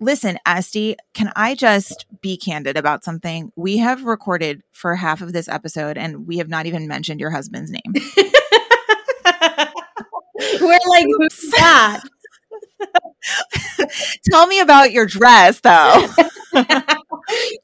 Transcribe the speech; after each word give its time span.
Listen, 0.00 0.38
Estee, 0.46 0.96
can 1.12 1.32
I 1.34 1.54
just 1.56 2.06
be 2.20 2.36
candid 2.36 2.76
about 2.76 3.02
something? 3.02 3.50
We 3.56 3.78
have 3.78 4.04
recorded 4.04 4.62
for 4.72 4.94
half 4.94 5.20
of 5.22 5.32
this 5.32 5.48
episode 5.48 5.98
and 5.98 6.26
we 6.26 6.38
have 6.38 6.48
not 6.48 6.66
even 6.66 6.86
mentioned 6.86 7.18
your 7.20 7.30
husband's 7.30 7.70
name. 7.72 7.82
We're 10.60 10.78
like, 10.88 11.06
who's 11.16 11.50
that? 11.56 12.00
Tell 14.30 14.46
me 14.46 14.60
about 14.60 14.92
your 14.92 15.04
dress, 15.06 15.58
though. 15.60 16.06
I'll 16.54 16.64
tell 16.64 16.70
you 17.40 17.58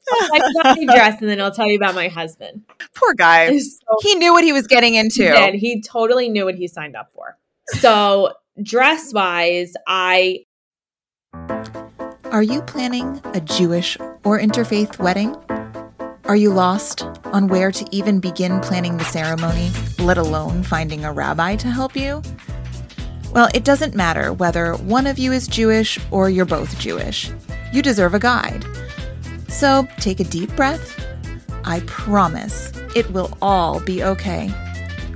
about 0.59 0.77
my 0.77 0.85
dress 0.85 1.21
and 1.21 1.29
then 1.29 1.39
I'll 1.39 1.51
tell 1.53 1.67
you 1.67 1.77
about 1.77 1.95
my 1.95 2.09
husband. 2.09 2.63
Poor 2.95 3.13
guy. 3.13 3.57
So 3.57 3.79
He 4.01 4.15
knew 4.15 4.33
what 4.33 4.43
he 4.43 4.51
was 4.51 4.67
getting 4.67 4.95
into. 4.95 5.23
he 5.23 5.29
did. 5.29 5.55
He 5.55 5.81
totally 5.81 6.27
knew 6.27 6.43
what 6.45 6.55
he 6.55 6.67
signed 6.67 6.97
up 6.97 7.11
for. 7.15 7.37
So 7.79 8.33
dress 8.61 9.13
wise, 9.13 9.73
I 9.87 10.45
Are 12.35 12.43
you 12.43 12.61
planning 12.63 13.21
a 13.33 13.39
Jewish 13.39 13.97
or 14.25 14.37
interfaith 14.37 14.99
wedding? 14.99 15.37
Are 16.25 16.35
you 16.35 16.49
lost 16.49 17.03
on 17.23 17.47
where 17.47 17.71
to 17.71 17.87
even 17.91 18.19
begin 18.19 18.59
planning 18.59 18.97
the 18.97 19.05
ceremony, 19.05 19.71
let 19.99 20.17
alone 20.17 20.61
finding 20.61 21.05
a 21.05 21.13
rabbi 21.13 21.55
to 21.55 21.69
help 21.69 21.95
you? 21.95 22.21
Well, 23.31 23.47
it 23.55 23.63
doesn't 23.63 23.95
matter 23.95 24.33
whether 24.33 24.73
one 24.73 25.07
of 25.07 25.17
you 25.17 25.31
is 25.31 25.47
Jewish 25.47 25.97
or 26.11 26.29
you're 26.29 26.43
both 26.43 26.77
Jewish. 26.77 27.31
You 27.71 27.81
deserve 27.81 28.13
a 28.13 28.19
guide. 28.19 28.65
So 29.47 29.87
take 30.01 30.19
a 30.19 30.25
deep 30.25 30.53
breath. 30.57 31.07
I 31.63 31.83
promise 31.87 32.73
it 32.97 33.09
will 33.11 33.37
all 33.41 33.79
be 33.79 34.03
okay. 34.03 34.51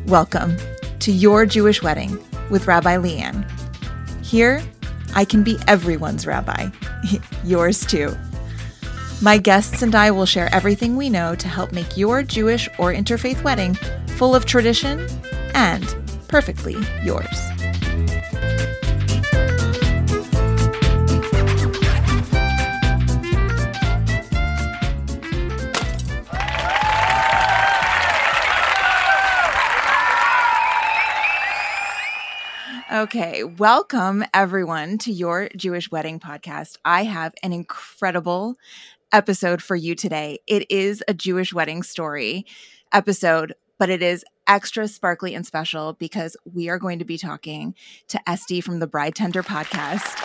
Welcome 0.05 0.55
to 0.99 1.11
Your 1.11 1.45
Jewish 1.45 1.83
Wedding 1.83 2.17
with 2.49 2.65
Rabbi 2.65 2.95
Leanne. 2.95 3.45
Here, 4.23 4.63
I 5.15 5.25
can 5.25 5.43
be 5.43 5.57
everyone's 5.67 6.25
rabbi, 6.25 6.69
yours 7.43 7.85
too. 7.85 8.15
My 9.21 9.37
guests 9.37 9.81
and 9.81 9.95
I 9.95 10.11
will 10.11 10.25
share 10.25 10.53
everything 10.53 10.95
we 10.95 11.09
know 11.09 11.35
to 11.35 11.47
help 11.47 11.73
make 11.73 11.97
your 11.97 12.23
Jewish 12.23 12.69
or 12.77 12.93
interfaith 12.93 13.43
wedding 13.43 13.73
full 14.15 14.33
of 14.33 14.45
tradition 14.45 15.07
and 15.53 15.95
perfectly 16.27 16.77
yours. 17.03 17.58
Okay, 32.99 33.45
welcome 33.45 34.25
everyone 34.33 34.97
to 34.97 35.11
your 35.13 35.47
Jewish 35.55 35.89
wedding 35.89 36.19
podcast. 36.19 36.75
I 36.83 37.05
have 37.05 37.33
an 37.41 37.53
incredible 37.53 38.57
episode 39.13 39.63
for 39.63 39.77
you 39.77 39.95
today. 39.95 40.39
It 40.47 40.69
is 40.69 41.01
a 41.07 41.13
Jewish 41.13 41.53
wedding 41.53 41.81
story 41.81 42.45
episode, 42.91 43.53
but 43.77 43.89
it 43.89 44.01
is 44.01 44.25
extra 44.47 44.85
sparkly 44.89 45.33
and 45.33 45.45
special 45.45 45.93
because 45.93 46.35
we 46.43 46.67
are 46.67 46.77
going 46.77 46.99
to 46.99 47.05
be 47.05 47.17
talking 47.17 47.73
to 48.09 48.19
Estee 48.29 48.59
from 48.59 48.79
the 48.79 48.87
Bridetender 48.87 49.45
podcast. 49.45 50.17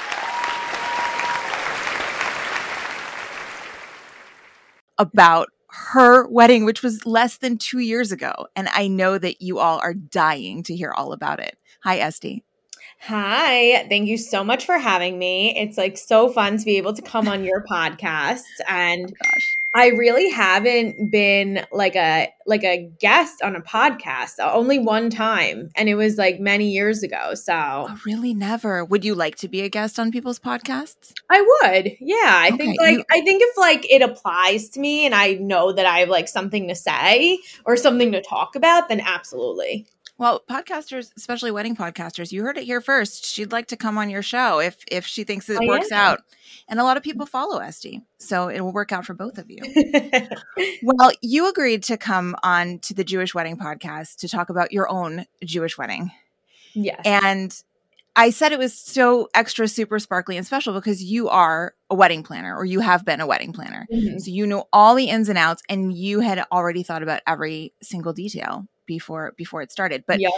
About 4.98 5.50
her 5.69 6.27
wedding, 6.27 6.64
which 6.64 6.83
was 6.83 7.06
less 7.06 7.36
than 7.36 7.56
two 7.56 7.78
years 7.78 8.11
ago. 8.11 8.48
And 8.56 8.69
I 8.75 8.89
know 8.89 9.17
that 9.17 9.41
you 9.41 9.61
all 9.61 9.78
are 9.78 9.95
dying 9.95 10.64
to 10.64 10.75
hear 10.75 10.91
all 10.91 11.12
about 11.12 11.39
it. 11.39 11.56
Hi, 11.84 11.98
Estee. 11.98 12.42
Hi, 13.06 13.86
thank 13.91 14.08
you 14.08 14.16
so 14.16 14.42
much 14.42 14.64
for 14.64 14.78
having 14.78 15.19
me. 15.19 15.55
It's 15.58 15.77
like 15.77 15.98
so 15.98 16.30
fun 16.30 16.56
to 16.56 16.64
be 16.64 16.78
able 16.78 16.94
to 16.94 17.02
come 17.02 17.28
on 17.28 17.44
your 17.44 17.62
podcast 17.70 18.44
and 18.66 19.12
oh 19.12 19.28
Gosh. 19.30 19.56
I 19.77 19.88
really 19.88 20.30
haven't 20.30 21.11
been 21.11 21.66
like 21.70 21.96
a 21.96 22.28
like 22.46 22.62
a 22.64 22.88
guest 23.00 23.42
on 23.42 23.56
a 23.56 23.61
podcast 23.61 24.38
uh, 24.38 24.50
only 24.55 24.78
one 24.78 25.11
time 25.11 25.68
and 25.74 25.89
it 25.89 25.96
was 25.96 26.17
like 26.17 26.40
many 26.40 26.70
years 26.70 27.02
ago. 27.02 27.34
So 27.34 27.52
Oh, 27.55 27.98
really 28.06 28.33
never. 28.33 28.84
Would 28.86 29.05
you 29.05 29.14
like 29.14 29.34
to 29.36 29.48
be 29.48 29.61
a 29.62 29.68
guest 29.68 29.98
on 29.98 30.11
people's 30.11 30.39
podcasts? 30.39 31.12
I 31.28 31.40
would. 31.42 31.92
Yeah, 32.01 32.17
I 32.24 32.52
think 32.57 32.80
like 32.80 32.98
you- 32.98 33.05
I 33.11 33.20
think 33.20 33.42
if 33.42 33.58
like 33.58 33.84
it 33.90 34.01
applies 34.01 34.70
to 34.70 34.80
me 34.80 35.05
and 35.05 35.14
I 35.14 35.34
know 35.34 35.73
that 35.73 35.84
I 35.84 35.98
have 35.98 36.08
like 36.08 36.28
something 36.28 36.68
to 36.68 36.74
say 36.74 37.39
or 37.67 37.77
something 37.77 38.12
to 38.12 38.23
talk 38.23 38.57
about, 38.57 38.89
then 38.89 39.01
absolutely. 39.01 39.89
Well, 40.17 40.42
podcasters, 40.48 41.11
especially 41.17 41.51
wedding 41.51 41.75
podcasters, 41.75 42.30
you 42.30 42.42
heard 42.45 42.57
it 42.57 42.64
here 42.64 42.80
first. 42.80 43.25
She'd 43.27 43.51
like 43.51 43.67
to 43.69 43.77
come 43.77 43.98
on 43.98 44.11
your 44.11 44.23
show 44.23 44.61
if 44.61 44.77
if 44.91 45.07
she 45.07 45.25
thinks 45.25 45.48
it 45.48 45.61
I 45.61 45.67
works 45.67 45.91
am. 45.91 45.98
out. 45.98 46.20
And 46.69 46.79
a 46.79 46.85
lot 46.85 46.97
of 46.97 47.02
people 47.02 47.27
follow 47.27 47.58
Estee, 47.58 48.01
so 48.19 48.48
it 48.48 48.61
will 48.61 48.73
work 48.73 48.92
out 48.92 49.05
for 49.05 49.14
both 49.14 49.39
of 49.39 49.51
you. 49.51 49.58
well, 50.83 51.11
you 51.20 51.48
agreed 51.48 51.83
to 51.85 51.97
come 51.97 52.36
on 52.45 52.79
to 52.80 52.95
the 52.95 53.02
Jewish 53.05 53.35
Wedding 53.35 53.57
podcast 53.57 54.17
to 54.19 54.29
talk 54.29 54.51
about 54.51 54.70
your 54.73 54.89
own 54.89 55.27
Jewish 55.45 55.77
wedding. 55.77 56.11
yes. 56.75 57.01
And 57.05 57.61
I 58.17 58.31
said 58.31 58.52
it 58.52 58.58
was 58.61 58.79
so 58.79 59.29
extra 59.35 59.67
super 59.67 59.98
sparkly 59.98 60.36
and 60.36 60.46
special 60.46 60.73
because 60.75 61.02
you 61.02 61.29
are 61.29 61.75
a 61.91 61.96
wedding 61.96 62.23
planner 62.23 62.57
or 62.57 62.64
you 62.64 62.79
have 62.79 63.05
been 63.05 63.20
a 63.20 63.27
wedding 63.27 63.52
planner. 63.52 63.89
Mhm. 63.92 64.20
So 64.20 64.31
you 64.31 64.46
know 64.46 64.69
all 64.73 64.95
the 64.95 65.07
ins 65.11 65.29
and 65.29 65.36
outs 65.36 65.63
and 65.69 65.92
you 65.92 66.20
had 66.20 66.45
already 66.52 66.85
thought 66.85 67.02
about 67.02 67.23
every 67.27 67.73
single 67.83 68.13
detail 68.13 68.69
before 68.86 69.33
before 69.36 69.62
it 69.62 69.72
started. 69.72 70.05
But 70.06 70.20
Yep. 70.20 70.33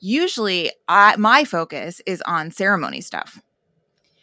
usually 0.00 0.72
I 0.88 1.16
my 1.16 1.44
focus 1.44 2.00
is 2.06 2.22
on 2.26 2.50
ceremony 2.50 3.00
stuff. 3.00 3.40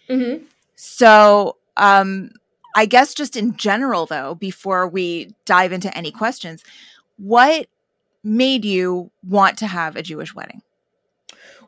Mhm. 0.09 0.43
So 0.75 1.57
um 1.77 2.31
I 2.75 2.85
guess 2.85 3.13
just 3.13 3.35
in 3.35 3.55
general 3.57 4.05
though, 4.05 4.35
before 4.35 4.87
we 4.87 5.33
dive 5.45 5.71
into 5.71 5.95
any 5.97 6.11
questions, 6.11 6.63
what 7.17 7.67
made 8.23 8.63
you 8.65 9.11
want 9.27 9.57
to 9.59 9.67
have 9.67 9.95
a 9.95 10.01
Jewish 10.01 10.35
wedding? 10.35 10.61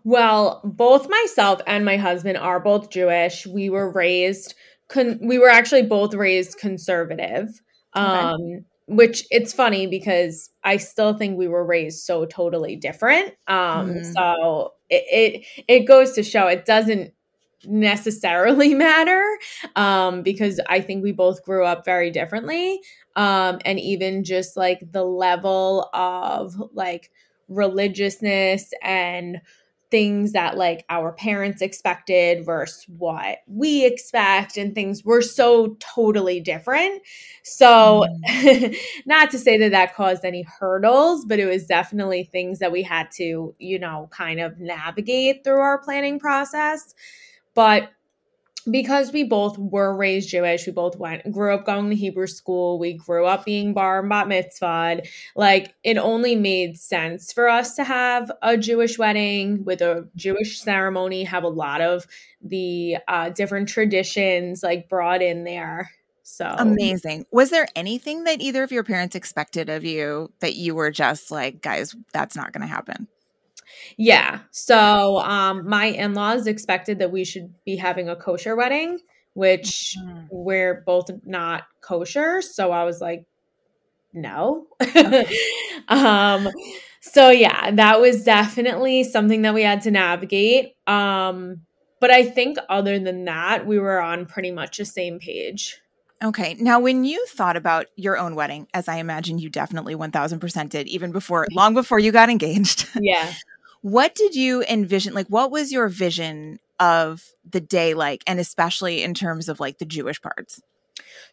Well, 0.04 0.62
both 0.64 1.10
myself 1.10 1.62
and 1.68 1.86
my 1.86 1.98
husband 1.98 2.38
are 2.38 2.60
both 2.60 2.90
Jewish. 2.90 3.46
We 3.46 3.70
were 3.70 3.92
raised 3.92 4.56
con- 4.88 5.20
we 5.22 5.38
were 5.40 5.50
actually 5.50 5.84
both 5.84 6.14
raised 6.14 6.58
conservative. 6.58 7.50
Um 7.94 8.66
which 8.92 9.26
it's 9.32 9.54
funny 9.54 9.88
because 9.88 10.50
I 10.64 10.78
still 10.78 11.14
think 11.14 11.38
we 11.38 11.48
were 11.48 11.66
raised 11.66 12.06
so 12.06 12.26
totally 12.26 12.76
different. 12.76 13.36
Um 13.48 14.00
Mhm. 14.00 14.14
so 14.14 14.74
it, 14.90 15.04
it 15.10 15.64
it 15.68 15.80
goes 15.86 16.14
to 16.14 16.24
show 16.24 16.48
it 16.48 16.66
doesn't 16.66 17.14
necessarily 17.66 18.74
matter 18.88 19.24
um 19.76 20.24
because 20.24 20.60
I 20.68 20.82
think 20.82 21.04
we 21.04 21.12
both 21.12 21.44
grew 21.44 21.66
up 21.66 21.86
very 21.86 22.12
differently. 22.12 22.82
Um 23.16 23.60
and 23.66 23.80
even 23.80 24.24
just 24.24 24.58
like 24.58 24.80
the 24.92 25.04
level 25.06 25.90
of 25.94 26.56
like 26.74 27.12
religiousness 27.50 28.72
and 28.82 29.42
things 29.92 30.32
that 30.32 30.58
like 30.58 30.86
our 30.90 31.12
parents 31.12 31.62
expected 31.62 32.46
versus 32.46 32.86
what 32.98 33.40
we 33.46 33.86
expect 33.86 34.58
and 34.58 34.74
things 34.74 35.04
were 35.04 35.22
so 35.22 35.76
totally 35.80 36.40
different. 36.40 37.02
So 37.44 38.06
mm. 38.26 38.76
not 39.06 39.30
to 39.32 39.38
say 39.38 39.58
that 39.58 39.72
that 39.72 39.94
caused 39.94 40.26
any 40.26 40.44
hurdles 40.44 41.26
but 41.26 41.40
it 41.40 41.46
was 41.46 41.66
definitely 41.66 42.24
things 42.24 42.60
that 42.60 42.72
we 42.72 42.82
had 42.82 43.12
to 43.12 43.54
you 43.60 43.78
know 43.78 44.10
kind 44.12 44.40
of 44.40 44.60
navigate 44.60 45.44
through 45.44 45.60
our 45.60 45.78
planning 45.78 46.20
process. 46.20 46.96
But 47.54 47.90
because 48.70 49.12
we 49.12 49.24
both 49.24 49.58
were 49.58 49.96
raised 49.96 50.30
Jewish, 50.30 50.66
we 50.66 50.72
both 50.72 50.98
went 50.98 51.30
grew 51.32 51.54
up 51.54 51.66
going 51.66 51.90
to 51.90 51.96
Hebrew 51.96 52.28
school, 52.28 52.80
we 52.80 52.94
grew 52.94 53.26
up 53.26 53.46
being 53.46 53.74
bar 53.74 54.08
bat 54.08 54.28
mitzvah, 54.28 55.02
like 55.36 55.74
it 55.84 55.98
only 55.98 56.36
made 56.36 56.78
sense 56.78 57.32
for 57.34 57.48
us 57.48 57.76
to 57.76 57.84
have 57.84 58.32
a 58.42 58.58
Jewish 58.58 58.98
wedding 58.98 59.64
with 59.64 59.82
a 59.82 60.08
Jewish 60.16 60.62
ceremony, 60.62 61.24
have 61.24 61.44
a 61.44 61.50
lot 61.50 61.82
of 61.82 62.06
the 62.42 62.98
uh, 63.08 63.30
different 63.30 63.70
traditions 63.70 64.64
like 64.64 64.90
brought 64.90 65.22
in 65.22 65.44
there. 65.44 65.90
So 66.24 66.46
Amazing. 66.58 67.26
Was 67.32 67.50
there 67.50 67.68
anything 67.76 68.24
that 68.24 68.42
either 68.42 68.64
of 68.64 68.72
your 68.72 68.84
parents 68.84 69.16
expected 69.16 69.70
of 69.70 69.84
you 69.84 70.32
that 70.40 70.56
you 70.56 70.76
were 70.76 70.92
just 70.92 71.30
like, 71.30 71.62
guys, 71.62 71.96
that's 72.14 72.36
not 72.36 72.54
going 72.54 72.62
to 72.62 72.68
happen? 72.68 73.08
Yeah. 73.98 74.40
So 74.52 75.20
um 75.20 75.68
my 75.68 75.86
in-laws 75.86 76.48
expected 76.48 77.00
that 77.00 77.12
we 77.12 77.24
should 77.26 77.54
be 77.66 77.76
having 77.76 78.10
a 78.10 78.16
kosher 78.16 78.56
wedding, 78.56 79.00
which 79.34 79.96
Mhm. 80.00 80.28
we're 80.32 80.84
both 80.86 81.10
not 81.26 81.64
kosher. 81.82 82.42
So 82.42 82.72
I 82.72 82.84
was 82.84 83.02
like, 83.02 83.26
no. 84.14 84.68
um 85.90 86.50
so 87.02 87.30
yeah, 87.30 87.72
that 87.72 88.00
was 88.00 88.24
definitely 88.24 89.04
something 89.04 89.42
that 89.44 89.54
we 89.54 89.64
had 89.64 89.82
to 89.82 89.92
navigate. 89.92 90.74
Um 90.88 91.62
but 92.00 92.12
I 92.12 92.24
think 92.26 92.58
other 92.70 92.98
than 93.00 93.26
that, 93.26 93.68
we 93.68 93.78
were 93.80 94.02
on 94.02 94.26
pretty 94.26 94.52
much 94.52 94.78
the 94.80 94.86
same 94.86 95.20
page. 95.20 95.78
Okay. 96.24 96.56
Now, 96.60 96.80
when 96.80 97.04
you 97.04 97.24
thought 97.28 97.56
about 97.58 97.88
your 97.96 98.18
own 98.18 98.36
wedding, 98.36 98.68
as 98.74 98.88
I 98.88 98.98
imagine 98.98 99.40
you 99.40 99.50
definitely 99.50 99.96
1000% 99.96 100.72
did, 100.72 100.88
even 100.88 101.12
before, 101.12 101.48
long 101.52 101.74
before 101.76 102.00
you 102.00 102.12
got 102.12 102.30
engaged, 102.30 102.88
Yeah. 103.00 103.34
What 103.82 104.16
did 104.16 104.36
you 104.36 104.64
envision? 104.64 105.14
Like, 105.14 105.28
what 105.28 105.52
was 105.52 105.72
your 105.72 105.88
vision 105.88 106.60
of 106.80 107.24
the 107.48 107.62
day 107.62 107.94
like 107.94 108.24
and 108.26 108.40
especially 108.40 109.04
in 109.04 109.14
terms 109.14 109.50
of 109.50 109.60
like 109.60 109.78
the 109.78 109.86
Jewish 109.86 110.22
parts? 110.22 110.62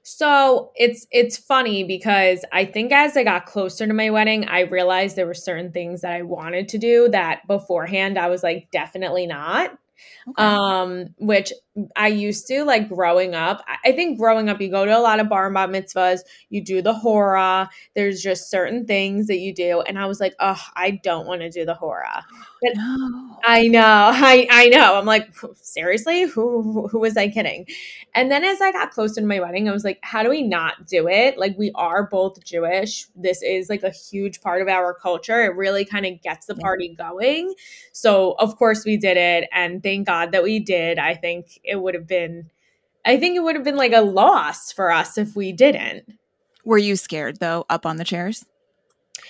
So 0.03 0.73
it's 0.75 1.07
it's 1.11 1.37
funny 1.37 1.85
because 1.85 2.45
I 2.53 2.65
think 2.65 2.93
as 2.93 3.17
I 3.17 3.25
got 3.25 3.47
closer 3.47 3.87
to 3.87 3.93
my 3.93 4.11
wedding, 4.11 4.47
I 4.47 4.61
realized 4.61 5.17
there 5.17 5.27
were 5.27 5.35
certain 5.35 5.73
things 5.73 6.01
that 6.01 6.13
I 6.13 6.23
wanted 6.23 6.69
to 6.71 6.79
do 6.79 7.09
that 7.11 7.47
beforehand 7.47 8.19
I 8.19 8.29
was 8.29 8.43
like 8.43 8.69
definitely 8.73 9.27
not. 9.27 9.79
Okay. 10.31 10.43
Um, 10.43 11.15
which 11.19 11.53
I 11.97 12.09
used 12.09 12.47
to 12.49 12.65
like 12.65 12.89
growing 12.89 13.35
up. 13.35 13.65
I 13.85 13.93
think 13.93 14.19
growing 14.19 14.49
up, 14.49 14.61
you 14.61 14.71
go 14.71 14.85
to 14.85 14.97
a 14.97 15.01
lot 15.01 15.21
of 15.21 15.29
bar 15.29 15.47
and 15.47 15.55
bat 15.55 15.71
mitzvahs, 15.71 16.21
you 16.51 16.61
do 16.63 16.83
the 16.83 16.93
hora. 16.95 17.71
There's 17.95 18.21
just 18.21 18.51
certain 18.51 18.85
things 18.87 19.29
that 19.29 19.39
you 19.39 19.55
do, 19.55 19.81
and 19.83 19.99
I 19.99 20.07
was 20.07 20.21
like, 20.21 20.35
oh, 20.41 20.61
I 20.75 20.93
don't 21.03 21.27
want 21.27 21.43
to 21.43 21.51
do 21.51 21.65
the 21.65 21.75
hora. 21.75 22.25
But 22.61 22.73
no. 22.77 23.39
I 23.45 23.69
know, 23.69 23.81
I 24.13 24.47
I 24.51 24.69
know. 24.69 24.97
I'm 24.99 25.07
like, 25.07 25.29
seriously, 25.55 26.23
who 26.25 26.89
who 26.89 26.99
was 26.99 27.17
I 27.17 27.29
kidding? 27.29 27.67
And 28.15 28.31
then 28.31 28.45
as 28.45 28.61
I 28.61 28.73
got 28.73 28.91
closer 28.91 29.21
to 29.21 29.27
my 29.27 29.41
wedding, 29.41 29.69
I 29.69 29.73
was 29.73 29.85
like, 29.85 29.99
how 30.03 30.23
do 30.23 30.31
we 30.31 30.43
not 30.43 30.87
do 30.87 31.09
it? 31.09 31.39
Like 31.39 31.57
we 31.57 31.71
are 31.75 32.09
both 32.09 32.43
Jewish. 32.45 33.07
This 33.15 33.43
is 33.43 33.69
like 33.69 33.83
a 33.83 33.91
huge 33.91 34.41
part 34.41 34.63
of 34.63 34.69
our 34.69 34.95
culture. 34.95 35.43
It 35.45 35.55
really 35.57 35.85
kind 35.85 36.07
of 36.07 36.21
gets 36.23 36.47
the 36.47 36.55
party 36.57 36.95
going. 36.97 37.55
So 37.93 38.33
of 38.39 38.57
course 38.57 38.85
we 38.85 38.97
did 38.97 39.17
it, 39.17 39.49
and 39.53 39.83
thank 39.89 40.07
God 40.07 40.33
that 40.33 40.43
we 40.43 40.61
did. 40.61 40.99
I 40.99 41.15
think 41.15 41.59
it 41.65 41.77
would 41.77 41.95
have 41.95 42.07
been 42.07 42.51
I 43.05 43.17
think 43.17 43.37
it 43.37 43.41
would 43.41 43.55
have 43.55 43.65
been 43.65 43.77
like 43.77 43.93
a 43.93 44.03
loss 44.03 44.71
for 44.71 44.91
us 44.91 45.17
if 45.17 45.35
we 45.35 45.53
didn't. 45.53 46.19
Were 46.65 46.79
you 46.79 46.95
scared 46.97 47.41
though, 47.41 47.65
up 47.71 47.87
on 47.87 47.97
the 47.97 48.05
chairs? 48.05 48.45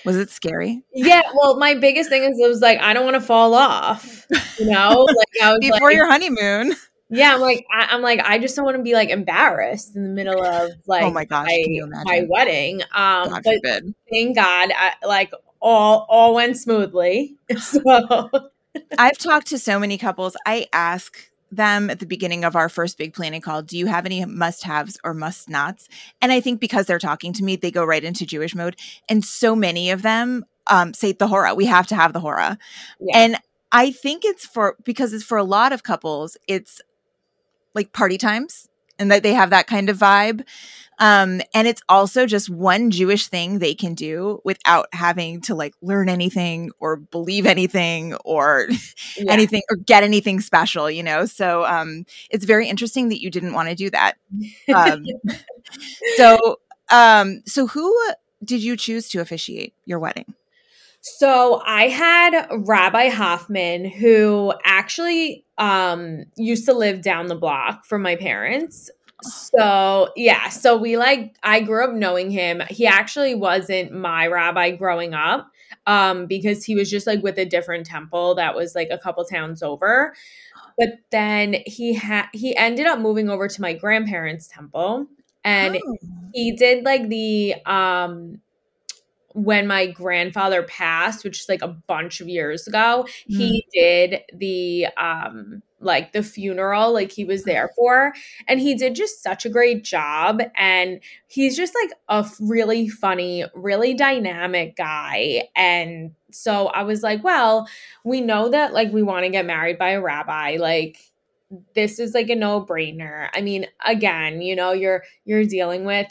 Was 0.05 0.17
it 0.17 0.29
scary? 0.29 0.83
Yeah, 0.93 1.21
well, 1.33 1.57
my 1.57 1.75
biggest 1.75 2.09
thing 2.09 2.23
is 2.23 2.37
it 2.37 2.47
was 2.47 2.61
like 2.61 2.79
I 2.79 2.93
don't 2.93 3.05
want 3.05 3.15
to 3.15 3.21
fall 3.21 3.53
off. 3.53 4.27
You 4.59 4.69
know, 4.69 5.07
like 5.17 5.27
I 5.41 5.51
was 5.51 5.59
before 5.61 5.89
like, 5.89 5.95
your 5.95 6.07
honeymoon. 6.07 6.75
Yeah, 7.09 7.35
I'm 7.35 7.41
like 7.41 7.65
I, 7.73 7.95
am 7.95 8.01
like 8.01 8.19
I 8.19 8.37
just 8.37 8.55
don't 8.55 8.65
want 8.65 8.77
to 8.77 8.83
be 8.83 8.93
like 8.93 9.09
embarrassed 9.09 9.95
in 9.95 10.03
the 10.03 10.09
middle 10.09 10.43
of 10.43 10.71
like 10.85 11.03
oh 11.03 11.11
my 11.11 11.23
gosh, 11.23 11.47
my, 11.47 12.03
my 12.03 12.25
wedding. 12.29 12.81
Um, 12.81 13.29
God 13.29 13.41
but 13.43 13.55
forbid. 13.63 13.95
thank 14.11 14.35
God, 14.35 14.71
I, 14.75 14.93
like 15.05 15.31
all 15.61 16.05
all 16.09 16.35
went 16.35 16.57
smoothly. 16.57 17.37
So 17.57 18.29
I've 18.97 19.17
talked 19.17 19.47
to 19.47 19.59
so 19.59 19.79
many 19.79 19.97
couples. 19.97 20.35
I 20.45 20.67
ask 20.73 21.29
them 21.51 21.89
at 21.89 21.99
the 21.99 22.05
beginning 22.05 22.43
of 22.43 22.55
our 22.55 22.69
first 22.69 22.97
big 22.97 23.13
planning 23.13 23.41
call 23.41 23.61
do 23.63 23.77
you 23.77 23.87
have 23.87 24.05
any 24.05 24.23
must 24.25 24.63
haves 24.63 24.99
or 25.03 25.13
must 25.15 25.49
nots 25.49 25.87
and 26.21 26.31
i 26.31 26.39
think 26.39 26.59
because 26.59 26.85
they're 26.85 26.99
talking 26.99 27.33
to 27.33 27.43
me 27.43 27.55
they 27.55 27.71
go 27.71 27.83
right 27.83 28.03
into 28.03 28.25
jewish 28.25 28.53
mode. 28.53 28.75
And 29.07 29.25
so 29.25 29.55
many 29.55 29.89
of 29.89 30.01
them 30.01 30.45
um, 30.67 30.93
say 30.93 31.13
the 31.13 31.27
hora. 31.27 31.55
We 31.55 31.65
have 31.65 31.87
to 31.87 31.95
have 31.95 32.13
the 32.13 32.19
hora. 32.19 32.57
Yeah. 32.99 33.17
and 33.17 33.37
i 33.71 33.91
think 33.91 34.25
it's 34.25 34.45
for 34.45 34.75
because 34.83 35.13
it's 35.13 35.23
for 35.23 35.37
a 35.37 35.43
lot 35.43 35.73
of 35.73 35.83
couples 35.83 36.37
it's 36.47 36.81
like 37.73 37.93
party 37.93 38.17
times 38.17 38.67
and 38.99 39.11
that 39.11 39.23
they 39.23 39.33
have 39.33 39.49
that 39.49 39.67
kind 39.67 39.89
of 39.89 39.97
vibe 39.97 40.43
um, 40.99 41.41
and 41.53 41.67
it's 41.67 41.81
also 41.87 42.25
just 42.25 42.49
one 42.49 42.91
Jewish 42.91 43.27
thing 43.27 43.59
they 43.59 43.73
can 43.73 43.93
do 43.93 44.41
without 44.43 44.87
having 44.93 45.39
to 45.41 45.55
like 45.55 45.73
learn 45.81 46.09
anything 46.09 46.71
or 46.79 46.97
believe 46.97 47.45
anything 47.45 48.15
or 48.25 48.67
yeah. 49.17 49.31
anything 49.31 49.61
or 49.69 49.77
get 49.77 50.03
anything 50.03 50.41
special, 50.41 50.91
you 50.91 51.01
know? 51.01 51.25
So 51.25 51.65
um, 51.65 52.05
it's 52.29 52.43
very 52.43 52.67
interesting 52.67 53.09
that 53.09 53.21
you 53.21 53.31
didn't 53.31 53.53
want 53.53 53.69
to 53.69 53.75
do 53.75 53.89
that. 53.91 54.15
Um, 54.73 55.05
so, 56.17 56.59
um, 56.91 57.43
so 57.45 57.67
who 57.67 57.97
did 58.43 58.61
you 58.61 58.75
choose 58.75 59.07
to 59.09 59.21
officiate 59.21 59.73
your 59.85 59.99
wedding? 59.99 60.33
So 61.01 61.61
I 61.65 61.87
had 61.87 62.47
Rabbi 62.51 63.07
Hoffman, 63.07 63.85
who 63.85 64.53
actually 64.65 65.45
um, 65.57 66.25
used 66.35 66.65
to 66.65 66.73
live 66.73 67.01
down 67.01 67.27
the 67.27 67.35
block 67.35 67.85
from 67.85 68.01
my 68.01 68.17
parents. 68.17 68.89
So, 69.21 70.11
yeah, 70.15 70.49
so 70.49 70.77
we 70.77 70.97
like 70.97 71.35
I 71.43 71.61
grew 71.61 71.83
up 71.83 71.93
knowing 71.93 72.31
him. 72.31 72.61
He 72.69 72.87
actually 72.87 73.35
wasn't 73.35 73.91
my 73.91 74.27
rabbi 74.27 74.71
growing 74.71 75.13
up 75.13 75.51
um 75.87 76.25
because 76.25 76.63
he 76.63 76.75
was 76.75 76.89
just 76.89 77.05
like 77.05 77.21
with 77.21 77.37
a 77.37 77.45
different 77.45 77.85
temple 77.85 78.35
that 78.35 78.55
was 78.55 78.75
like 78.75 78.89
a 78.91 78.97
couple 78.97 79.23
towns 79.25 79.61
over. 79.63 80.13
But 80.77 80.99
then 81.11 81.57
he 81.65 81.93
had 81.93 82.27
he 82.33 82.55
ended 82.55 82.85
up 82.87 82.99
moving 82.99 83.29
over 83.29 83.47
to 83.47 83.61
my 83.61 83.73
grandparents' 83.73 84.47
temple 84.47 85.07
and 85.43 85.77
oh. 85.85 85.97
he 86.33 86.55
did 86.55 86.85
like 86.85 87.07
the 87.09 87.55
um 87.65 88.39
when 89.33 89.67
my 89.67 89.87
grandfather 89.87 90.63
passed, 90.63 91.23
which 91.23 91.39
is 91.39 91.49
like 91.49 91.61
a 91.61 91.67
bunch 91.67 92.21
of 92.21 92.27
years 92.27 92.67
ago, 92.67 93.05
mm. 93.29 93.37
he 93.37 93.65
did 93.73 94.21
the 94.33 94.87
um 94.97 95.61
like 95.81 96.11
the 96.11 96.23
funeral 96.23 96.91
like 96.91 97.09
he 97.09 97.23
was 97.23 97.43
there 97.43 97.69
for 97.75 98.11
and 98.49 98.59
he 98.59 98.75
did 98.75 98.95
just 98.95 99.23
such 99.23 99.45
a 99.45 99.49
great 99.49 99.81
job 99.81 100.41
and 100.57 100.99
he's 101.27 101.55
just 101.55 101.73
like 101.81 101.91
a 102.09 102.29
really 102.41 102.89
funny, 102.89 103.45
really 103.55 103.93
dynamic 103.93 104.75
guy 104.75 105.43
and 105.55 106.11
so 106.31 106.67
I 106.67 106.83
was 106.83 107.01
like, 107.01 107.23
well, 107.23 107.67
we 108.03 108.21
know 108.21 108.49
that 108.49 108.73
like 108.73 108.91
we 108.91 109.01
want 109.01 109.23
to 109.25 109.31
get 109.31 109.45
married 109.45 109.77
by 109.77 109.91
a 109.91 110.01
rabbi 110.01 110.57
like 110.59 110.97
this 111.73 111.99
is 111.99 112.13
like 112.13 112.29
a 112.29 112.35
no-brainer. 112.35 113.29
I 113.33 113.41
mean, 113.41 113.65
again, 113.85 114.41
you 114.41 114.55
know, 114.55 114.71
you're 114.71 115.03
you're 115.25 115.45
dealing 115.45 115.85
with 115.85 116.07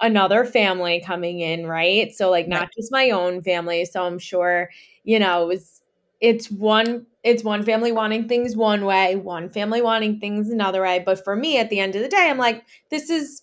another 0.00 0.44
family 0.44 1.02
coming 1.04 1.40
in, 1.40 1.66
right? 1.66 2.12
So 2.14 2.30
like 2.30 2.48
not 2.48 2.68
just 2.76 2.92
my 2.92 3.10
own 3.10 3.42
family. 3.42 3.84
So 3.84 4.04
I'm 4.04 4.18
sure, 4.18 4.70
you 5.04 5.18
know, 5.18 5.44
it 5.44 5.48
was 5.48 5.82
it's 6.20 6.50
one 6.50 7.06
it's 7.22 7.44
one 7.44 7.62
family 7.64 7.92
wanting 7.92 8.28
things 8.28 8.56
one 8.56 8.84
way, 8.84 9.16
one 9.16 9.48
family 9.50 9.82
wanting 9.82 10.20
things 10.20 10.50
another 10.50 10.82
way. 10.82 11.02
But 11.04 11.22
for 11.24 11.36
me 11.36 11.58
at 11.58 11.70
the 11.70 11.80
end 11.80 11.96
of 11.96 12.02
the 12.02 12.08
day, 12.08 12.28
I'm 12.30 12.38
like, 12.38 12.64
this 12.90 13.10
is, 13.10 13.42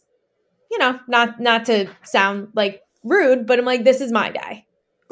you 0.72 0.78
know, 0.80 1.00
not 1.08 1.40
not 1.40 1.66
to 1.66 1.88
sound 2.04 2.50
like 2.56 2.82
rude, 3.04 3.46
but 3.48 3.60
I'm 3.60 3.66
like, 3.66 3.84
this 3.84 4.02
is 4.02 4.12
my 4.12 4.30
day. 4.32 4.66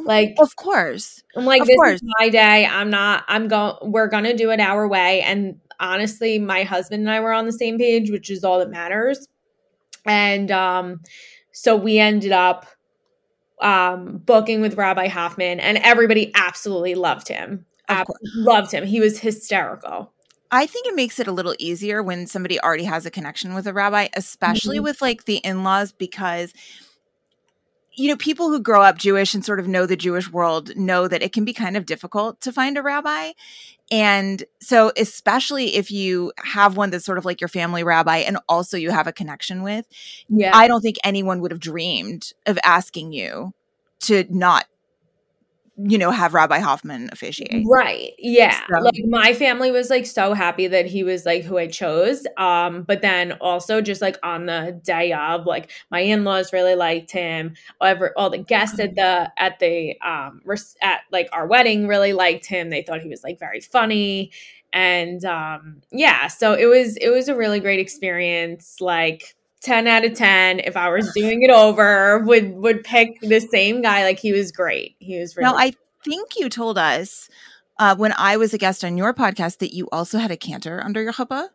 Like 0.05 0.37
Of 0.39 0.55
course. 0.55 1.23
I'm 1.35 1.45
like, 1.45 1.61
of 1.61 1.67
this 1.67 1.75
course. 1.75 2.01
is 2.01 2.01
my 2.19 2.29
day. 2.29 2.65
I'm 2.65 2.89
not 2.89 3.23
I'm 3.27 3.47
going 3.47 3.75
we're 3.91 4.07
gonna 4.07 4.35
do 4.35 4.51
it 4.51 4.59
our 4.59 4.87
way. 4.87 5.21
And 5.21 5.59
honestly, 5.79 6.39
my 6.39 6.63
husband 6.63 7.01
and 7.01 7.09
I 7.11 7.19
were 7.19 7.33
on 7.33 7.45
the 7.45 7.51
same 7.53 7.77
page, 7.77 8.09
which 8.11 8.29
is 8.29 8.43
all 8.43 8.59
that 8.59 8.69
matters. 8.69 9.27
And 10.05 10.51
um 10.51 11.01
so 11.55 11.73
we 11.73 11.99
ended 11.99 12.33
up 12.33 12.65
um, 13.61 14.17
booking 14.17 14.59
with 14.59 14.75
Rabbi 14.75 15.07
Hoffman, 15.07 15.61
and 15.61 15.77
everybody 15.77 16.29
absolutely 16.35 16.95
loved 16.95 17.29
him. 17.29 17.65
Ab- 17.87 18.07
loved 18.35 18.73
him. 18.73 18.85
He 18.85 18.99
was 18.99 19.19
hysterical. 19.19 20.11
I 20.51 20.65
think 20.65 20.85
it 20.85 20.95
makes 20.95 21.17
it 21.17 21.27
a 21.27 21.31
little 21.31 21.55
easier 21.57 22.03
when 22.03 22.27
somebody 22.27 22.59
already 22.59 22.83
has 22.83 23.05
a 23.05 23.11
connection 23.11 23.53
with 23.53 23.67
a 23.67 23.73
rabbi, 23.73 24.09
especially 24.17 24.77
mm-hmm. 24.77 24.83
with 24.83 25.01
like 25.01 25.23
the 25.23 25.37
in 25.37 25.63
laws, 25.63 25.93
because 25.93 26.53
you 27.95 28.09
know, 28.09 28.17
people 28.17 28.49
who 28.49 28.59
grow 28.59 28.81
up 28.81 28.97
Jewish 28.97 29.33
and 29.33 29.43
sort 29.43 29.59
of 29.59 29.67
know 29.67 29.85
the 29.85 29.95
Jewish 29.95 30.31
world 30.31 30.75
know 30.75 31.07
that 31.07 31.23
it 31.23 31.31
can 31.31 31.45
be 31.45 31.53
kind 31.53 31.77
of 31.77 31.85
difficult 31.85 32.41
to 32.41 32.51
find 32.51 32.77
a 32.77 32.81
rabbi. 32.81 33.31
And 33.91 34.43
so, 34.59 34.91
especially 34.97 35.75
if 35.75 35.91
you 35.91 36.33
have 36.37 36.75
one 36.75 36.89
that's 36.89 37.05
sort 37.05 37.17
of 37.17 37.25
like 37.25 37.39
your 37.39 37.47
family 37.47 37.83
rabbi 37.83 38.17
and 38.17 38.37
also 38.49 38.77
you 38.77 38.91
have 38.91 39.07
a 39.07 39.13
connection 39.13 39.63
with, 39.63 39.85
yeah. 40.27 40.51
I 40.55 40.67
don't 40.67 40.81
think 40.81 40.97
anyone 41.03 41.39
would 41.41 41.51
have 41.51 41.59
dreamed 41.59 42.33
of 42.45 42.57
asking 42.63 43.13
you 43.13 43.53
to 44.01 44.25
not 44.29 44.65
you 45.77 45.97
know, 45.97 46.09
have 46.09 46.33
Rabbi 46.33 46.59
Hoffman 46.59 47.09
officiate. 47.11 47.65
Right. 47.67 48.13
Yeah. 48.17 48.61
So. 48.71 48.79
Like 48.79 49.01
my 49.09 49.33
family 49.33 49.71
was 49.71 49.89
like 49.89 50.05
so 50.05 50.33
happy 50.33 50.67
that 50.67 50.85
he 50.85 51.03
was 51.03 51.25
like 51.25 51.43
who 51.43 51.57
I 51.57 51.67
chose. 51.67 52.25
Um, 52.37 52.83
but 52.83 53.01
then 53.01 53.33
also 53.33 53.81
just 53.81 54.01
like 54.01 54.17
on 54.23 54.45
the 54.45 54.79
day 54.83 55.11
of, 55.11 55.45
like 55.45 55.71
my 55.91 55.99
in-laws 55.99 56.53
really 56.53 56.75
liked 56.75 57.11
him. 57.11 57.55
Ever 57.81 58.13
all 58.15 58.29
the 58.29 58.37
guests 58.37 58.79
at 58.79 58.95
the 58.95 59.31
at 59.37 59.59
the 59.59 59.99
um 59.99 60.41
at 60.81 61.01
like 61.11 61.27
our 61.33 61.45
wedding 61.45 61.87
really 61.87 62.13
liked 62.13 62.45
him. 62.45 62.69
They 62.69 62.81
thought 62.81 63.01
he 63.01 63.09
was 63.09 63.23
like 63.23 63.37
very 63.37 63.59
funny. 63.59 64.31
And 64.71 65.25
um 65.25 65.81
yeah, 65.91 66.27
so 66.27 66.53
it 66.53 66.65
was 66.67 66.95
it 66.97 67.09
was 67.09 67.27
a 67.27 67.35
really 67.35 67.59
great 67.59 67.79
experience. 67.79 68.77
Like 68.79 69.35
10 69.65 69.87
out 69.87 70.05
of 70.05 70.13
10 70.13 70.59
if 70.59 70.77
i 70.77 70.89
was 70.89 71.11
doing 71.13 71.41
it 71.41 71.49
over 71.49 72.19
would 72.19 72.53
would 72.55 72.83
pick 72.83 73.19
the 73.21 73.39
same 73.39 73.81
guy 73.81 74.03
like 74.03 74.19
he 74.19 74.31
was 74.31 74.51
great 74.51 74.95
he 74.99 75.19
was 75.19 75.35
really 75.35 75.49
now 75.49 75.57
i 75.57 75.73
think 76.03 76.37
you 76.37 76.47
told 76.49 76.77
us 76.77 77.29
uh, 77.79 77.95
when 77.95 78.13
i 78.17 78.37
was 78.37 78.53
a 78.53 78.57
guest 78.57 78.83
on 78.83 78.97
your 78.97 79.13
podcast 79.13 79.57
that 79.57 79.73
you 79.73 79.89
also 79.91 80.17
had 80.17 80.31
a 80.31 80.37
cantor 80.37 80.81
under 80.83 81.01
your 81.01 81.13
chuppah 81.13 81.47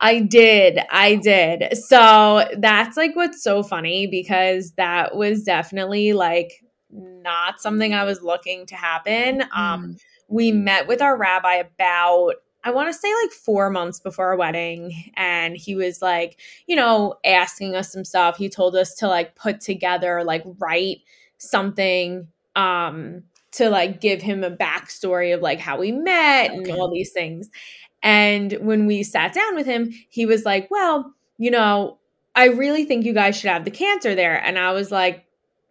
I 0.00 0.20
did. 0.20 0.80
I 0.90 1.14
did. 1.14 1.76
So 1.78 2.48
that's 2.58 2.96
like 2.96 3.14
what's 3.14 3.42
so 3.42 3.62
funny 3.62 4.08
because 4.08 4.72
that 4.72 5.14
was 5.14 5.44
definitely 5.44 6.12
like 6.12 6.64
not 6.90 7.60
something 7.60 7.94
I 7.94 8.04
was 8.04 8.22
looking 8.22 8.66
to 8.66 8.74
happen. 8.74 9.42
Um, 9.54 9.94
mm. 9.94 10.00
we 10.28 10.52
met 10.52 10.86
with 10.88 11.02
our 11.02 11.16
rabbi 11.16 11.54
about 11.54 12.34
I 12.66 12.70
want 12.70 12.92
to 12.92 12.98
say 12.98 13.08
like 13.22 13.30
four 13.30 13.70
months 13.70 14.00
before 14.00 14.26
our 14.26 14.36
wedding. 14.36 15.12
And 15.14 15.56
he 15.56 15.76
was 15.76 16.02
like, 16.02 16.40
you 16.66 16.74
know, 16.74 17.14
asking 17.24 17.76
us 17.76 17.92
some 17.92 18.04
stuff. 18.04 18.36
He 18.36 18.48
told 18.48 18.74
us 18.74 18.96
to 18.96 19.06
like 19.06 19.36
put 19.36 19.60
together, 19.60 20.24
like 20.24 20.42
write 20.58 21.02
something 21.38 22.26
um 22.56 23.22
to 23.52 23.70
like 23.70 24.00
give 24.00 24.20
him 24.20 24.42
a 24.42 24.50
backstory 24.50 25.32
of 25.32 25.42
like 25.42 25.60
how 25.60 25.78
we 25.78 25.92
met 25.92 26.50
okay. 26.50 26.58
and 26.58 26.70
all 26.72 26.90
these 26.90 27.12
things. 27.12 27.50
And 28.02 28.52
when 28.54 28.86
we 28.86 29.04
sat 29.04 29.32
down 29.32 29.54
with 29.54 29.66
him, 29.66 29.92
he 30.08 30.26
was 30.26 30.44
like, 30.44 30.68
Well, 30.68 31.14
you 31.38 31.52
know, 31.52 31.98
I 32.34 32.46
really 32.46 32.84
think 32.84 33.04
you 33.04 33.12
guys 33.12 33.36
should 33.36 33.50
have 33.50 33.64
the 33.64 33.70
cantor 33.70 34.16
there. 34.16 34.42
And 34.44 34.58
I 34.58 34.72
was 34.72 34.90
like, 34.90 35.24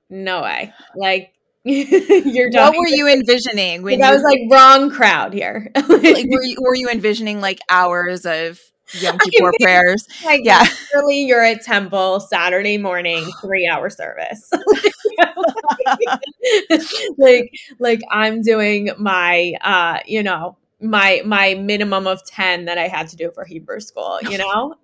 No 0.10 0.44
way. 0.44 0.72
Like, 0.96 1.34
you're. 1.66 2.50
What 2.52 2.78
were 2.78 2.88
you 2.88 3.08
envisioning 3.08 3.82
when 3.82 4.00
like, 4.00 4.10
I 4.10 4.14
was 4.14 4.24
like 4.24 4.40
wrong 4.50 4.90
crowd 4.90 5.34
here? 5.34 5.72
like, 5.76 6.26
were 6.30 6.44
you 6.44 6.58
were 6.62 6.76
you 6.76 6.90
envisioning 6.90 7.42
like 7.42 7.60
hours 7.70 8.26
of 8.26 8.62
Yom 8.94 9.18
Kippur 9.18 9.52
prayers? 9.62 10.08
Like, 10.24 10.42
yeah, 10.44 10.64
really, 10.94 11.24
you're 11.24 11.44
at 11.44 11.64
temple 11.64 12.20
Saturday 12.20 12.78
morning, 12.78 13.26
three 13.42 13.68
hour 13.68 13.90
service. 13.90 14.50
like, 17.18 17.52
like 17.80 18.02
I'm 18.12 18.42
doing 18.42 18.92
my, 19.00 19.54
uh, 19.62 20.00
you 20.06 20.22
know, 20.22 20.58
my 20.82 21.24
my 21.26 21.56
minimum 21.56 22.06
of 22.06 22.24
10 22.26 22.66
that 22.66 22.78
I 22.78 22.88
had 22.88 23.08
to 23.10 23.16
do 23.16 23.32
for 23.32 23.44
Hebrew 23.44 23.80
school, 23.80 24.20
you 24.22 24.38
know? 24.38 24.76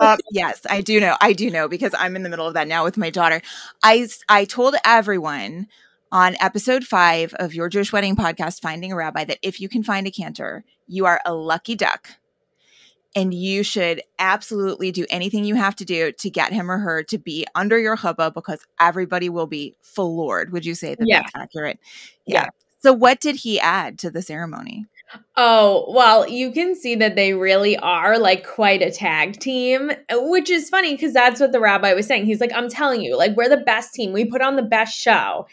uh, 0.00 0.16
yes, 0.32 0.62
I 0.68 0.80
do 0.80 0.98
know. 0.98 1.16
I 1.20 1.32
do 1.32 1.50
know 1.50 1.68
because 1.68 1.94
I'm 1.96 2.16
in 2.16 2.24
the 2.24 2.28
middle 2.28 2.48
of 2.48 2.54
that 2.54 2.66
now 2.66 2.82
with 2.82 2.96
my 2.96 3.10
daughter. 3.10 3.40
I 3.84 4.08
I 4.28 4.44
told 4.44 4.74
everyone 4.84 5.68
on 6.12 6.36
episode 6.40 6.84
5 6.84 7.34
of 7.34 7.54
your 7.54 7.68
Jewish 7.68 7.92
wedding 7.92 8.16
podcast 8.16 8.60
Finding 8.60 8.92
a 8.92 8.96
Rabbi 8.96 9.24
that 9.24 9.38
if 9.42 9.60
you 9.60 9.68
can 9.68 9.82
find 9.82 10.06
a 10.06 10.10
cantor, 10.10 10.64
you 10.86 11.06
are 11.06 11.20
a 11.24 11.34
lucky 11.34 11.74
duck. 11.74 12.08
And 13.14 13.32
you 13.32 13.62
should 13.62 14.02
absolutely 14.18 14.92
do 14.92 15.06
anything 15.08 15.44
you 15.44 15.54
have 15.54 15.74
to 15.76 15.86
do 15.86 16.12
to 16.12 16.28
get 16.28 16.52
him 16.52 16.70
or 16.70 16.76
her 16.76 17.02
to 17.04 17.16
be 17.16 17.46
under 17.54 17.78
your 17.78 17.96
chuppah 17.96 18.34
because 18.34 18.60
everybody 18.78 19.30
will 19.30 19.46
be 19.46 19.74
floored. 19.80 20.52
Would 20.52 20.66
you 20.66 20.74
say 20.74 20.94
that 20.94 21.06
yeah. 21.08 21.22
that's 21.22 21.34
accurate? 21.34 21.78
Yeah. 22.26 22.42
yeah. 22.42 22.48
So, 22.80 22.92
what 22.92 23.20
did 23.20 23.36
he 23.36 23.58
add 23.58 23.98
to 24.00 24.10
the 24.10 24.20
ceremony? 24.20 24.86
Oh, 25.36 25.86
well, 25.88 26.28
you 26.28 26.50
can 26.52 26.74
see 26.74 26.94
that 26.96 27.16
they 27.16 27.32
really 27.32 27.76
are 27.76 28.18
like 28.18 28.46
quite 28.46 28.82
a 28.82 28.90
tag 28.90 29.38
team, 29.40 29.92
which 30.10 30.50
is 30.50 30.68
funny 30.68 30.94
because 30.94 31.12
that's 31.12 31.40
what 31.40 31.52
the 31.52 31.60
rabbi 31.60 31.94
was 31.94 32.06
saying. 32.06 32.26
He's 32.26 32.40
like, 32.40 32.52
I'm 32.52 32.68
telling 32.68 33.00
you, 33.00 33.16
like, 33.16 33.36
we're 33.36 33.48
the 33.48 33.56
best 33.56 33.94
team. 33.94 34.12
We 34.12 34.24
put 34.24 34.42
on 34.42 34.56
the 34.56 34.62
best 34.62 34.98
show. 34.98 35.46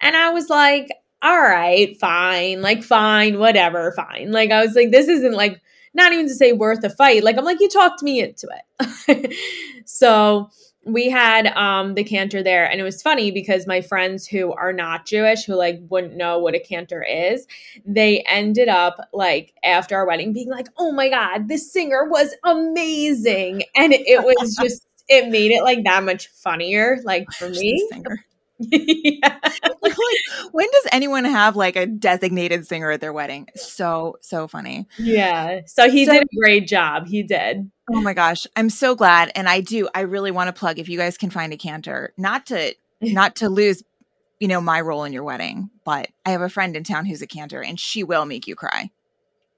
And 0.00 0.16
I 0.16 0.30
was 0.30 0.48
like, 0.48 0.88
all 1.22 1.40
right, 1.40 1.98
fine, 2.00 2.62
like, 2.62 2.82
fine, 2.82 3.38
whatever, 3.38 3.92
fine. 3.92 4.32
Like, 4.32 4.50
I 4.50 4.64
was 4.64 4.74
like, 4.74 4.90
this 4.90 5.08
isn't 5.08 5.34
like, 5.34 5.60
not 5.92 6.12
even 6.12 6.28
to 6.28 6.34
say 6.34 6.52
worth 6.52 6.82
a 6.84 6.90
fight. 6.90 7.24
Like, 7.24 7.36
I'm 7.36 7.44
like, 7.44 7.60
you 7.60 7.68
talked 7.68 8.02
me 8.02 8.20
into 8.20 8.48
it. 8.78 9.34
so, 9.84 10.50
we 10.86 11.10
had 11.10 11.46
um 11.48 11.94
the 11.94 12.04
cantor 12.04 12.42
there 12.42 12.68
and 12.70 12.80
it 12.80 12.84
was 12.84 13.02
funny 13.02 13.30
because 13.30 13.66
my 13.66 13.80
friends 13.80 14.26
who 14.26 14.52
are 14.52 14.72
not 14.72 15.04
jewish 15.04 15.44
who 15.44 15.54
like 15.54 15.78
wouldn't 15.90 16.16
know 16.16 16.38
what 16.38 16.54
a 16.54 16.58
cantor 16.60 17.02
is 17.02 17.46
they 17.84 18.20
ended 18.20 18.68
up 18.68 19.08
like 19.12 19.52
after 19.62 19.96
our 19.96 20.06
wedding 20.06 20.32
being 20.32 20.48
like 20.48 20.68
oh 20.78 20.90
my 20.92 21.08
god 21.08 21.48
this 21.48 21.70
singer 21.70 22.08
was 22.08 22.34
amazing 22.44 23.62
and 23.76 23.92
it 23.92 24.24
was 24.24 24.56
just 24.60 24.86
it 25.08 25.28
made 25.28 25.50
it 25.50 25.62
like 25.64 25.84
that 25.84 26.02
much 26.02 26.28
funnier 26.28 26.98
like 27.04 27.30
for 27.32 27.50
me 27.50 27.88
yeah. 28.70 29.38
like, 29.80 29.94
when 30.52 30.66
does 30.70 30.86
anyone 30.92 31.24
have 31.24 31.56
like 31.56 31.76
a 31.76 31.86
designated 31.86 32.66
singer 32.66 32.90
at 32.90 33.00
their 33.00 33.12
wedding? 33.12 33.48
So 33.56 34.18
so 34.20 34.46
funny. 34.46 34.86
Yeah. 34.98 35.62
So 35.66 35.88
he 35.88 36.04
so, 36.04 36.12
did 36.12 36.24
a 36.24 36.36
great 36.38 36.68
job. 36.68 37.06
He 37.06 37.22
did. 37.22 37.70
Oh 37.92 38.00
my 38.00 38.12
gosh, 38.12 38.46
I'm 38.56 38.68
so 38.70 38.94
glad, 38.94 39.32
and 39.34 39.48
I 39.48 39.60
do. 39.60 39.88
I 39.94 40.02
really 40.02 40.30
want 40.30 40.48
to 40.48 40.52
plug 40.52 40.78
if 40.78 40.88
you 40.88 40.98
guys 40.98 41.16
can 41.16 41.30
find 41.30 41.52
a 41.52 41.56
cantor, 41.56 42.12
not 42.18 42.46
to 42.46 42.74
not 43.00 43.36
to 43.36 43.48
lose, 43.48 43.82
you 44.38 44.48
know, 44.48 44.60
my 44.60 44.80
role 44.80 45.04
in 45.04 45.12
your 45.12 45.24
wedding, 45.24 45.70
but 45.84 46.08
I 46.26 46.30
have 46.30 46.42
a 46.42 46.50
friend 46.50 46.76
in 46.76 46.84
town 46.84 47.06
who's 47.06 47.22
a 47.22 47.26
cantor, 47.26 47.62
and 47.62 47.80
she 47.80 48.04
will 48.04 48.26
make 48.26 48.46
you 48.46 48.54
cry. 48.54 48.90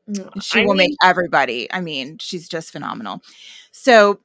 Mm, 0.08 0.42
she 0.42 0.60
I 0.60 0.64
will 0.64 0.74
mean, 0.74 0.90
make 0.90 0.96
everybody. 1.02 1.70
I 1.72 1.80
mean, 1.80 2.18
she's 2.18 2.48
just 2.48 2.70
phenomenal. 2.70 3.20
So, 3.72 4.20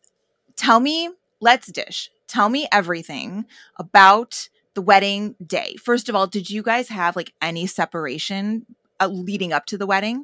tell 0.56 0.80
me, 0.80 1.10
let's 1.40 1.72
dish. 1.72 2.12
Tell 2.28 2.50
me 2.50 2.68
everything 2.72 3.46
about 3.78 4.50
the 4.78 4.82
wedding 4.84 5.36
day. 5.44 5.76
First 5.84 6.08
of 6.08 6.14
all, 6.14 6.28
did 6.28 6.52
you 6.52 6.62
guys 6.62 6.90
have 6.90 7.16
like 7.16 7.34
any 7.42 7.66
separation 7.66 8.68
uh, 9.00 9.08
leading 9.08 9.52
up 9.52 9.66
to 9.66 9.78
the 9.78 9.88
wedding? 9.88 10.24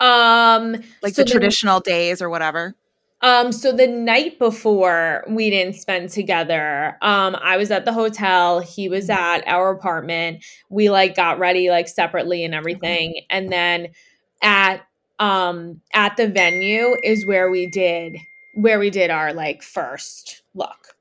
Um, 0.00 0.72
like 1.00 1.14
so 1.14 1.22
the 1.22 1.30
traditional 1.30 1.78
days 1.78 2.20
or 2.20 2.28
whatever. 2.28 2.74
Um, 3.22 3.52
so 3.52 3.70
the 3.70 3.86
night 3.86 4.40
before 4.40 5.24
we 5.28 5.48
didn't 5.48 5.74
spend 5.74 6.08
together, 6.08 6.98
um, 7.02 7.36
I 7.40 7.56
was 7.56 7.70
at 7.70 7.84
the 7.84 7.92
hotel, 7.92 8.58
he 8.58 8.88
was 8.88 9.06
mm-hmm. 9.06 9.20
at 9.20 9.46
our 9.46 9.70
apartment. 9.70 10.44
We 10.68 10.90
like 10.90 11.14
got 11.14 11.38
ready 11.38 11.70
like 11.70 11.86
separately 11.86 12.44
and 12.44 12.52
everything. 12.52 13.20
And 13.30 13.52
then 13.52 13.90
at 14.42 14.80
um 15.20 15.82
at 15.94 16.16
the 16.16 16.26
venue 16.26 16.96
is 17.04 17.24
where 17.24 17.48
we 17.48 17.70
did 17.70 18.16
where 18.54 18.80
we 18.80 18.90
did 18.90 19.10
our 19.10 19.32
like 19.32 19.62
first 19.62 20.42
look. 20.52 20.96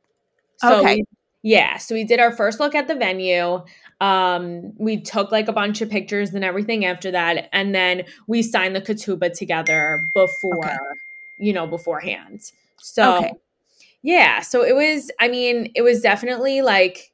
So 0.58 0.82
okay. 0.82 1.04
Yeah, 1.42 1.78
so 1.78 1.96
we 1.96 2.04
did 2.04 2.20
our 2.20 2.32
first 2.32 2.60
look 2.60 2.76
at 2.76 2.88
the 2.88 2.96
venue. 2.96 3.64
Um, 4.02 4.74
we 4.78 5.00
took 5.02 5.32
like 5.32 5.48
a 5.48 5.54
bunch 5.54 5.82
of 5.82 5.90
pictures 5.90 6.34
and 6.34 6.44
everything 6.44 6.86
after 6.86 7.12
that, 7.12 7.50
and 7.54 7.74
then 7.74 8.04
we 8.28 8.42
signed 8.42 8.76
the 8.76 8.82
ketubah 8.82 9.38
together 9.38 10.10
before, 10.14 10.66
okay. 10.66 10.78
you 11.38 11.54
know, 11.54 11.66
beforehand. 11.66 12.42
So, 12.82 13.18
okay. 13.18 13.34
yeah, 14.02 14.42
so 14.42 14.64
it 14.64 14.76
was. 14.76 15.12
I 15.20 15.30
mean, 15.30 15.72
it 15.76 15.82
was 15.82 16.02
definitely 16.02 16.62
like 16.62 17.12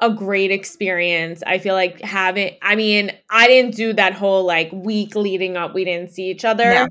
a 0.00 0.10
great 0.10 0.50
experience. 0.50 1.42
I 1.46 1.58
feel 1.58 1.74
like 1.74 2.00
having. 2.00 2.56
I 2.62 2.74
mean, 2.74 3.12
I 3.28 3.46
didn't 3.46 3.76
do 3.76 3.92
that 3.92 4.14
whole 4.14 4.44
like 4.44 4.72
week 4.72 5.14
leading 5.14 5.56
up. 5.56 5.72
We 5.72 5.84
didn't 5.84 6.10
see 6.10 6.30
each 6.30 6.44
other. 6.44 6.88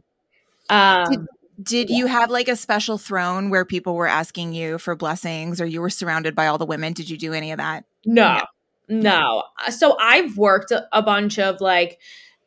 No. 0.70 0.76
Um, 0.76 1.12
did, 1.12 1.28
did 1.62 1.90
you 1.90 2.06
have 2.06 2.30
like 2.30 2.48
a 2.48 2.56
special 2.56 2.98
throne 2.98 3.50
where 3.50 3.66
people 3.66 3.96
were 3.96 4.08
asking 4.08 4.54
you 4.54 4.78
for 4.78 4.96
blessings 4.96 5.60
or 5.60 5.66
you 5.66 5.82
were 5.82 5.90
surrounded 5.90 6.36
by 6.36 6.48
all 6.48 6.58
the 6.58 6.66
women? 6.66 6.94
Did 6.94 7.10
you 7.10 7.18
do 7.18 7.34
any 7.34 7.52
of 7.52 7.58
that? 7.58 7.86
No. 8.06 8.42
No. 8.88 9.02
no. 9.02 9.44
Uh, 9.66 9.72
so 9.72 9.98
I've 10.00 10.38
worked 10.38 10.72
a 10.72 11.02
bunch 11.02 11.38
of 11.40 11.62
like 11.62 12.00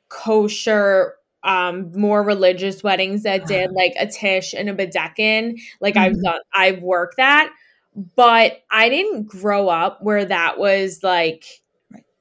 kosher 0.08 1.14
um 1.44 1.90
more 1.98 2.22
religious 2.22 2.84
weddings 2.84 3.24
that 3.24 3.46
did 3.46 3.70
uh-huh. 3.70 3.74
like 3.74 3.92
a 3.98 4.06
tish 4.06 4.54
and 4.54 4.68
a 4.68 4.74
bedekin. 4.74 5.58
Like 5.80 5.94
mm-hmm. 5.94 6.04
I've 6.04 6.22
done 6.22 6.40
I've 6.54 6.82
worked 6.82 7.16
that, 7.16 7.52
but 8.16 8.62
I 8.70 8.88
didn't 8.88 9.24
grow 9.24 9.68
up 9.68 10.02
where 10.02 10.24
that 10.24 10.58
was 10.58 11.00
like 11.02 11.44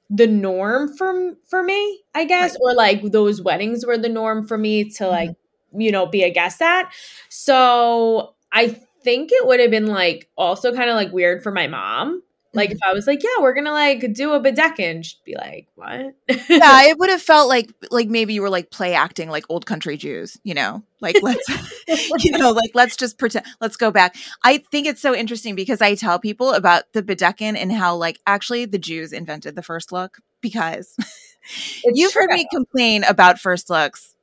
the 0.09 0.27
norm 0.27 0.97
for 0.97 1.35
for 1.47 1.63
me, 1.63 2.01
I 2.15 2.25
guess, 2.25 2.51
right. 2.51 2.59
or 2.61 2.73
like 2.73 3.03
those 3.11 3.41
weddings 3.41 3.85
were 3.85 3.97
the 3.97 4.09
norm 4.09 4.47
for 4.47 4.57
me 4.57 4.89
to 4.91 5.07
like 5.07 5.29
mm-hmm 5.29 5.40
you 5.73 5.91
know, 5.91 6.05
be 6.05 6.23
a 6.23 6.29
guest 6.29 6.61
at. 6.61 6.91
So 7.29 8.35
I 8.51 8.79
think 9.03 9.31
it 9.31 9.45
would 9.47 9.59
have 9.59 9.71
been 9.71 9.87
like 9.87 10.29
also 10.37 10.73
kind 10.73 10.89
of 10.89 10.95
like 10.95 11.11
weird 11.11 11.43
for 11.43 11.51
my 11.51 11.67
mom. 11.67 12.21
Like 12.53 12.71
if 12.71 12.77
mm-hmm. 12.77 12.89
I 12.89 12.93
was 12.93 13.07
like, 13.07 13.23
yeah, 13.23 13.41
we're 13.41 13.53
gonna 13.53 13.71
like 13.71 14.13
do 14.13 14.33
a 14.33 14.39
bedekin, 14.39 15.03
she'd 15.03 15.23
be 15.23 15.35
like, 15.35 15.67
what? 15.75 16.13
yeah, 16.27 16.35
it 16.83 16.97
would 16.97 17.09
have 17.09 17.21
felt 17.21 17.47
like 17.47 17.71
like 17.91 18.09
maybe 18.09 18.33
you 18.33 18.41
were 18.41 18.49
like 18.49 18.71
play 18.71 18.93
acting 18.93 19.29
like 19.29 19.45
old 19.47 19.65
country 19.65 19.95
Jews, 19.95 20.37
you 20.43 20.53
know, 20.53 20.83
like 20.99 21.15
let's 21.21 21.47
you 22.25 22.31
know, 22.31 22.51
like 22.51 22.71
let's 22.73 22.97
just 22.97 23.17
pretend. 23.17 23.45
Let's 23.61 23.77
go 23.77 23.89
back. 23.89 24.15
I 24.43 24.57
think 24.69 24.85
it's 24.85 25.01
so 25.01 25.15
interesting 25.15 25.55
because 25.55 25.81
I 25.81 25.95
tell 25.95 26.19
people 26.19 26.51
about 26.51 26.83
the 26.93 27.01
bedekin 27.01 27.55
and 27.55 27.71
how 27.71 27.95
like 27.95 28.19
actually 28.27 28.65
the 28.65 28.79
Jews 28.79 29.13
invented 29.13 29.55
the 29.55 29.63
first 29.63 29.93
look 29.93 30.17
because 30.41 30.95
you've 31.85 32.11
true. 32.11 32.23
heard 32.23 32.31
me 32.31 32.47
complain 32.51 33.05
about 33.05 33.39
first 33.39 33.69
looks 33.69 34.13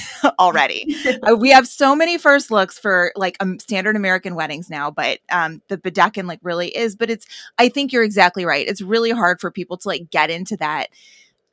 already. 0.38 0.96
uh, 1.28 1.34
we 1.34 1.50
have 1.50 1.66
so 1.66 1.94
many 1.94 2.18
first 2.18 2.50
looks 2.50 2.78
for 2.78 3.12
like 3.16 3.36
um, 3.40 3.58
standard 3.58 3.96
American 3.96 4.34
weddings 4.34 4.70
now, 4.70 4.90
but 4.90 5.20
um, 5.30 5.62
the 5.68 5.78
bedekin 5.78 6.26
like 6.26 6.40
really 6.42 6.68
is. 6.68 6.96
But 6.96 7.10
it's, 7.10 7.26
I 7.58 7.68
think 7.68 7.92
you're 7.92 8.04
exactly 8.04 8.44
right. 8.44 8.66
It's 8.66 8.82
really 8.82 9.10
hard 9.10 9.40
for 9.40 9.50
people 9.50 9.76
to 9.78 9.88
like 9.88 10.10
get 10.10 10.30
into 10.30 10.56
that. 10.58 10.88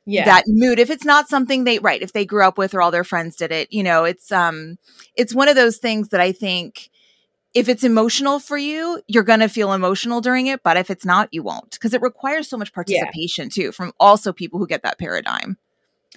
Yeah. 0.06 0.24
that 0.24 0.44
mood 0.48 0.78
if 0.80 0.90
it's 0.90 1.04
not 1.04 1.28
something 1.28 1.64
they 1.64 1.78
right 1.78 2.00
if 2.00 2.12
they 2.14 2.24
grew 2.24 2.42
up 2.42 2.56
with 2.58 2.74
or 2.74 2.80
all 2.80 2.90
their 2.90 3.04
friends 3.04 3.36
did 3.36 3.52
it 3.52 3.70
you 3.70 3.82
know 3.82 4.04
it's 4.04 4.32
um 4.32 4.76
it's 5.14 5.34
one 5.34 5.46
of 5.46 5.54
those 5.54 5.76
things 5.76 6.08
that 6.08 6.20
i 6.20 6.32
think 6.32 6.90
if 7.54 7.68
it's 7.68 7.84
emotional 7.84 8.38
for 8.38 8.56
you, 8.56 9.02
you're 9.08 9.22
going 9.22 9.40
to 9.40 9.48
feel 9.48 9.72
emotional 9.72 10.20
during 10.20 10.46
it. 10.46 10.62
But 10.62 10.76
if 10.76 10.90
it's 10.90 11.04
not, 11.04 11.28
you 11.32 11.42
won't 11.42 11.72
because 11.72 11.94
it 11.94 12.02
requires 12.02 12.48
so 12.48 12.56
much 12.56 12.72
participation 12.72 13.46
yeah. 13.46 13.64
too 13.64 13.72
from 13.72 13.92
also 13.98 14.32
people 14.32 14.58
who 14.58 14.66
get 14.66 14.82
that 14.82 14.98
paradigm. 14.98 15.56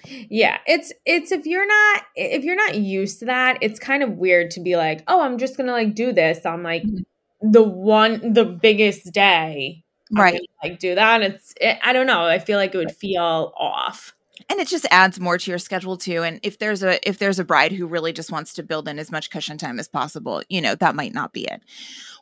Yeah, 0.06 0.58
it's 0.66 0.92
it's 1.04 1.32
if 1.32 1.46
you're 1.46 1.66
not 1.66 2.02
if 2.14 2.44
you're 2.44 2.56
not 2.56 2.76
used 2.76 3.20
to 3.20 3.26
that, 3.26 3.58
it's 3.60 3.78
kind 3.78 4.02
of 4.02 4.12
weird 4.12 4.50
to 4.52 4.60
be 4.60 4.76
like, 4.76 5.02
"Oh, 5.08 5.20
I'm 5.20 5.38
just 5.38 5.56
going 5.56 5.66
to 5.66 5.72
like 5.72 5.94
do 5.94 6.12
this 6.12 6.44
on 6.44 6.62
like 6.62 6.82
mm-hmm. 6.82 7.50
the 7.50 7.62
one 7.62 8.32
the 8.32 8.44
biggest 8.44 9.12
day." 9.12 9.84
Right. 10.12 10.40
like 10.62 10.78
do 10.78 10.94
that. 10.94 11.22
It's 11.22 11.54
it, 11.60 11.78
I 11.82 11.92
don't 11.92 12.06
know, 12.06 12.24
I 12.24 12.38
feel 12.38 12.58
like 12.58 12.74
it 12.74 12.78
would 12.78 12.94
feel 12.94 13.52
off. 13.56 14.14
And 14.50 14.60
it 14.60 14.68
just 14.68 14.86
adds 14.90 15.18
more 15.20 15.38
to 15.38 15.50
your 15.50 15.58
schedule 15.58 15.96
too. 15.96 16.22
And 16.22 16.40
if 16.42 16.58
there's 16.58 16.82
a 16.82 17.06
if 17.08 17.18
there's 17.18 17.38
a 17.38 17.44
bride 17.44 17.72
who 17.72 17.86
really 17.86 18.12
just 18.12 18.30
wants 18.30 18.52
to 18.54 18.62
build 18.62 18.88
in 18.88 18.98
as 18.98 19.10
much 19.10 19.30
cushion 19.30 19.58
time 19.58 19.78
as 19.78 19.88
possible, 19.88 20.42
you 20.48 20.60
know, 20.60 20.74
that 20.76 20.94
might 20.94 21.14
not 21.14 21.32
be 21.32 21.44
it. 21.44 21.62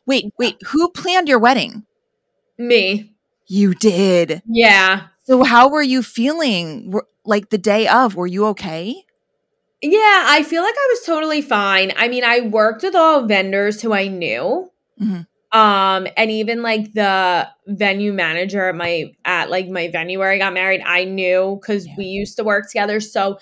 Wait, 0.05 0.31
wait, 0.37 0.57
who 0.65 0.89
planned 0.89 1.27
your 1.27 1.39
wedding? 1.39 1.85
Me. 2.57 3.13
You 3.47 3.73
did. 3.73 4.41
Yeah. 4.45 5.07
So 5.25 5.43
how 5.43 5.69
were 5.69 5.81
you 5.81 6.03
feeling? 6.03 6.93
like 7.25 7.49
the 7.51 7.57
day 7.57 7.87
of, 7.87 8.15
were 8.15 8.27
you 8.27 8.45
okay? 8.47 9.05
Yeah, 9.81 10.25
I 10.27 10.43
feel 10.43 10.61
like 10.61 10.75
I 10.77 10.87
was 10.91 11.05
totally 11.05 11.41
fine. 11.41 11.91
I 11.95 12.07
mean, 12.09 12.23
I 12.23 12.41
worked 12.41 12.83
with 12.83 12.95
all 12.95 13.25
vendors 13.25 13.81
who 13.81 13.93
I 13.93 14.07
knew. 14.07 14.69
Mhm. 15.01 15.27
Um, 15.51 16.07
and 16.17 16.31
even 16.31 16.61
like 16.63 16.93
the 16.93 17.47
venue 17.67 18.11
manager 18.11 18.67
at 18.69 18.75
my 18.75 19.13
at 19.23 19.49
like 19.49 19.69
my 19.69 19.87
venue 19.89 20.19
where 20.19 20.31
I 20.31 20.37
got 20.37 20.53
married, 20.53 20.81
I 20.85 21.05
knew 21.05 21.57
because 21.61 21.85
Yeah. 21.87 21.93
we 21.97 22.05
used 22.05 22.37
to 22.37 22.43
work 22.43 22.67
together. 22.69 22.99
So 22.99 23.39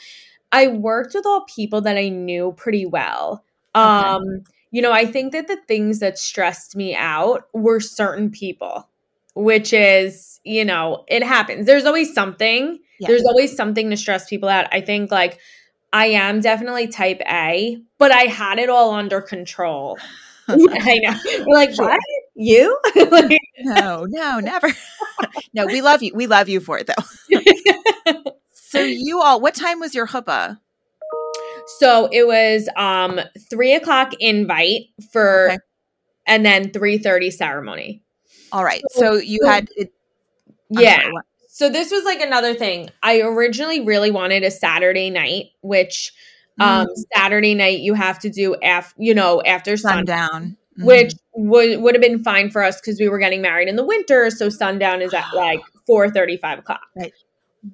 I 0.52 0.68
worked 0.68 1.14
with 1.16 1.26
all 1.26 1.46
people 1.46 1.82
that 1.82 1.98
I 1.98 2.10
knew 2.10 2.54
pretty 2.58 2.86
well. 2.86 3.44
Okay. 3.76 3.84
Um, 3.84 4.24
you 4.72 4.82
know, 4.82 4.92
I 4.92 5.06
think 5.06 5.34
that 5.34 5.48
the 5.48 5.58
things 5.68 6.00
that 6.00 6.18
stressed 6.20 6.76
me 6.76 6.96
out 6.96 7.44
were 7.54 7.80
certain 7.80 8.30
people, 8.32 8.88
which 9.36 9.74
is, 9.74 10.31
you 10.44 10.66
know, 10.66 11.06
it 11.08 11.24
happens. 11.24 11.66
There's 11.66 11.86
always 11.86 12.14
something. 12.14 12.80
There's 13.00 13.24
always 13.26 13.56
something 13.56 13.90
to 13.90 13.98
stress 13.98 14.30
people 14.30 14.48
out. 14.50 14.68
I 14.72 14.82
think 14.82 15.12
like 15.12 15.40
I 15.94 16.08
am 16.08 16.40
definitely 16.40 16.88
type 16.88 17.20
A, 17.28 17.82
but 17.98 18.12
I 18.12 18.24
had 18.24 18.60
it 18.60 18.70
all 18.70 18.92
under 18.94 19.22
control. 19.22 19.98
I 20.48 21.00
know. 21.04 21.18
We're 21.48 21.56
like, 21.56 21.78
what? 21.78 22.00
You? 22.36 22.78
like, 23.12 23.38
no, 23.60 24.06
no, 24.10 24.40
never. 24.40 24.68
no, 25.54 25.66
we 25.66 25.82
love 25.82 26.04
you. 26.04 26.12
We 26.14 26.28
love 26.28 26.50
you 26.50 26.60
for 26.60 26.80
it 26.80 26.88
though. 26.88 27.32
So 28.52 28.82
you 28.82 29.22
all, 29.22 29.42
what 29.42 29.54
time 29.56 29.80
was 29.80 29.94
your 29.94 30.08
chuppah? 30.08 30.60
so 31.80 32.10
it 32.12 32.26
was 32.26 32.68
um 32.76 33.20
three 33.50 33.74
o'clock 33.74 34.14
invite 34.20 34.88
for 35.12 35.48
Okay. 35.52 35.58
and 36.26 36.46
then 36.46 36.72
three 36.72 36.98
thirty 36.98 37.32
ceremony. 37.32 38.02
All 38.52 38.64
right. 38.64 38.82
So- 38.92 39.00
So 39.00 39.14
you 39.18 39.40
had 39.46 39.68
it. 39.76 39.94
Yeah. 40.72 41.02
sorry. 41.02 41.14
So 41.48 41.70
this 41.70 41.92
was 41.92 42.04
like 42.06 42.22
another 42.22 42.54
thing. 42.54 42.90
I 43.04 43.22
originally 43.22 43.82
really 43.82 44.10
wanted 44.12 44.44
a 44.44 44.52
Saturday 44.52 45.10
night, 45.10 45.48
which 45.62 46.14
um 46.60 46.86
Mm. 46.88 46.96
Saturday 47.16 47.56
night 47.56 47.80
you 47.80 47.94
have 47.94 48.20
to 48.20 48.30
do 48.30 48.56
after 48.62 48.96
you 49.02 49.14
know 49.14 49.42
after 49.44 49.78
sun 49.78 49.94
sundown. 50.08 50.58
Mhm. 50.80 50.86
which 50.86 51.14
would 51.36 51.82
would 51.82 51.96
have 51.96 52.02
been 52.02 52.24
fine 52.24 52.50
for 52.50 52.64
us 52.64 52.80
because 52.82 53.00
we 53.00 53.08
were 53.10 53.20
getting 53.20 53.42
married 53.42 53.68
in 53.70 53.76
the 53.78 53.86
winter 53.86 54.30
so 54.30 54.50
sundown 54.50 55.02
is 55.02 55.14
at 55.14 55.26
like 55.34 55.60
4 55.88 56.10
35 56.10 56.60
o'clock 56.60 56.82
Right. 56.96 57.14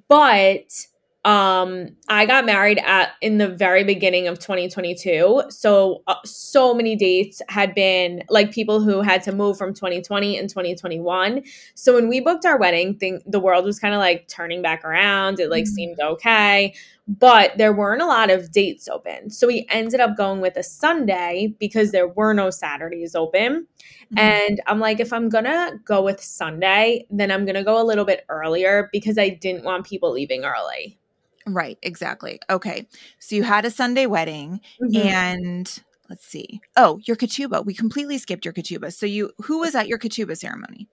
but 0.08 0.86
um 1.24 1.88
i 2.08 2.24
got 2.24 2.46
married 2.46 2.78
at 2.86 3.10
in 3.20 3.38
the 3.38 3.48
very 3.48 3.82
beginning 3.82 4.28
of 4.28 4.38
2022 4.38 5.42
so 5.50 6.02
uh, 6.06 6.14
so 6.24 6.72
many 6.72 6.94
dates 6.94 7.42
had 7.48 7.74
been 7.74 8.22
like 8.30 8.52
people 8.52 8.80
who 8.80 9.00
had 9.02 9.20
to 9.20 9.32
move 9.32 9.58
from 9.58 9.74
2020 9.74 10.38
and 10.38 10.48
2021 10.48 11.42
so 11.74 11.92
when 11.94 12.08
we 12.08 12.20
booked 12.20 12.46
our 12.46 12.56
wedding 12.56 12.94
thing 12.96 13.20
the 13.26 13.40
world 13.40 13.64
was 13.64 13.80
kind 13.80 13.94
of 13.94 13.98
like 13.98 14.28
turning 14.28 14.62
back 14.62 14.84
around. 14.84 15.40
It 15.40 15.50
like 15.50 15.64
Mhm. 15.64 15.68
seemed 15.68 16.00
okay 16.00 16.72
but 17.08 17.56
there 17.56 17.72
weren't 17.72 18.02
a 18.02 18.06
lot 18.06 18.30
of 18.30 18.52
dates 18.52 18.86
open 18.88 19.30
so 19.30 19.46
we 19.46 19.66
ended 19.70 19.98
up 20.00 20.16
going 20.16 20.40
with 20.40 20.56
a 20.56 20.62
sunday 20.62 21.54
because 21.58 21.90
there 21.90 22.08
were 22.08 22.34
no 22.34 22.50
saturdays 22.50 23.14
open 23.14 23.66
Mhm. 24.12 24.18
and 24.18 24.60
I'm 24.66 24.80
like, 24.80 25.00
if 25.00 25.12
I'm 25.12 25.28
gonna 25.28 25.72
go 25.84 26.02
with 26.02 26.22
Sunday, 26.22 27.06
then 27.10 27.30
I'm 27.30 27.44
gonna 27.44 27.64
go 27.64 27.80
a 27.80 27.84
little 27.84 28.04
bit 28.06 28.24
earlier 28.28 28.88
because 28.92 29.18
I 29.18 29.28
didn't 29.30 29.64
want 29.64 29.86
people 29.86 30.10
leaving 30.12 30.44
early. 30.44 30.98
right, 31.46 31.78
exactly. 31.82 32.40
Okay. 32.50 32.86
So 33.18 33.36
you 33.36 33.42
had 33.42 33.64
a 33.64 33.70
Sunday 33.70 34.06
wedding 34.06 34.60
and 34.94 35.82
let's 36.10 36.26
see. 36.26 36.60
Oh, 36.76 37.00
your 37.04 37.16
ketubah. 37.16 37.64
We 37.64 37.74
completely 37.74 38.18
skipped 38.18 38.44
your 38.44 38.54
ketubah. 38.54 38.92
So 38.92 39.06
you 39.06 39.30
who 39.42 39.60
was 39.60 39.74
at 39.74 39.88
your 39.88 39.98
ketubah 39.98 40.36
ceremony? 40.38 40.88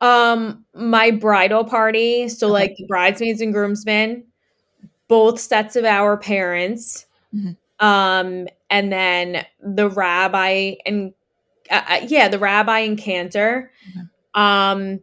Um, 0.00 0.64
my 0.74 1.10
bridal 1.10 1.64
party, 1.64 2.28
so 2.28 2.48
Okay. 2.48 2.52
like 2.52 2.76
bridesmaids 2.88 3.40
and 3.42 3.52
groomsmen, 3.52 4.24
both 5.10 5.40
sets 5.40 5.74
of 5.76 5.84
our 5.84 6.16
parents, 6.16 7.04
Mhm. 7.34 7.56
um, 7.80 8.48
and 8.70 8.92
then 8.92 9.44
the 9.60 9.90
rabbi 9.90 10.76
and 10.86 11.12
uh, 11.70 11.82
uh, 11.88 12.00
yeah, 12.06 12.28
the 12.28 12.38
rabbi 12.38 12.78
and 12.80 12.96
cantor. 12.98 13.70
Okay. 13.90 14.06
Um, 14.34 15.00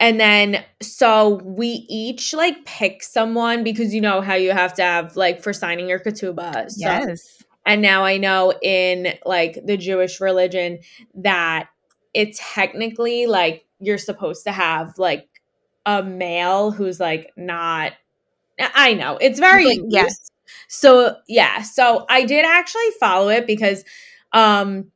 and 0.00 0.20
then 0.20 0.62
so 0.82 1.40
we 1.44 1.86
each 1.88 2.34
like 2.34 2.64
pick 2.66 3.02
someone 3.02 3.64
because 3.64 3.94
you 3.94 4.00
know 4.00 4.20
how 4.20 4.34
you 4.34 4.52
have 4.52 4.74
to 4.74 4.82
have 4.82 5.16
like 5.16 5.42
for 5.42 5.52
signing 5.52 5.88
your 5.88 5.98
ketubah. 5.98 6.70
So 6.70 6.80
yes. 6.80 7.42
and 7.64 7.80
now 7.80 8.04
I 8.04 8.18
know 8.18 8.52
in 8.62 9.14
like 9.24 9.58
the 9.64 9.76
Jewish 9.76 10.20
religion 10.20 10.78
that 11.14 11.68
it's 12.12 12.40
technically 12.54 13.26
like 13.26 13.64
you're 13.80 13.98
supposed 13.98 14.44
to 14.44 14.52
have 14.52 14.98
like 14.98 15.28
a 15.86 16.02
male 16.02 16.70
who's 16.70 17.00
like 17.00 17.32
not 17.36 17.92
I 18.58 18.94
know. 18.94 19.16
It's 19.20 19.38
very 19.38 19.66
Like, 19.66 19.80
yes. 19.88 20.16
So 20.68 21.16
yeah, 21.28 21.62
so 21.62 22.06
I 22.08 22.24
did 22.24 22.44
actually 22.44 22.90
follow 23.00 23.28
it 23.28 23.46
because 23.46 23.84
um 24.32 24.90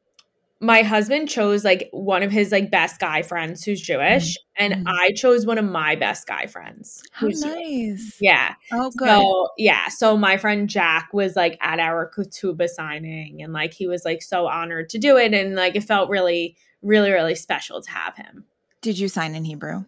my 0.61 0.83
husband 0.83 1.29
chose 1.29 1.64
like 1.64 1.88
one 1.92 2.25
of 2.25 2.33
his 2.33 2.51
like 2.51 2.68
best 2.68 2.99
guy 2.99 3.23
friends 3.23 3.62
who's 3.62 3.81
Jewish 3.81 4.37
and 4.57 4.75
Mhm. 4.75 4.83
I 4.87 5.12
chose 5.12 5.47
one 5.47 5.57
of 5.57 5.64
my 5.64 5.94
best 5.94 6.27
guy 6.27 6.47
friends. 6.47 7.01
How 7.12 7.27
who's 7.29 7.42
Jewish. 7.42 7.55
nice. 7.55 8.16
Yeah. 8.21 8.55
Oh, 8.73 8.90
good. 8.90 9.07
So 9.07 9.49
yeah, 9.57 9.88
so 9.88 10.16
my 10.16 10.37
friend 10.37 10.68
Jack 10.68 11.11
was 11.12 11.37
like 11.37 11.57
at 11.61 11.79
our 11.79 12.11
ketubah 12.11 12.68
signing, 12.68 13.40
and 13.40 13.53
like 13.53 13.73
he 13.73 13.87
was 13.87 14.05
like 14.05 14.21
so 14.21 14.49
honored 14.49 14.88
to 14.90 14.99
do 14.99 15.16
it, 15.16 15.33
and 15.33 15.55
like 15.55 15.77
it 15.77 15.85
felt 15.85 16.11
really, 16.11 16.57
really, 16.83 17.12
really 17.12 17.37
special 17.37 17.81
to 17.81 17.90
have 17.92 18.16
him. 18.16 18.44
Did 18.81 18.99
you 18.99 19.07
sign 19.09 19.37
in 19.37 19.44
Hebrew? 19.44 19.85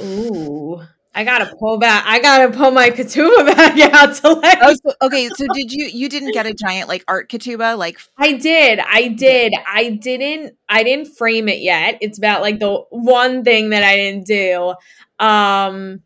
Ooh, 0.00 0.82
I 1.14 1.24
gotta 1.24 1.54
pull 1.58 1.78
back. 1.78 2.04
I 2.06 2.20
gotta 2.20 2.56
pull 2.56 2.70
my 2.70 2.90
ketubah 2.90 3.46
back 3.56 3.78
out 3.92 4.14
to 4.16 4.30
like. 4.30 4.58
Oh, 4.62 4.74
so, 4.74 4.94
okay. 5.02 5.28
So 5.28 5.46
did 5.46 5.70
you? 5.70 5.86
You 5.86 6.08
didn't 6.08 6.30
get 6.30 6.46
a 6.46 6.54
giant 6.54 6.88
like 6.88 7.04
art 7.06 7.28
ketubah? 7.30 7.76
Like 7.76 7.98
I 8.18 8.32
did, 8.32 8.78
I 8.78 9.08
did, 9.08 9.52
I 9.66 9.90
didn't, 9.90 10.56
I 10.68 10.82
didn't 10.84 11.14
frame 11.16 11.48
it 11.48 11.60
yet. 11.60 11.98
It's 12.00 12.16
about 12.18 12.40
like 12.40 12.60
the 12.60 12.82
one 12.90 13.44
thing 13.44 13.70
that 13.70 13.82
I 13.82 13.96
didn't 13.96 14.26
do. 14.26 14.74
Um, 15.18 16.02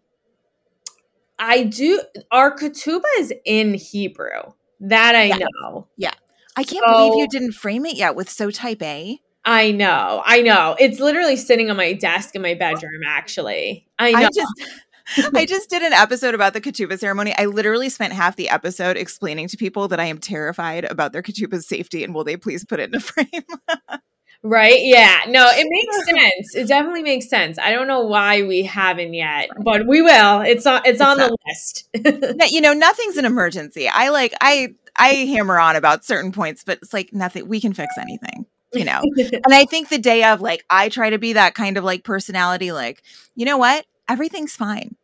I 1.39 1.65
do. 1.65 2.03
Our 2.33 2.57
ketubah 2.57 3.03
is 3.19 3.33
in 3.45 3.75
Hebrew. 3.75 4.55
That 4.81 5.15
I 5.15 5.29
Yeah. 5.29 5.47
know. 5.63 5.87
Yeah, 5.97 6.13
I 6.57 6.65
can't 6.65 6.85
believe 6.85 7.15
you 7.15 7.29
didn't 7.29 7.53
frame 7.53 7.87
it 7.87 7.97
yet 7.97 8.17
with 8.17 8.29
so 8.29 8.51
type 8.51 8.83
A. 8.83 9.21
I 9.45 9.71
know. 9.71 10.23
I 10.25 10.43
know. 10.43 10.75
It's 10.79 10.99
literally 10.99 11.37
sitting 11.37 11.71
on 11.71 11.77
my 11.77 11.93
desk 11.93 12.35
in 12.35 12.43
my 12.43 12.55
bedroom, 12.55 13.03
actually. 13.07 13.87
I 13.97 14.11
know. 14.13 14.19
I 14.19 14.31
just 14.35 14.53
I 15.35 15.47
just 15.47 15.71
did 15.71 15.83
an 15.83 15.93
episode 15.93 16.35
about 16.35 16.53
the 16.53 16.61
ketubah 16.61 16.99
ceremony. 16.99 17.35
I 17.37 17.47
literally 17.47 17.89
spent 17.89 18.13
half 18.13 18.37
the 18.37 18.49
episode 18.49 18.97
explaining 18.97 19.49
to 19.49 19.57
people 19.57 19.89
that 19.89 20.01
I 20.01 20.07
am 20.07 20.19
terrified 20.19 20.85
about 20.85 21.13
their 21.13 21.23
ketubah's 21.23 21.67
safety 21.67 22.05
and 22.05 22.15
will 22.15 22.25
they 22.25 22.37
please 22.37 22.65
put 22.65 22.81
it 22.81 22.91
in 22.91 22.97
a 22.97 23.01
frame? 23.01 23.45
right? 24.43 24.81
Yeah. 24.83 25.21
No, 25.29 25.49
it 25.53 25.67
makes 25.69 26.07
sense. 26.07 26.55
It 26.55 26.69
definitely 26.69 27.03
makes 27.03 27.29
sense. 27.29 27.59
I 27.59 27.73
don't 27.73 27.87
know 27.87 28.05
why 28.05 28.43
we 28.43 28.63
haven't 28.63 29.15
yet, 29.15 29.51
but 29.63 29.87
we 29.87 30.03
will. 30.03 30.41
It's 30.41 30.67
on 30.67 30.83
it's 30.85 31.01
on 31.01 31.19
the 31.19 31.37
list. 31.47 31.89
You 32.53 32.61
know, 32.61 32.73
nothing's 32.73 33.17
an 33.17 33.25
emergency. 33.25 33.89
I 33.89 34.09
like 34.11 34.35
I 34.41 34.75
I 34.97 35.09
hammer 35.09 35.59
on 35.59 35.77
about 35.77 36.05
certain 36.05 36.33
points, 36.33 36.65
but 36.65 36.79
it's 36.83 36.93
like 36.93 37.13
nothing 37.13 37.49
we 37.49 37.61
can 37.61 37.73
fix 37.73 37.99
anything, 37.99 38.47
you 38.73 38.85
know. 38.85 39.03
and 39.17 39.53
I 39.53 39.65
think 39.65 39.89
the 39.89 39.99
day 39.99 40.25
of 40.25 40.41
like 40.41 40.65
I 40.71 40.89
try 40.89 41.11
to 41.11 41.19
be 41.19 41.35
that 41.35 41.55
kind 41.55 41.77
of 41.77 41.85
like 41.85 42.05
personality 42.05 42.73
like, 42.73 43.03
you 43.35 43.45
know 43.45 43.59
what? 43.59 43.85
Everything's 44.09 44.55
fine. 44.55 44.97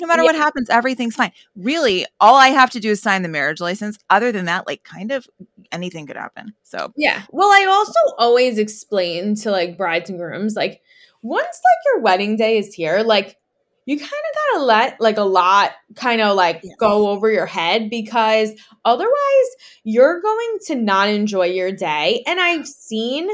No 0.00 0.08
matter 0.08 0.24
what 0.24 0.34
happens, 0.34 0.68
everything's 0.70 1.14
fine. 1.14 1.30
Really, 1.54 2.04
all 2.20 2.34
I 2.34 2.48
have 2.48 2.70
to 2.70 2.80
do 2.80 2.90
is 2.90 3.00
sign 3.00 3.22
the 3.22 3.28
marriage 3.28 3.60
license. 3.60 3.96
Other 4.10 4.32
than 4.32 4.46
that, 4.46 4.66
like 4.66 4.82
kind 4.82 5.12
of 5.12 5.28
anything 5.70 6.06
could 6.06 6.16
happen. 6.16 6.52
So, 6.64 6.92
yeah. 6.96 7.22
Well, 7.30 7.48
I 7.48 7.66
also 7.66 7.98
always 8.18 8.58
explain 8.58 9.36
to 9.36 9.52
like 9.52 9.78
brides 9.78 10.10
and 10.10 10.18
grooms 10.18 10.56
like 10.56 10.82
once 11.22 11.44
like 11.46 11.94
your 11.94 12.00
wedding 12.02 12.36
day 12.36 12.58
is 12.58 12.74
here, 12.74 13.02
like 13.04 13.36
you 13.86 13.98
kind 13.98 14.10
of 14.10 14.54
gotta 14.54 14.64
let 14.64 15.00
like 15.00 15.18
a 15.18 15.22
lot 15.22 15.72
kind 15.94 16.20
of 16.20 16.34
like 16.36 16.60
Yes. 16.64 16.74
go 16.80 17.08
over 17.08 17.30
your 17.30 17.46
head 17.46 17.88
because 17.88 18.50
otherwise 18.84 19.48
you're 19.84 20.20
going 20.20 20.58
to 20.66 20.74
not 20.74 21.08
enjoy 21.08 21.46
your 21.46 21.70
day. 21.70 22.24
And 22.26 22.40
I've 22.40 22.66
seen 22.66 23.28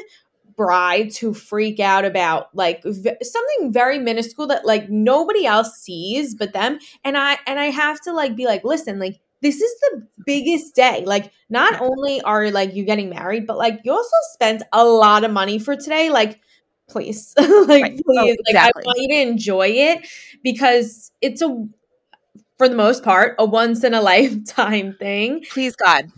brides 0.61 1.16
who 1.16 1.33
freak 1.33 1.81
out 1.81 2.05
about 2.05 2.55
like 2.55 2.83
v- 2.85 3.16
something 3.23 3.73
very 3.73 3.99
minuscule 3.99 4.46
that 4.46 4.66
like 4.66 4.90
nobody 4.90 5.46
else 5.46 5.75
sees 5.79 6.35
but 6.35 6.53
them. 6.53 6.79
And 7.03 7.16
i 7.16 7.38
and 7.46 7.59
i 7.59 7.66
have 7.66 7.99
to 8.03 8.12
like 8.12 8.37
be 8.37 8.44
like 8.46 8.62
listen 8.64 8.99
like 8.99 9.20
this 9.42 9.61
is 9.62 9.73
the 9.81 10.07
biggest 10.27 10.75
day. 10.75 11.03
Like 11.07 11.33
not 11.49 11.81
only 11.81 12.20
are 12.23 12.51
like 12.51 12.75
you 12.75 12.85
getting 12.85 13.09
married 13.09 13.46
but 13.46 13.57
like 13.57 13.81
you 13.85 13.92
also 13.92 14.16
spent 14.35 14.62
a 14.73 14.85
lot 14.85 15.25
of 15.25 15.31
money 15.31 15.59
for 15.59 15.77
today. 15.77 16.11
Like 16.11 16.40
please. 16.90 17.33
Like 17.38 17.83
Right. 17.83 18.01
please. 18.05 18.05
Oh, 18.09 18.27
like 18.27 18.37
exactly. 18.49 18.83
i 18.85 18.87
want 18.87 18.99
you 19.01 19.09
to 19.09 19.20
enjoy 19.31 19.68
it 19.68 20.07
because 20.44 21.11
it's 21.23 21.40
a 21.40 21.66
for 22.59 22.68
the 22.68 22.77
most 22.77 23.03
part 23.03 23.35
a 23.38 23.44
once 23.46 23.85
in 23.85 23.94
a 23.94 24.03
lifetime 24.12 24.94
thing. 24.99 25.44
Please 25.51 25.75
God. 25.77 26.11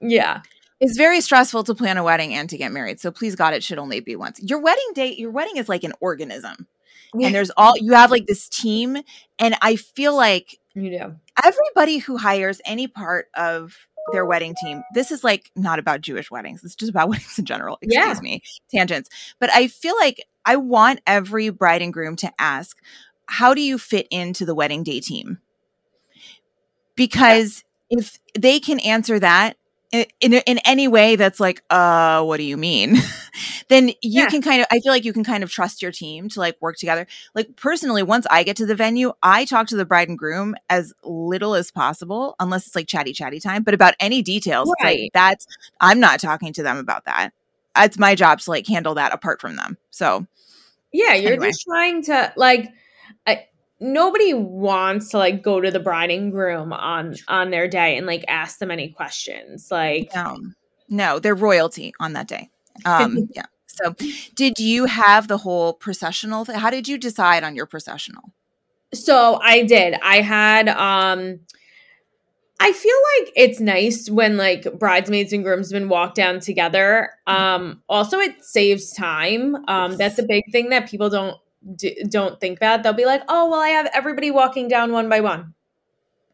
yeah 0.00 0.42
It's 0.80 0.96
very 0.96 1.20
stressful 1.20 1.64
to 1.64 1.74
plan 1.74 1.96
a 1.96 2.04
wedding 2.04 2.34
and 2.34 2.50
to 2.50 2.56
get 2.58 2.70
married. 2.72 3.00
So 3.00 3.10
please 3.10 3.34
God, 3.34 3.54
it 3.54 3.62
should 3.64 3.78
only 3.78 4.00
be 4.00 4.14
once. 4.16 4.40
Your 4.42 4.60
wedding 4.60 4.90
date, 4.94 5.18
your 5.18 5.30
wedding 5.30 5.56
is 5.56 5.68
like 5.68 5.84
an 5.84 5.92
organism. 6.00 6.66
Yeah. 7.14 7.26
And 7.28 7.34
there's 7.34 7.50
all 7.56 7.74
you 7.78 7.94
have 7.94 8.10
like 8.10 8.26
this 8.26 8.48
team. 8.48 8.98
And 9.38 9.56
I 9.62 9.76
feel 9.76 10.14
like 10.14 10.58
You 10.74 10.90
do. 10.90 11.16
Everybody 11.42 11.98
who 11.98 12.18
hires 12.18 12.60
any 12.66 12.88
part 12.88 13.28
of 13.34 13.74
their 14.12 14.26
wedding 14.26 14.54
team. 14.62 14.82
This 14.94 15.10
is 15.10 15.24
like 15.24 15.50
not 15.56 15.78
about 15.78 16.00
Jewish 16.02 16.30
weddings. 16.30 16.62
It's 16.62 16.74
just 16.76 16.90
about 16.90 17.08
weddings 17.10 17.38
in 17.38 17.44
general. 17.46 17.78
Excuse 17.80 18.04
Yeah. 18.16 18.20
me. 18.20 18.42
Tangents. 18.70 19.08
But 19.40 19.50
I 19.50 19.68
feel 19.68 19.96
like 19.98 20.24
I 20.44 20.56
want 20.56 21.00
every 21.06 21.48
bride 21.48 21.80
and 21.82 21.92
groom 21.92 22.16
to 22.16 22.30
ask, 22.38 22.78
how 23.26 23.54
do 23.54 23.60
you 23.62 23.78
fit 23.78 24.06
into 24.10 24.44
the 24.44 24.54
wedding 24.54 24.82
day 24.84 25.00
team? 25.00 25.38
Because 26.96 27.64
if 27.90 28.18
they 28.38 28.60
can 28.60 28.78
answer 28.80 29.18
that 29.18 29.56
in, 29.92 30.06
in 30.20 30.58
any 30.66 30.88
way 30.88 31.16
that's 31.16 31.40
like, 31.40 31.62
uh, 31.70 32.22
what 32.24 32.36
do 32.38 32.42
you 32.42 32.56
mean? 32.56 32.96
then 33.68 33.88
you 34.02 34.22
Yeah. 34.22 34.26
can 34.26 34.42
kind 34.42 34.60
of, 34.60 34.66
I 34.70 34.80
feel 34.80 34.92
like 34.92 35.04
you 35.04 35.12
can 35.12 35.24
kind 35.24 35.42
of 35.44 35.50
trust 35.50 35.82
your 35.82 35.92
team 35.92 36.28
to 36.30 36.40
like 36.40 36.56
work 36.60 36.76
together. 36.76 37.06
Like 37.34 37.56
personally, 37.56 38.02
once 38.02 38.26
I 38.30 38.42
get 38.42 38.56
to 38.56 38.66
the 38.66 38.74
venue, 38.74 39.12
I 39.22 39.44
talk 39.44 39.66
to 39.68 39.76
the 39.76 39.84
bride 39.84 40.08
and 40.08 40.18
groom 40.18 40.54
as 40.68 40.92
little 41.04 41.54
as 41.54 41.70
possible, 41.70 42.34
unless 42.40 42.66
it's 42.66 42.76
like 42.76 42.88
chatty 42.88 43.12
chatty 43.12 43.40
time. 43.40 43.62
But 43.62 43.74
about 43.74 43.94
any 44.00 44.22
details, 44.22 44.72
Right. 44.82 44.98
like 45.02 45.10
that's 45.14 45.46
I'm 45.80 46.00
not 46.00 46.20
talking 46.20 46.52
to 46.54 46.62
them 46.62 46.78
about 46.78 47.04
that. 47.04 47.30
It's 47.76 47.98
my 47.98 48.14
job 48.14 48.40
to 48.40 48.50
like 48.50 48.66
handle 48.66 48.94
that 48.94 49.12
apart 49.12 49.40
from 49.40 49.56
them. 49.56 49.76
So 49.90 50.26
Yeah, 50.92 51.14
you're 51.14 51.32
Anyway. 51.32 51.48
just 51.48 51.62
trying 51.62 52.02
to 52.04 52.32
like 52.36 52.72
I, 53.26 53.46
nobody 53.80 54.34
wants 54.34 55.10
to 55.10 55.18
like 55.18 55.42
go 55.42 55.60
to 55.60 55.70
the 55.70 55.80
bride 55.80 56.10
and 56.10 56.32
groom 56.32 56.72
on 56.72 57.14
on 57.28 57.50
their 57.50 57.68
day 57.68 57.96
and 57.96 58.06
like 58.06 58.24
ask 58.28 58.58
them 58.58 58.70
any 58.70 58.88
questions. 58.88 59.70
Like 59.70 60.10
no, 60.14 60.38
no, 60.88 61.18
they're 61.18 61.34
royalty 61.34 61.94
on 62.00 62.12
that 62.14 62.28
day. 62.28 62.50
Um, 62.84 63.28
yeah. 63.34 63.46
So, 63.66 63.94
did 64.34 64.58
you 64.58 64.86
have 64.86 65.28
the 65.28 65.36
whole 65.36 65.74
processional? 65.74 66.46
Th- 66.46 66.58
How 66.58 66.70
did 66.70 66.88
you 66.88 66.96
decide 66.96 67.44
on 67.44 67.54
your 67.54 67.66
processional? 67.66 68.32
so 68.94 69.38
I 69.42 69.64
did. 69.64 69.94
I 70.02 70.20
had 70.20 70.68
um 70.68 71.40
I 72.58 72.72
feel 72.72 72.96
like 73.18 73.32
it's 73.36 73.60
nice 73.60 74.08
when 74.08 74.36
like 74.36 74.78
bridesmaids 74.78 75.32
and 75.32 75.44
groomsmen 75.44 75.88
walk 75.88 76.14
down 76.14 76.40
together. 76.40 77.10
Um 77.26 77.82
also 77.88 78.18
it 78.18 78.42
saves 78.44 78.92
time. 78.92 79.56
Um 79.68 79.96
that's 79.96 80.18
a 80.18 80.22
big 80.22 80.44
thing 80.52 80.70
that 80.70 80.88
people 80.88 81.10
don't 81.10 81.36
do, 81.74 81.94
don't 82.08 82.40
think 82.40 82.58
about. 82.58 82.82
They'll 82.82 82.92
be 82.92 83.06
like, 83.06 83.22
"Oh, 83.28 83.50
well 83.50 83.60
I 83.60 83.68
have 83.68 83.90
everybody 83.92 84.30
walking 84.30 84.68
down 84.68 84.92
one 84.92 85.08
by 85.08 85.20
one." 85.20 85.54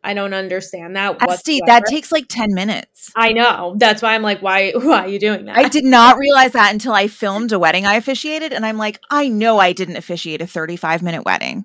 I 0.04 0.14
don't 0.14 0.34
understand 0.34 0.96
that. 0.96 1.22
Estee, 1.22 1.62
that 1.66 1.84
takes 1.86 2.10
like 2.10 2.26
10 2.28 2.54
minutes. 2.54 3.12
I 3.14 3.32
know. 3.32 3.76
That's 3.78 4.02
why 4.02 4.14
I'm 4.14 4.22
like, 4.22 4.42
why 4.42 4.72
why 4.74 5.04
are 5.04 5.08
you 5.08 5.18
doing 5.18 5.44
that? 5.44 5.56
I 5.56 5.68
did 5.68 5.84
not 5.84 6.18
realize 6.18 6.52
that 6.52 6.72
until 6.72 6.92
I 6.92 7.08
filmed 7.08 7.52
a 7.52 7.58
wedding 7.58 7.86
I 7.86 7.94
officiated. 7.94 8.52
And 8.52 8.66
I'm 8.66 8.78
like, 8.78 9.00
I 9.10 9.28
know 9.28 9.58
I 9.58 9.72
didn't 9.72 9.96
officiate 9.96 10.42
a 10.42 10.46
35 10.46 11.02
minute 11.02 11.24
wedding, 11.24 11.64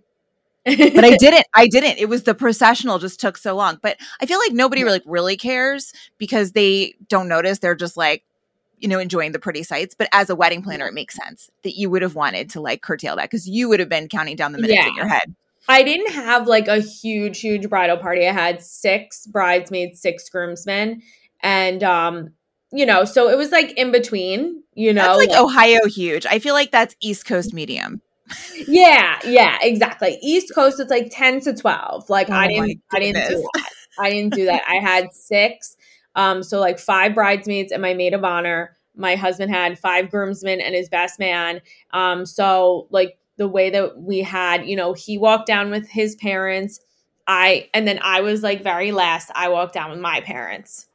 but 0.65 1.03
I 1.03 1.15
didn't. 1.19 1.47
I 1.55 1.67
didn't. 1.67 1.97
It 1.97 2.09
was 2.09 2.23
the 2.23 2.35
processional 2.35 2.99
just 2.99 3.19
took 3.19 3.37
so 3.37 3.55
long. 3.55 3.79
But 3.81 3.97
I 4.21 4.27
feel 4.27 4.39
like 4.39 4.53
nobody 4.53 4.83
like 4.83 5.03
really 5.05 5.37
cares 5.37 5.93
because 6.19 6.51
they 6.51 6.93
don't 7.09 7.27
notice. 7.27 7.59
They're 7.59 7.75
just 7.75 7.97
like, 7.97 8.23
you 8.77 8.87
know, 8.87 8.99
enjoying 8.99 9.31
the 9.31 9.39
pretty 9.39 9.63
sights. 9.63 9.95
But 9.97 10.09
as 10.11 10.29
a 10.29 10.35
wedding 10.35 10.61
planner, 10.61 10.87
it 10.87 10.93
makes 10.93 11.15
sense 11.15 11.49
that 11.63 11.77
you 11.77 11.89
would 11.89 12.01
have 12.01 12.15
wanted 12.15 12.49
to 12.51 12.61
like 12.61 12.81
curtail 12.81 13.15
that 13.15 13.23
because 13.29 13.47
you 13.47 13.69
would 13.69 13.79
have 13.79 13.89
been 13.89 14.07
counting 14.07 14.35
down 14.35 14.51
the 14.51 14.59
minutes 14.59 14.85
in 14.85 14.95
your 14.95 15.07
head. 15.07 15.35
I 15.69 15.83
didn't 15.83 16.13
have 16.13 16.47
like 16.47 16.67
a 16.67 16.79
huge, 16.79 17.41
huge 17.41 17.69
bridal 17.69 17.97
party. 17.97 18.27
I 18.27 18.31
had 18.31 18.61
six 18.61 19.27
bridesmaids, 19.27 20.01
six 20.01 20.29
groomsmen, 20.29 21.01
and 21.41 21.83
um, 21.83 22.31
you 22.71 22.85
know, 22.85 23.05
so 23.05 23.29
it 23.29 23.37
was 23.37 23.51
like 23.51 23.71
in 23.71 23.91
between, 23.91 24.63
you 24.73 24.93
know. 24.93 25.03
That's 25.03 25.17
like 25.17 25.29
like- 25.29 25.39
Ohio 25.39 25.85
huge. 25.87 26.25
I 26.25 26.39
feel 26.39 26.53
like 26.53 26.71
that's 26.71 26.95
East 27.01 27.25
Coast 27.25 27.53
medium. 27.53 28.01
yeah, 28.67 29.19
yeah, 29.25 29.57
exactly. 29.61 30.17
East 30.21 30.53
Coast, 30.53 30.79
it's 30.81 30.91
like 30.91 31.09
ten 31.11 31.39
to 31.41 31.53
twelve. 31.53 32.09
Like 32.09 32.29
Oh 32.29 32.33
I 32.33 32.47
didn't, 32.47 32.81
I 32.93 32.99
didn't 32.99 33.29
do 33.29 33.37
that. 33.53 33.69
I 33.99 34.09
didn't 34.09 34.33
do 34.33 34.45
that. 34.45 34.63
I 34.67 34.75
had 34.75 35.13
six, 35.13 35.76
um, 36.17 36.43
so 36.43 36.59
like 36.59 36.79
five 36.79 37.15
bridesmaids 37.15 37.71
and 37.71 37.81
my 37.81 37.93
maid 37.93 38.13
of 38.13 38.25
honor. 38.25 38.75
My 38.95 39.15
husband 39.15 39.51
had 39.51 39.77
five 39.77 40.09
groomsmen 40.09 40.59
and 40.59 40.73
his 40.75 40.89
best 40.89 41.19
man. 41.19 41.61
Um, 41.91 42.25
so 42.25 42.87
like 42.89 43.17
the 43.37 43.47
way 43.47 43.69
that 43.69 44.01
we 44.01 44.19
had, 44.19 44.65
you 44.67 44.75
know, 44.75 44.93
he 44.93 45.17
walked 45.17 45.45
down 45.45 45.69
with 45.69 45.87
his 45.87 46.15
parents. 46.15 46.79
I 47.27 47.69
and 47.73 47.87
then 47.87 47.99
I 48.01 48.21
was 48.21 48.41
like 48.41 48.63
very 48.63 48.91
last. 48.91 49.31
I 49.35 49.49
walked 49.49 49.73
down 49.73 49.91
with 49.91 49.99
my 49.99 50.21
parents. 50.21 50.87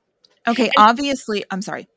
Okay, 0.46 0.70
obviously, 0.76 1.44
I'm 1.50 1.62
sorry. 1.62 1.82
Keep 1.84 1.90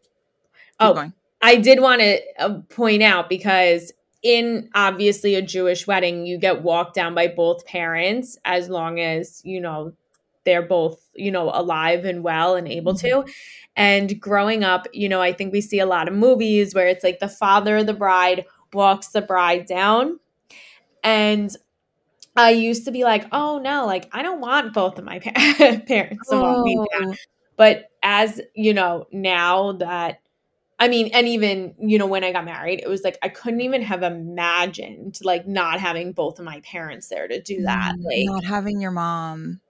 Oh, 0.80 0.94
going. 0.94 1.14
I 1.42 1.56
did 1.56 1.80
want 1.80 2.02
to 2.02 2.22
uh, 2.38 2.60
point 2.70 3.02
out 3.02 3.28
because 3.28 3.92
in 4.22 4.70
obviously 4.76 5.36
a 5.36 5.42
Jewish 5.42 5.88
wedding, 5.88 6.26
you 6.26 6.38
get 6.38 6.62
walked 6.62 6.96
down 6.96 7.16
by 7.16 7.28
both 7.28 7.66
parents 7.66 8.38
as 8.46 8.70
long 8.70 9.00
as, 9.00 9.42
you 9.44 9.62
know, 9.62 9.94
they're 10.46 10.66
both, 10.66 11.00
you 11.16 11.32
know, 11.32 11.52
alive 11.54 12.06
and 12.06 12.24
well 12.24 12.56
and 12.56 12.68
able 12.68 12.96
to. 12.96 13.26
And 13.76 14.20
growing 14.20 14.64
up, 14.64 14.88
you 14.94 15.10
know, 15.10 15.22
I 15.22 15.34
think 15.34 15.52
we 15.52 15.62
see 15.62 15.80
a 15.80 15.86
lot 15.86 16.08
of 16.08 16.14
movies 16.14 16.74
where 16.74 16.88
it's 16.88 17.04
like 17.04 17.20
the 17.20 17.28
father 17.28 17.78
of 17.78 17.88
the 17.88 17.94
bride 17.94 18.46
walks 18.74 19.10
the 19.10 19.22
bride 19.22 19.66
down. 19.66 20.20
And 21.04 21.56
I 22.36 22.52
used 22.52 22.86
to 22.86 22.92
be 22.92 23.04
like, 23.04 23.26
oh 23.32 23.60
no, 23.60 23.86
like 23.86 24.10
I 24.14 24.22
don't 24.22 24.42
want 24.42 24.74
both 24.74 24.98
of 25.00 25.06
my 25.06 25.20
pa- 25.20 25.32
parents 25.88 26.30
to 26.30 26.38
walk 26.38 26.60
me 26.62 26.76
down 26.76 27.10
Oh, 27.10 27.16
but 27.58 27.90
as 28.04 28.42
you 28.54 28.74
know 28.74 29.08
now 29.12 29.74
that 29.74 30.20
i 30.80 30.88
mean 30.88 31.10
and 31.14 31.28
even 31.28 31.74
you 31.80 31.98
know 31.98 32.06
when 32.06 32.24
i 32.24 32.32
got 32.32 32.46
married 32.46 32.80
it 32.82 32.88
was 32.90 33.04
like 33.04 33.18
i 33.22 33.30
couldn't 33.30 33.62
even 33.62 33.82
have 33.82 34.04
imagined 34.04 35.18
like 35.24 35.48
not 35.48 35.80
having 35.80 36.12
both 36.12 36.40
of 36.40 36.46
my 36.46 36.60
parents 36.62 37.08
there 37.08 37.28
to 37.28 37.42
do 37.42 37.62
that 37.64 37.94
mm, 37.98 38.04
like 38.04 38.26
not 38.26 38.44
having 38.44 38.82
your 38.82 38.92
mom. 38.92 39.62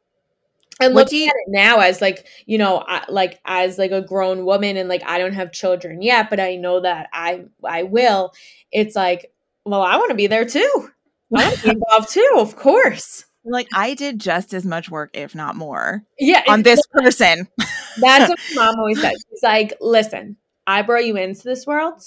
And 0.79 0.93
looking 0.93 1.27
at 1.27 1.35
it 1.35 1.47
now 1.47 1.79
as 1.79 2.01
like 2.01 2.27
you 2.45 2.57
know 2.57 2.83
I, 2.87 3.05
like 3.09 3.39
as 3.45 3.77
like 3.77 3.91
a 3.91 4.01
grown 4.01 4.45
woman 4.45 4.77
and 4.77 4.89
like 4.89 5.03
i 5.05 5.17
don't 5.17 5.33
have 5.33 5.51
children 5.51 6.01
yet 6.01 6.29
but 6.29 6.39
i 6.39 6.55
know 6.55 6.81
that 6.81 7.07
i 7.13 7.45
i 7.63 7.83
will 7.83 8.33
it's 8.71 8.95
like 8.95 9.31
well 9.65 9.81
i 9.81 9.95
want 9.97 10.09
to 10.09 10.15
be 10.15 10.27
there 10.27 10.45
too 10.45 10.89
i 11.35 11.43
want 11.43 11.55
to 11.55 11.63
be 11.63 11.69
involved 11.69 12.09
too 12.09 12.29
of 12.37 12.55
course 12.55 13.25
Like 13.47 13.67
I 13.75 13.93
did 13.93 14.17
just 14.17 14.55
as 14.55 14.65
much 14.65 14.89
work, 14.89 15.11
if 15.13 15.35
not 15.35 15.55
more, 15.55 16.01
yeah 16.17 16.41
on 16.47 16.63
this 16.63 16.81
person. 16.91 17.47
That's 18.01 18.27
what 18.29 18.39
my 18.55 18.65
mom 18.65 18.79
always 18.79 18.99
says. 18.99 19.23
She's 19.29 19.43
like, 19.43 19.77
listen, 19.79 20.37
I 20.65 20.81
brought 20.81 21.05
you 21.05 21.15
into 21.15 21.43
this 21.43 21.67
world. 21.67 22.01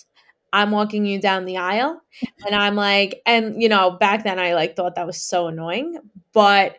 I'm 0.53 0.73
walking 0.73 1.07
you 1.07 1.21
down 1.21 1.45
the 1.45 1.59
aisle. 1.59 2.01
And 2.45 2.57
I'm 2.57 2.75
like, 2.75 3.23
and 3.25 3.63
you 3.63 3.69
know, 3.69 3.93
back 3.93 4.25
then 4.25 4.41
I 4.41 4.55
like 4.55 4.75
thought 4.75 4.97
that 4.97 5.07
was 5.07 5.23
so 5.23 5.47
annoying. 5.47 6.01
But 6.33 6.79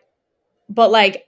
but 0.67 0.91
like 0.91 1.25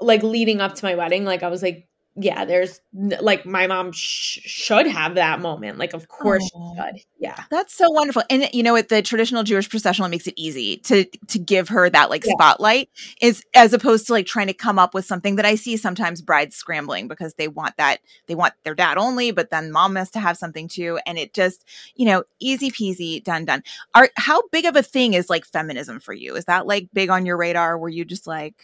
like 0.00 0.22
leading 0.22 0.60
up 0.60 0.74
to 0.76 0.84
my 0.84 0.94
wedding, 0.94 1.24
like 1.24 1.42
I 1.42 1.48
was 1.48 1.62
like, 1.62 1.88
yeah, 2.20 2.44
there's 2.44 2.80
like 2.92 3.46
my 3.46 3.68
mom 3.68 3.92
sh- 3.92 4.40
should 4.42 4.88
have 4.88 5.14
that 5.14 5.38
moment. 5.38 5.78
Like, 5.78 5.94
of 5.94 6.08
course 6.08 6.42
she 6.42 6.74
should. 6.76 7.00
Yeah. 7.20 7.44
That's 7.48 7.72
so 7.72 7.88
wonderful. 7.90 8.24
And 8.28 8.48
you 8.52 8.64
know 8.64 8.72
what 8.72 8.88
the 8.88 9.02
traditional 9.02 9.44
Jewish 9.44 9.68
processional 9.68 10.08
makes 10.08 10.26
it 10.26 10.34
easy 10.36 10.78
to 10.78 11.04
to 11.04 11.38
give 11.38 11.68
her 11.68 11.88
that 11.88 12.10
like 12.10 12.24
Yeah. 12.26 12.32
spotlight 12.32 12.90
is 13.22 13.44
as 13.54 13.72
opposed 13.72 14.08
to 14.08 14.14
like 14.14 14.26
trying 14.26 14.48
to 14.48 14.52
come 14.52 14.80
up 14.80 14.94
with 14.94 15.04
something 15.04 15.36
that 15.36 15.46
I 15.46 15.54
see 15.54 15.76
sometimes 15.76 16.20
brides 16.20 16.56
scrambling 16.56 17.06
because 17.06 17.34
they 17.34 17.46
want 17.46 17.76
that 17.76 17.98
they 18.26 18.34
want 18.34 18.54
their 18.64 18.74
dad 18.74 18.98
only, 18.98 19.30
but 19.30 19.50
then 19.50 19.70
mom 19.70 19.94
has 19.94 20.10
to 20.12 20.18
have 20.18 20.36
something 20.36 20.66
too. 20.66 20.98
And 21.06 21.18
it 21.18 21.34
just, 21.34 21.64
you 21.94 22.04
know, 22.06 22.24
easy 22.40 22.72
peasy, 22.72 23.22
done 23.22 23.44
done. 23.44 23.62
Are 23.94 24.10
how 24.16 24.42
big 24.50 24.64
of 24.64 24.74
a 24.74 24.82
thing 24.82 25.14
is 25.14 25.30
like 25.30 25.44
feminism 25.44 26.00
for 26.00 26.14
you? 26.14 26.34
Is 26.34 26.46
that 26.46 26.66
like 26.66 26.88
big 26.92 27.10
on 27.10 27.26
your 27.26 27.36
radar? 27.36 27.78
Were 27.78 27.88
you 27.88 28.04
just 28.04 28.26
like 28.26 28.56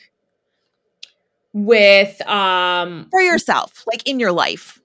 With 1.55 2.21
um 2.29 3.07
for 3.11 3.21
yourself, 3.23 3.85
like 3.87 4.07
in 4.07 4.19
your 4.21 4.33
life? 4.33 4.81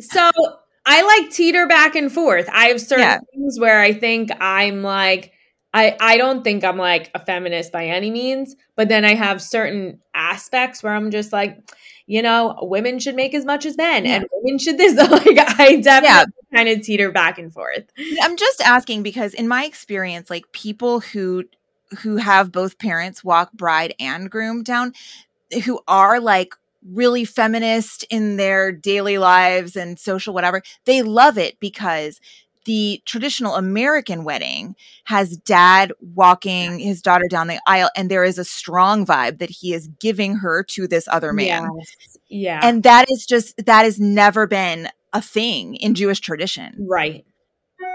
So 0.00 0.30
I 0.84 1.02
like 1.20 1.32
teeter 1.32 1.66
back 1.66 1.96
and 1.96 2.12
forth. 2.12 2.48
I 2.52 2.66
have 2.68 2.80
certain 2.80 3.04
Yeah. 3.04 3.18
things 3.34 3.58
where 3.58 3.80
I 3.80 3.92
think 3.92 4.30
I'm 4.40 4.82
like 4.82 5.32
I 5.74 5.96
I 6.00 6.16
don't 6.16 6.44
think 6.44 6.64
I'm 6.64 6.78
like 6.78 7.10
a 7.14 7.18
feminist 7.18 7.72
by 7.72 7.86
any 7.86 8.10
means, 8.10 8.54
but 8.76 8.88
then 8.88 9.04
I 9.04 9.14
have 9.14 9.42
certain 9.42 10.00
aspects 10.14 10.82
where 10.82 10.94
I'm 10.94 11.10
just 11.10 11.32
like, 11.32 11.58
you 12.06 12.22
know, 12.22 12.56
women 12.62 12.98
should 12.98 13.16
make 13.16 13.34
as 13.34 13.44
much 13.44 13.66
as 13.66 13.76
men 13.76 14.06
Yeah. 14.06 14.16
and 14.16 14.26
women 14.32 14.58
should 14.58 14.78
this 14.78 14.96
like 15.10 15.38
I 15.58 15.80
definitely 15.80 16.32
kind 16.54 16.68
of 16.68 16.82
teeter 16.82 17.10
back 17.10 17.38
and 17.38 17.52
forth. 17.52 17.84
I'm 18.22 18.36
just 18.36 18.60
asking 18.60 19.02
because 19.02 19.34
in 19.34 19.48
my 19.48 19.64
experience, 19.64 20.30
like 20.30 20.52
people 20.52 21.00
who 21.00 21.44
who 22.00 22.16
have 22.16 22.52
both 22.52 22.78
parents 22.78 23.22
walk 23.22 23.52
bride 23.52 23.94
and 23.98 24.30
groom 24.30 24.62
down, 24.62 24.92
who 25.64 25.80
are 25.86 26.20
like 26.20 26.54
really 26.84 27.24
feminist 27.24 28.04
in 28.10 28.36
their 28.36 28.72
daily 28.72 29.18
lives 29.18 29.76
and 29.76 29.98
social 29.98 30.34
whatever, 30.34 30.62
they 30.84 31.02
love 31.02 31.38
it 31.38 31.58
because 31.60 32.20
the 32.64 33.00
traditional 33.04 33.54
American 33.54 34.24
wedding 34.24 34.74
has 35.04 35.36
dad 35.36 35.92
walking 36.00 36.80
his 36.80 37.00
daughter 37.00 37.26
down 37.28 37.46
the 37.46 37.60
aisle, 37.66 37.90
and 37.96 38.10
there 38.10 38.24
is 38.24 38.38
a 38.38 38.44
strong 38.44 39.06
vibe 39.06 39.38
that 39.38 39.50
he 39.50 39.72
is 39.72 39.88
giving 40.00 40.36
her 40.36 40.64
to 40.64 40.88
this 40.88 41.06
other 41.06 41.32
man. 41.32 41.68
Yes. 41.78 42.18
Yeah. 42.28 42.60
And 42.62 42.82
that 42.82 43.06
is 43.08 43.24
just, 43.24 43.56
that 43.66 43.84
has 43.84 44.00
never 44.00 44.48
been 44.48 44.88
a 45.12 45.22
thing 45.22 45.76
in 45.76 45.94
Jewish 45.94 46.18
tradition. 46.18 46.74
right. 46.88 47.24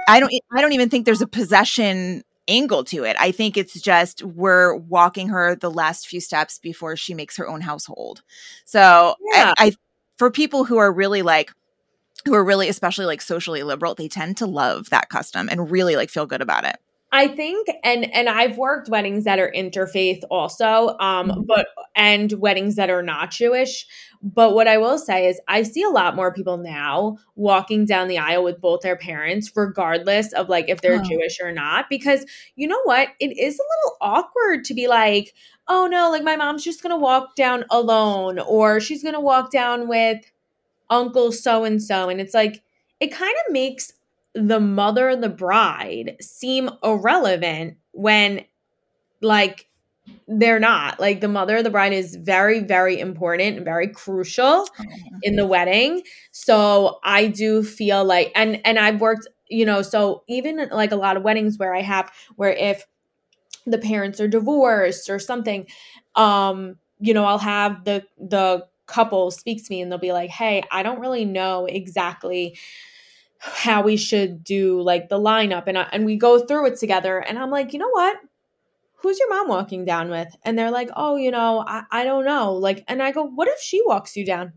I 0.07 0.19
don't 0.19 0.31
I 0.51 0.61
don't 0.61 0.73
even 0.73 0.89
think 0.89 1.05
there's 1.05 1.21
a 1.21 1.27
possession 1.27 2.23
angle 2.47 2.83
to 2.85 3.03
it. 3.03 3.15
I 3.19 3.31
think 3.31 3.57
it's 3.57 3.79
just 3.79 4.23
we're 4.23 4.75
walking 4.75 5.29
her 5.29 5.55
the 5.55 5.71
last 5.71 6.07
few 6.07 6.19
steps 6.19 6.59
before 6.59 6.95
she 6.95 7.13
makes 7.13 7.37
her 7.37 7.47
own 7.47 7.61
household. 7.61 8.23
So 8.65 9.15
Yeah. 9.33 9.53
I, 9.57 9.67
I 9.67 9.71
for 10.17 10.31
people 10.31 10.65
who 10.65 10.77
are 10.77 10.91
really 10.91 11.21
like 11.21 11.51
who 12.25 12.33
are 12.33 12.43
really 12.43 12.69
especially 12.69 13.05
like 13.05 13.21
socially 13.21 13.63
liberal, 13.63 13.95
they 13.95 14.07
tend 14.07 14.37
to 14.37 14.45
love 14.45 14.89
that 14.89 15.09
custom 15.09 15.49
and 15.49 15.71
really 15.71 15.95
like 15.95 16.09
feel 16.09 16.25
good 16.25 16.41
about 16.41 16.65
it. 16.65 16.77
I 17.13 17.27
think 17.27 17.67
and 17.83 18.11
and 18.13 18.29
I've 18.29 18.57
worked 18.57 18.89
weddings 18.89 19.25
that 19.25 19.39
are 19.39 19.51
interfaith 19.55 20.21
also 20.29 20.95
um 20.99 21.29
Mhm. 21.29 21.45
but 21.47 21.67
and 21.95 22.31
weddings 22.33 22.75
that 22.77 22.89
are 22.89 23.03
not 23.03 23.31
Jewish 23.31 23.85
but 24.23 24.53
what 24.53 24.67
I 24.67 24.77
will 24.77 24.97
say 24.99 25.27
is 25.27 25.41
I 25.47 25.63
see 25.63 25.81
a 25.83 25.89
lot 25.89 26.15
more 26.15 26.31
people 26.33 26.57
now 26.57 27.17
walking 27.35 27.85
down 27.85 28.07
the 28.07 28.19
aisle 28.19 28.43
with 28.43 28.61
both 28.61 28.81
their 28.81 28.95
parents 28.95 29.51
regardless 29.55 30.31
of 30.33 30.47
like 30.49 30.69
if 30.69 30.81
they're 30.81 30.99
Oh. 31.01 31.03
Jewish 31.03 31.39
or 31.41 31.51
not 31.51 31.89
because 31.89 32.25
you 32.55 32.67
know 32.67 32.79
what 32.85 33.09
it 33.19 33.37
is 33.37 33.59
a 33.59 33.63
little 33.63 33.97
awkward 34.01 34.63
to 34.65 34.73
be 34.73 34.87
like 34.87 35.33
oh 35.67 35.87
no 35.87 36.09
like 36.11 36.23
my 36.23 36.35
mom's 36.37 36.63
just 36.63 36.81
going 36.83 36.91
to 36.91 36.97
walk 36.97 37.35
down 37.35 37.65
alone 37.71 38.39
or 38.39 38.79
she's 38.79 39.03
going 39.03 39.15
to 39.15 39.19
walk 39.19 39.51
down 39.51 39.87
with 39.87 40.19
uncle 40.89 41.31
so 41.31 41.63
and 41.63 41.81
so 41.81 42.09
and 42.09 42.21
it's 42.21 42.33
like 42.33 42.61
it 42.99 43.11
kind 43.11 43.33
of 43.47 43.53
makes 43.53 43.93
the 44.33 44.59
mother 44.59 45.09
of 45.09 45.21
the 45.21 45.29
bride 45.29 46.17
seem 46.21 46.69
irrelevant 46.83 47.77
when 47.91 48.45
like 49.21 49.67
they're 50.27 50.59
not. 50.59 50.99
Like 50.99 51.21
the 51.21 51.27
mother 51.27 51.57
of 51.57 51.63
the 51.63 51.69
bride 51.69 51.93
is 51.93 52.15
very 52.15 52.59
very 52.61 52.99
important 52.99 53.57
and 53.57 53.65
very 53.65 53.87
crucial 53.87 54.67
in 55.23 55.35
the 55.35 55.45
wedding. 55.45 56.03
So 56.31 56.99
i 57.03 57.27
do 57.27 57.63
feel 57.63 58.03
like 58.05 58.31
and 58.35 58.61
and 58.65 58.79
i've 58.79 59.01
worked 59.01 59.27
you 59.49 59.65
know 59.65 59.81
so 59.81 60.23
even 60.27 60.69
like 60.71 60.91
a 60.91 60.95
lot 60.95 61.17
of 61.17 61.23
weddings 61.23 61.57
where 61.57 61.75
i 61.75 61.81
have 61.81 62.11
where 62.37 62.51
if 62.53 62.85
the 63.65 63.77
parents 63.77 64.19
are 64.19 64.27
divorced 64.27 65.09
or 65.09 65.19
something 65.19 65.67
um 66.15 66.75
you 66.99 67.13
know 67.13 67.25
i'll 67.25 67.37
have 67.37 67.83
the 67.85 68.03
the 68.19 68.65
couple 68.87 69.31
speak 69.31 69.63
to 69.63 69.71
me 69.71 69.81
and 69.81 69.91
they'll 69.91 69.99
be 69.99 70.11
like 70.13 70.29
hey 70.29 70.63
i 70.71 70.83
don't 70.83 70.99
really 70.99 71.25
know 71.25 71.65
exactly 71.65 72.57
how 73.43 73.81
we 73.81 73.97
should 73.97 74.43
do 74.43 74.81
like 74.81 75.09
the 75.09 75.17
lineup 75.19 75.63
and 75.67 75.77
I, 75.77 75.87
and 75.91 76.05
we 76.05 76.15
go 76.15 76.39
through 76.39 76.67
it 76.67 76.77
together 76.79 77.17
and 77.17 77.39
i'm 77.39 77.49
like 77.49 77.73
you 77.73 77.79
know 77.79 77.89
what 77.89 78.17
who's 78.97 79.17
your 79.17 79.29
mom 79.29 79.47
walking 79.47 79.83
down 79.83 80.09
with 80.11 80.27
and 80.45 80.57
they're 80.57 80.69
like 80.69 80.89
oh 80.95 81.15
you 81.15 81.31
know 81.31 81.63
i, 81.67 81.81
I 81.91 82.03
don't 82.03 82.23
know 82.25 82.53
like 82.53 82.83
and 82.87 83.01
i 83.01 83.11
go 83.11 83.23
what 83.23 83.47
if 83.47 83.59
she 83.59 83.81
walks 83.85 84.15
you 84.15 84.25
down 84.25 84.53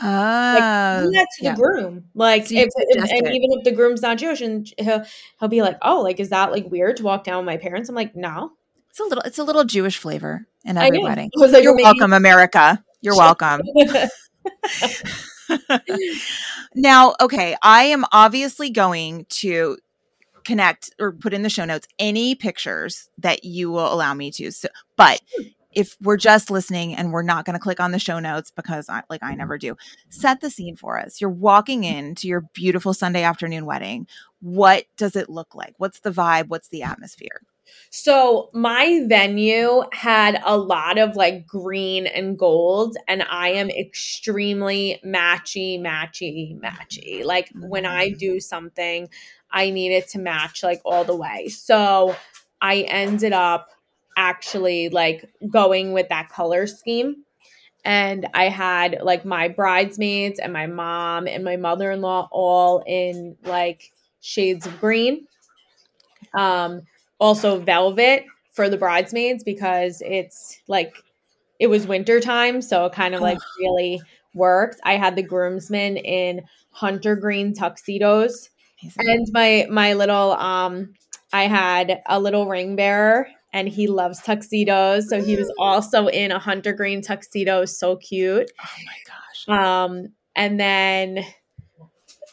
Oh, 0.00 1.02
do 1.06 1.10
that 1.10 1.26
to 1.38 1.44
yeah. 1.44 1.54
the 1.56 1.60
groom. 1.60 2.04
Like 2.14 2.46
So 2.46 2.54
if, 2.54 2.68
if 2.76 3.02
and 3.10 3.34
even 3.34 3.50
if 3.58 3.64
the 3.64 3.72
groom's 3.72 4.00
not 4.00 4.16
Jewish 4.18 4.40
and 4.40 4.64
he'll 4.78 5.04
he'll 5.40 5.48
be 5.48 5.60
like, 5.60 5.76
Oh, 5.82 6.02
like 6.02 6.20
is 6.20 6.28
that 6.28 6.52
like 6.52 6.70
weird 6.70 6.98
to 6.98 7.02
walk 7.02 7.24
down 7.24 7.38
with 7.38 7.46
my 7.46 7.56
parents? 7.56 7.88
I'm 7.88 7.96
like, 7.96 8.14
No. 8.14 8.52
It's 8.90 9.00
a 9.00 9.02
little 9.02 9.24
it's 9.24 9.38
a 9.40 9.42
little 9.42 9.64
Jewish 9.64 9.98
flavor 9.98 10.46
in 10.64 10.78
every 10.78 11.02
wedding. 11.02 11.32
Like, 11.36 11.64
You're 11.64 11.74
maybe- 11.74 11.82
welcome, 11.82 12.12
America. 12.12 12.80
You're 13.00 13.16
welcome. 13.26 13.60
now, 16.74 17.14
okay, 17.20 17.56
I 17.62 17.84
am 17.84 18.04
obviously 18.12 18.70
going 18.70 19.26
to 19.30 19.78
connect 20.44 20.90
or 20.98 21.12
put 21.12 21.34
in 21.34 21.42
the 21.42 21.50
show 21.50 21.64
notes 21.64 21.86
any 21.98 22.34
pictures 22.34 23.08
that 23.18 23.44
you 23.44 23.70
will 23.70 23.92
allow 23.92 24.14
me 24.14 24.30
to. 24.32 24.50
So, 24.50 24.68
but 24.96 25.20
if 25.72 25.96
we're 26.02 26.16
just 26.16 26.50
listening 26.50 26.96
and 26.96 27.12
we're 27.12 27.22
not 27.22 27.44
going 27.44 27.54
to 27.54 27.60
click 27.60 27.80
on 27.80 27.92
the 27.92 27.98
show 27.98 28.18
notes 28.18 28.50
because 28.50 28.88
I 28.88 29.02
like 29.10 29.22
I 29.22 29.34
never 29.34 29.58
do. 29.58 29.76
Set 30.08 30.40
the 30.40 30.50
scene 30.50 30.76
for 30.76 30.98
us. 30.98 31.20
You're 31.20 31.30
walking 31.30 31.84
into 31.84 32.26
your 32.26 32.40
beautiful 32.52 32.94
Sunday 32.94 33.22
afternoon 33.22 33.66
wedding. 33.66 34.06
What 34.40 34.86
does 34.96 35.14
it 35.14 35.28
look 35.28 35.54
like? 35.54 35.74
What's 35.76 36.00
the 36.00 36.10
vibe? 36.10 36.48
What's 36.48 36.68
the 36.68 36.82
atmosphere? 36.82 37.42
So 37.90 38.50
my 38.52 39.04
venue 39.08 39.82
had 39.92 40.40
a 40.44 40.56
lot 40.56 40.98
of 40.98 41.16
like 41.16 41.46
green 41.46 42.06
and 42.06 42.38
gold, 42.38 42.96
and 43.06 43.22
I 43.30 43.50
am 43.50 43.70
extremely 43.70 45.00
matchy, 45.04 45.80
matchy, 45.80 46.58
matchy. 46.60 47.24
Like 47.24 47.50
when 47.54 47.86
I 47.86 48.10
do 48.10 48.40
something, 48.40 49.08
I 49.50 49.70
need 49.70 49.92
it 49.92 50.08
to 50.10 50.18
match 50.18 50.62
like 50.62 50.80
all 50.84 51.04
the 51.04 51.16
way. 51.16 51.48
So 51.48 52.14
I 52.60 52.82
ended 52.82 53.32
up 53.32 53.70
actually 54.16 54.88
like 54.88 55.28
going 55.50 55.92
with 55.92 56.08
that 56.08 56.28
color 56.28 56.66
scheme. 56.66 57.24
And 57.84 58.26
I 58.34 58.48
had 58.48 58.98
like 59.02 59.24
my 59.24 59.48
bridesmaids 59.48 60.38
and 60.38 60.52
my 60.52 60.66
mom 60.66 61.26
and 61.26 61.44
my 61.44 61.56
mother 61.56 61.90
in 61.92 62.00
law 62.00 62.28
all 62.32 62.82
in 62.86 63.36
like 63.44 63.90
shades 64.20 64.66
of 64.66 64.78
green. 64.80 65.26
Um, 66.36 66.82
also 67.18 67.60
velvet 67.60 68.24
for 68.52 68.68
the 68.68 68.76
bridesmaids 68.76 69.44
because 69.44 70.02
it's 70.04 70.60
like 70.68 70.94
it 71.58 71.66
was 71.68 71.86
winter 71.86 72.20
time 72.20 72.60
so 72.62 72.86
it 72.86 72.92
kind 72.92 73.14
of 73.14 73.20
like 73.20 73.38
really 73.58 74.00
worked 74.34 74.80
i 74.84 74.96
had 74.96 75.16
the 75.16 75.22
groomsmen 75.22 75.96
in 75.96 76.42
hunter 76.70 77.16
green 77.16 77.52
tuxedos 77.54 78.50
Amazing. 78.82 79.10
and 79.10 79.26
my 79.32 79.66
my 79.70 79.94
little 79.94 80.32
um 80.32 80.92
i 81.32 81.44
had 81.44 82.02
a 82.06 82.20
little 82.20 82.46
ring 82.46 82.76
bearer 82.76 83.28
and 83.52 83.68
he 83.68 83.86
loves 83.86 84.20
tuxedos 84.20 85.08
so 85.08 85.22
he 85.22 85.36
was 85.36 85.52
also 85.58 86.06
in 86.08 86.30
a 86.32 86.38
hunter 86.38 86.72
green 86.72 87.02
tuxedo 87.02 87.64
so 87.64 87.96
cute 87.96 88.50
oh 88.60 88.68
my 88.86 88.92
gosh. 89.06 89.58
um, 89.58 90.08
and 90.36 90.60
then 90.60 91.24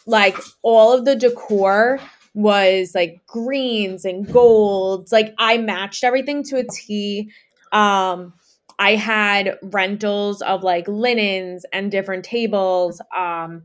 like 0.06 0.38
all 0.62 0.94
of 0.94 1.06
the 1.06 1.16
decor 1.16 2.00
was 2.36 2.92
like 2.94 3.22
greens 3.26 4.06
and 4.06 4.32
golds. 4.32 5.12
Like 5.12 5.34
I 5.40 5.58
matched 5.58 6.04
everything 6.04 6.44
to 6.44 6.58
a 6.58 6.64
T. 6.64 7.32
Um, 7.72 8.34
I 8.78 8.96
had 8.96 9.58
rentals 9.64 10.42
of 10.42 10.62
like 10.62 10.88
linens 10.88 11.66
and 11.74 11.90
different 11.90 12.26
tables. 12.26 13.02
Um, 13.18 13.64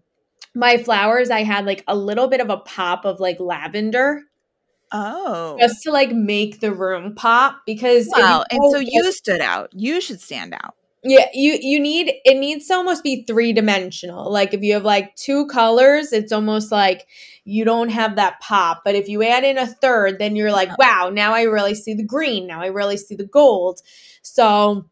my 0.54 0.76
flowers, 0.78 1.30
I 1.30 1.42
had 1.42 1.66
like 1.66 1.84
a 1.88 1.96
little 1.96 2.28
bit 2.28 2.40
of 2.40 2.48
a 2.48 2.56
pop 2.58 3.04
of 3.04 3.20
like 3.20 3.38
lavender 3.40 4.22
Oh. 4.92 5.56
just 5.60 5.82
to 5.84 5.92
like 5.92 6.10
make 6.10 6.58
the 6.60 6.72
room 6.72 7.14
pop 7.14 7.60
because 7.66 8.08
Wow. 8.16 8.44
And 8.50 8.60
so 8.72 8.80
just- 8.80 8.92
you 8.92 9.12
stood 9.12 9.40
out. 9.40 9.70
You 9.72 10.00
should 10.00 10.20
stand 10.20 10.54
out. 10.54 10.74
Yeah, 11.02 11.28
you 11.32 11.56
you 11.60 11.80
need 11.80 12.12
it 12.26 12.38
needs 12.38 12.66
to 12.66 12.74
almost 12.74 13.02
be 13.02 13.24
three 13.24 13.54
dimensional. 13.54 14.30
Like 14.30 14.52
if 14.52 14.60
you 14.62 14.74
have 14.74 14.84
like 14.84 15.14
two 15.16 15.46
colors, 15.46 16.12
it's 16.12 16.30
almost 16.30 16.70
like 16.70 17.06
you 17.44 17.64
don't 17.64 17.88
have 17.88 18.16
that 18.16 18.38
pop. 18.40 18.82
But 18.84 18.94
if 18.94 19.08
you 19.08 19.22
add 19.22 19.42
in 19.44 19.56
a 19.56 19.66
third, 19.66 20.18
then 20.18 20.36
you're 20.36 20.52
like, 20.52 20.76
wow, 20.76 21.10
now 21.12 21.32
I 21.32 21.42
really 21.42 21.74
see 21.74 21.94
the 21.94 22.04
green. 22.04 22.46
Now 22.46 22.60
I 22.60 22.66
really 22.66 22.98
see 22.98 23.14
the 23.14 23.24
gold. 23.26 23.80
So 24.22 24.86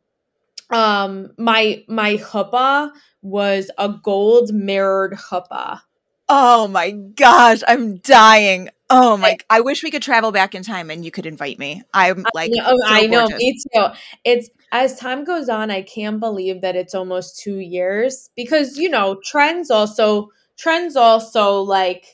um 0.71 1.31
my 1.39 1.85
my 1.89 2.17
chuppah 2.17 2.91
was 3.23 3.71
a 3.79 3.91
gold 4.03 4.53
mirrored 4.55 5.15
chuppah. 5.15 5.81
Oh 6.29 6.69
my 6.69 6.91
gosh, 6.93 7.63
I'm 7.69 7.97
dying. 7.99 8.71
Oh 8.91 9.17
my! 9.17 9.37
I 9.51 9.61
wish 9.61 9.83
we 9.83 9.91
could 9.91 10.03
travel 10.03 10.33
back 10.33 10.55
in 10.55 10.63
time 10.63 10.91
and 10.91 11.05
you 11.05 11.11
could 11.11 11.27
invite 11.27 11.59
me. 11.59 11.83
I'm 11.93 12.25
like, 12.35 12.51
I 12.55 12.57
know, 12.57 12.77
so 12.77 12.87
I 12.87 13.07
know, 13.07 13.27
me 13.37 13.59
too. 13.75 13.87
It's 14.25 14.49
as 14.73 14.99
time 14.99 15.25
goes 15.25 15.49
on, 15.49 15.71
I 15.71 15.83
can't 15.83 16.21
believe 16.21 16.63
that 16.63 16.75
it's 16.75 16.95
almost 16.95 17.39
two 17.39 17.59
years 17.59 18.31
because 18.35 18.79
you 18.79 18.89
know 18.89 19.21
trends 19.25 19.71
also 19.71 20.31
trends 20.57 20.97
also 20.97 21.61
like 21.61 22.07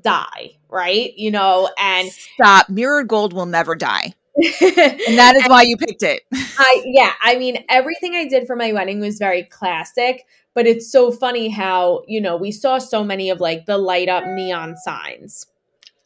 die, 0.00 0.52
right? 0.68 1.12
You 1.16 1.32
know, 1.32 1.68
and 1.78 2.10
Stop. 2.10 2.68
Mirrored 2.68 3.08
gold 3.08 3.32
will 3.32 3.46
never 3.46 3.74
die, 3.74 4.14
and 4.36 5.18
that 5.18 5.34
is 5.36 5.44
why 5.48 5.62
you 5.62 5.76
picked 5.76 6.04
it. 6.04 6.22
I 6.32 6.82
yeah, 6.86 7.12
I 7.22 7.38
mean 7.38 7.64
everything 7.68 8.14
I 8.14 8.26
did 8.26 8.46
for 8.46 8.54
my 8.54 8.72
wedding 8.72 9.00
was 9.00 9.18
very 9.18 9.44
classic, 9.44 10.24
but 10.54 10.68
it's 10.68 10.90
so 10.90 11.10
funny 11.10 11.48
how, 11.48 12.02
you 12.06 12.20
know, 12.20 12.36
we 12.36 12.52
saw 12.52 12.78
so 12.78 13.02
many 13.02 13.30
of 13.30 13.40
like 13.40 13.66
the 13.66 13.78
light 13.78 14.08
up 14.08 14.24
neon 14.26 14.76
signs. 14.76 15.46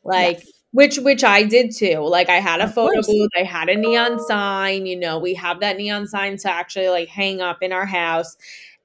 Like 0.05 0.39
Yes. 0.39 0.53
which 0.73 0.99
which 0.99 1.25
I 1.25 1.43
did 1.45 1.73
too. 1.75 2.01
Like 2.01 2.29
I 2.29 2.41
had 2.41 2.61
a 2.61 2.65
Of 2.65 2.75
photo 2.75 2.95
course. 2.95 3.07
booth, 3.07 3.31
I 3.37 3.43
had 3.45 3.69
a 3.69 3.77
neon 3.77 4.19
sign, 4.21 4.87
you 4.87 4.97
know, 4.99 5.19
we 5.19 5.35
have 5.35 5.61
that 5.61 5.77
neon 5.77 6.07
sign 6.07 6.37
to 6.39 6.51
actually 6.51 6.89
like 6.89 7.09
hang 7.09 7.41
up 7.41 7.63
in 7.63 7.73
our 7.73 7.87
house. 7.87 8.37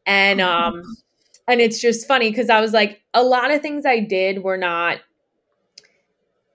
And 0.05 0.41
um 0.41 0.83
and 1.47 1.61
it's 1.61 1.79
just 1.81 2.07
funny 2.07 2.31
cuz 2.33 2.49
I 2.49 2.61
was 2.61 2.73
like 2.73 3.01
a 3.13 3.23
lot 3.23 3.51
of 3.51 3.61
things 3.61 3.85
I 3.85 3.99
did 3.99 4.43
were 4.43 4.57
not 4.57 4.99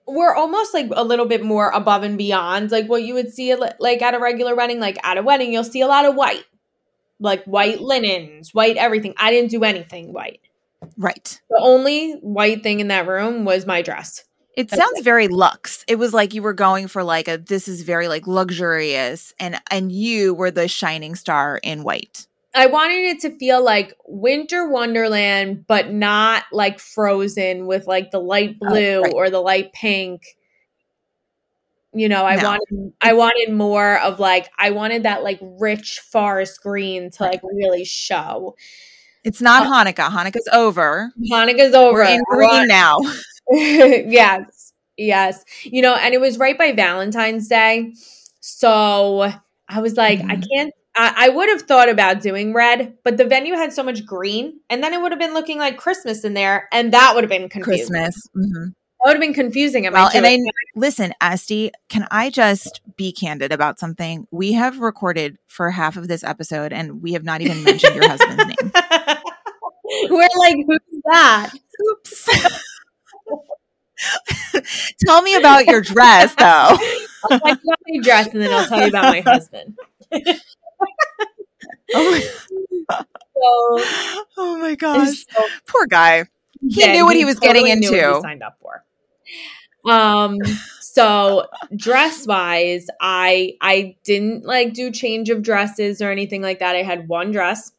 were 0.07 0.35
almost 0.35 0.73
like 0.73 0.87
a 0.91 1.03
little 1.03 1.25
bit 1.25 1.43
more 1.43 1.69
above 1.71 2.03
and 2.03 2.17
beyond 2.17 2.71
like 2.71 2.85
what 2.87 3.01
you 3.03 3.13
would 3.15 3.33
see 3.33 3.55
like 3.55 4.01
at 4.01 4.13
a 4.13 4.19
regular 4.19 4.55
wedding 4.55 4.79
like 4.79 4.97
at 5.05 5.17
a 5.17 5.23
wedding 5.23 5.51
you'll 5.51 5.63
see 5.63 5.81
a 5.81 5.87
lot 5.87 6.05
of 6.05 6.13
white 6.15 6.43
like 7.19 7.43
white 7.45 7.81
linens 7.81 8.53
white 8.53 8.77
everything 8.77 9.13
i 9.17 9.31
didn't 9.31 9.49
do 9.51 9.63
anything 9.63 10.13
white 10.13 10.41
Right. 10.97 11.41
the 11.49 11.57
only 11.59 12.13
white 12.21 12.61
thing 12.63 12.79
in 12.79 12.89
that 12.89 13.07
room 13.07 13.45
was 13.45 13.65
my 13.65 13.81
dress 13.81 14.23
It 14.55 14.69
sounds 14.71 15.01
very 15.01 15.27
luxe. 15.27 15.83
It 15.87 15.95
was 15.97 16.13
like 16.13 16.33
you 16.33 16.41
were 16.41 16.53
going 16.53 16.87
for 16.87 17.03
like 17.03 17.27
a 17.27 17.37
this 17.37 17.67
is 17.67 17.81
very 17.81 18.07
like 18.07 18.25
luxurious 18.27 19.33
and 19.39 19.59
and 19.69 19.91
you 19.91 20.33
were 20.33 20.51
the 20.51 20.67
shining 20.67 21.15
star 21.15 21.59
in 21.63 21.83
white. 21.83 22.27
i 22.53 22.65
wanted 22.67 23.03
it 23.05 23.19
to 23.21 23.37
feel 23.37 23.63
like 23.63 23.93
winter 24.07 24.67
wonderland 24.69 25.65
but 25.67 25.91
not 25.91 26.43
like 26.53 26.79
frozen 26.79 27.65
with 27.67 27.85
like 27.85 28.11
the 28.11 28.19
light 28.19 28.55
oh, 28.61 28.67
blue 28.69 29.01
right. 29.01 29.13
or 29.13 29.29
the 29.29 29.41
light 29.41 29.73
pink 29.73 30.21
You 31.93 32.09
know, 32.09 32.25
I 32.25 32.35
No. 32.35 32.43
wanted 32.43 32.93
I 32.99 33.13
wanted 33.13 33.53
more 33.53 33.99
of 33.99 34.19
like 34.19 34.49
I 34.57 34.71
wanted 34.71 35.03
that 35.03 35.23
like 35.23 35.39
rich 35.41 35.99
forest 36.11 36.61
green 36.61 37.09
to 37.11 37.23
like 37.23 37.41
really 37.43 37.85
show. 37.85 38.55
It's 39.25 39.41
not 39.41 39.65
Uh, 39.67 39.71
Hanukkah. 39.71 40.09
Hanukkah's 40.09 40.47
over. 40.53 41.11
Hanukkah's 41.31 41.73
over. 41.73 41.93
We're 42.03 42.03
in 42.05 42.21
green 42.29 42.67
now. 42.67 42.95
yes. 43.51 44.71
Yes. 44.97 45.43
You 45.63 45.81
know, 45.81 45.95
and 45.95 46.13
it 46.13 46.21
was 46.21 46.37
right 46.37 46.57
by 46.57 46.71
Valentine's 46.71 47.47
Day. 47.49 47.93
So 48.39 49.31
I 49.67 49.81
was 49.81 49.95
like, 49.97 50.19
I 50.21 50.35
Mhm. 50.37 50.43
can't 50.49 50.73
I, 50.97 51.25
I 51.25 51.29
would 51.29 51.49
have 51.49 51.63
thought 51.63 51.89
about 51.89 52.21
doing 52.21 52.53
red, 52.53 52.93
but 53.03 53.17
the 53.17 53.25
venue 53.25 53.55
had 53.55 53.73
so 53.73 53.83
much 53.83 54.05
green, 54.05 54.61
and 54.69 54.81
then 54.81 54.93
it 54.93 55.01
would 55.01 55.11
have 55.11 55.19
been 55.19 55.33
looking 55.33 55.57
like 55.59 55.75
Christmas 55.75 56.23
in 56.23 56.33
there, 56.35 56.69
and 56.71 56.93
that 56.93 57.13
would 57.13 57.23
have 57.25 57.29
been 57.29 57.49
confusing. 57.49 57.87
Christmas. 57.87 58.15
Mhm. 58.33 58.71
That 59.05 59.09
would 59.11 59.17
have 59.17 59.21
been 59.21 59.35
confusing. 59.35 59.83
Well, 59.91 60.09
and 60.15 60.25
I 60.25 60.39
listen, 60.75 61.13
Estee, 61.21 61.71
can 61.89 62.07
I 62.09 62.31
just 62.31 62.81
be 62.97 63.11
candid 63.11 63.51
about 63.51 63.77
something? 63.77 64.27
We 64.31 64.53
have 64.53 64.79
recorded 64.79 65.37
for 65.45 65.69
half 65.69 65.95
of 65.95 66.07
this 66.07 66.23
episode 66.23 66.73
and 66.73 67.03
we 67.03 67.13
have 67.13 67.23
not 67.23 67.41
even 67.41 67.63
mentioned 67.63 67.95
your 67.95 68.09
husband's 68.09 68.45
name. 68.47 68.71
We're 70.09 70.27
like, 70.39 70.55
who's 70.65 71.01
that? 71.05 71.51
Oops. 71.87 72.29
Tell 75.05 75.21
me 75.21 75.35
about 75.35 75.67
your 75.67 75.81
dress 75.81 76.33
though. 76.33 76.43
I'll 77.29 77.39
tell 77.39 77.47
you 77.47 77.53
about 77.53 77.79
my 77.87 78.01
dress 78.01 78.27
and 78.29 78.41
then 78.41 78.51
I'll 78.51 78.67
tell 78.67 78.81
you 78.81 78.87
about 78.87 79.03
my 79.13 79.19
husband. 79.21 79.77
Oh 81.93 82.11
my, 82.11 82.19
So, 82.19 83.05
oh 84.37 84.57
my 84.59 84.73
gosh. 84.75 85.25
so 85.29 85.45
Poor 85.67 85.85
guy. 85.85 86.25
He 86.61 86.69
did. 86.69 86.93
knew 86.93 87.05
what 87.05 87.15
he 87.15 87.23
was 87.25 87.39
getting 87.39 87.65
knew 87.65 87.91
what 87.91 87.99
he 87.99 87.99
into. 87.99 88.21
signed 88.21 88.41
up 88.41 88.57
for. 88.59 88.83
Um. 89.89 90.37
So 90.95 91.47
dress 91.75 92.25
wise, 92.25 92.87
I 93.01 93.57
I 93.59 93.97
didn't 94.05 94.45
like 94.45 94.73
do 94.73 94.91
change 94.91 95.29
of 95.29 95.41
dresses 95.41 96.01
or 96.01 96.09
anything 96.09 96.41
like 96.41 96.59
that. 96.59 96.73
I 96.73 96.83
had 96.83 97.09
one 97.09 97.33
dress. 97.33 97.73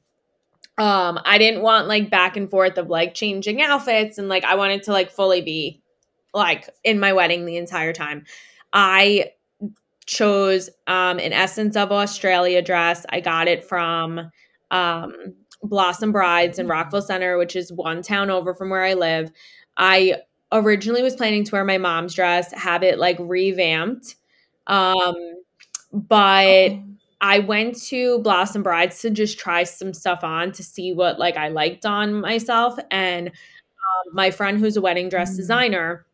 Um, 0.79 1.19
I 1.25 1.39
didn't 1.39 1.63
want 1.63 1.89
like 1.89 2.11
back 2.11 2.37
and 2.37 2.51
forth 2.51 2.77
of 2.79 2.89
like 2.91 3.15
changing 3.15 3.63
outfits 3.63 4.19
and 4.19 4.29
like 4.29 4.45
I 4.45 4.57
wanted 4.57 4.83
to 4.85 4.93
like 4.93 5.11
fully 5.11 5.41
be 5.41 5.81
like 6.35 6.69
in 6.85 7.01
my 7.01 7.15
wedding 7.15 7.47
the 7.47 7.57
entire 7.57 7.95
time. 7.95 8.25
I 8.73 9.31
chose 10.07 10.71
um 10.87 11.19
an 11.19 11.33
Essence 11.33 11.77
of 11.77 11.93
Australia 11.93 12.63
dress. 12.63 13.07
I 13.09 13.21
got 13.21 13.49
it 13.49 13.65
from 13.65 14.31
um 14.71 15.15
Blossom 15.63 16.13
Brides 16.13 16.59
in 16.59 16.69
Rockville 16.69 17.03
Centre, 17.03 17.39
which 17.39 17.57
is 17.57 17.73
one 17.73 18.03
town 18.03 18.31
over 18.31 18.55
from 18.55 18.71
where 18.71 18.85
I 18.85 18.95
live. 18.95 19.31
I 19.77 20.17
originally 20.53 21.03
was 21.03 21.17
planning 21.17 21.45
to 21.45 21.53
wear 21.53 21.65
my 21.65 21.79
mom's 21.79 22.15
dress, 22.15 22.53
have 22.53 22.83
it 22.83 22.99
like 22.99 23.17
revamped. 23.21 24.17
Um, 24.67 25.15
but 25.93 26.73
I 27.21 27.39
went 27.41 27.81
to 27.85 28.19
Blossom 28.21 28.63
Brides 28.63 29.01
to 29.01 29.11
just 29.11 29.39
try 29.39 29.65
some 29.65 29.95
stuff 29.95 30.23
on 30.23 30.53
to 30.53 30.63
see 30.63 30.93
what 30.93 31.19
like 31.19 31.37
I 31.37 31.49
liked 31.49 31.87
on 31.87 32.21
myself. 32.21 32.79
And 32.91 33.29
um, 33.29 34.15
my 34.15 34.31
friend 34.31 34.59
who's 34.59 34.77
a 34.77 34.81
wedding 34.81 35.09
dress 35.09 35.33
Mm. 35.33 35.37
designer, 35.37 36.07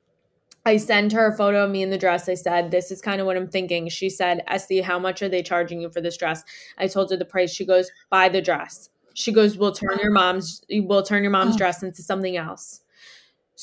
I 0.65 0.77
sent 0.77 1.13
her 1.13 1.27
a 1.27 1.37
photo 1.37 1.65
of 1.65 1.71
me 1.71 1.83
in 1.83 1.91
the 1.91 1.99
dress. 1.99 2.29
I 2.29 2.35
said, 2.35 2.71
This 2.71 2.91
is 2.93 3.01
kind 3.01 3.21
of 3.21 3.27
what 3.27 3.37
I'm 3.37 3.49
thinking. 3.49 3.89
She 3.89 4.09
said, 4.09 4.43
Estee, 4.47 4.81
how 4.81 4.99
much 4.99 5.21
are 5.23 5.29
they 5.29 5.43
charging 5.43 5.81
you 5.81 5.91
for 5.91 6.01
this 6.01 6.17
dress? 6.17 6.45
I 6.79 6.87
told 6.87 7.11
her 7.11 7.17
the 7.17 7.25
price. 7.25 7.51
She 7.53 7.65
goes, 7.67 7.91
Buy 8.11 8.29
the 8.29 8.41
dress. 8.43 8.89
She 9.15 9.33
goes, 9.33 9.57
We'll 9.59 9.73
turn 9.73 9.99
your 10.01 10.13
mom's 10.13 10.63
we'll 10.71 11.03
turn 11.03 11.23
your 11.25 11.33
mom's 11.33 11.57
Oh. 11.57 11.59
dress 11.59 11.83
into 11.83 12.03
something 12.03 12.37
else. 12.37 12.81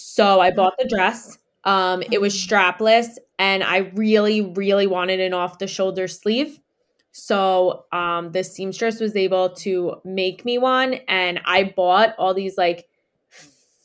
So 0.02 0.40
I 0.40 0.52
bought 0.52 0.74
the 0.78 0.88
dress. 0.88 1.38
Um, 1.66 2.04
it 2.12 2.22
was 2.22 2.34
strapless, 2.34 3.18
and 3.38 3.64
I 3.64 3.92
really, 3.96 4.42
really 4.42 4.88
wanted 4.88 5.20
an 5.20 5.34
off 5.34 5.60
the 5.60 5.68
shoulder 5.68 6.08
sleeve. 6.08 6.60
So 7.12 7.86
um, 7.92 8.32
the 8.32 8.44
seamstress 8.44 9.00
was 9.00 9.16
able 9.16 9.50
to 9.56 9.96
make 10.06 10.46
me 10.46 10.58
one, 10.58 10.96
and 11.08 11.42
I 11.46 11.74
bought 11.76 12.16
all 12.18 12.34
these 12.34 12.58
like 12.58 12.88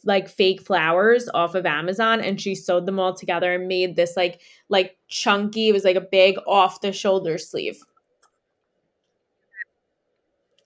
like 0.07 0.29
fake 0.29 0.61
flowers 0.61 1.29
off 1.33 1.55
of 1.55 1.67
Amazon, 1.67 2.21
and 2.21 2.41
she 2.41 2.55
sewed 2.55 2.87
them 2.87 3.01
all 3.01 3.15
together 3.15 3.55
and 3.55 3.67
made 3.67 3.97
this 3.97 4.17
like 4.17 4.41
like 4.69 4.97
chunky. 5.09 5.69
It 5.69 5.73
was 5.73 5.85
like 5.85 5.97
a 5.97 6.01
big 6.01 6.37
off 6.47 6.81
the 6.81 6.93
shoulder 6.93 7.39
sleeve. 7.39 7.79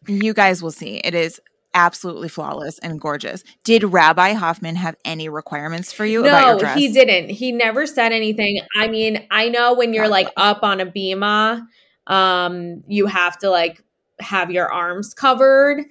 You 0.07 0.33
guys 0.33 0.63
will 0.63 0.71
see. 0.71 0.97
It 1.05 1.15
is 1.15 1.41
absolutely 1.79 2.29
flawless 2.29 2.79
and 2.81 3.01
gorgeous. 3.01 3.45
Did 3.63 3.85
Rabbi 3.85 4.33
Hoffman 4.33 4.75
have 4.75 4.97
any 5.05 5.29
requirements 5.29 5.93
for 5.93 6.05
you 6.05 6.23
No, 6.23 6.59
he 6.75 6.93
didn't. 6.93 7.31
He 7.31 7.53
never 7.53 7.87
said 7.87 8.13
anything. 8.13 8.61
I 8.77 8.89
mean, 8.89 9.25
I 9.31 9.49
know 9.49 9.75
when 9.75 9.95
you're 9.95 10.09
like 10.09 10.29
up 10.37 10.65
on 10.65 10.81
a 10.81 10.87
bimah, 10.87 11.65
um, 12.09 12.83
you 12.89 13.07
have 13.07 13.39
to 13.39 13.51
like 13.51 13.83
have 14.19 14.51
your 14.51 14.71
arms 14.73 15.15
covered. 15.15 15.85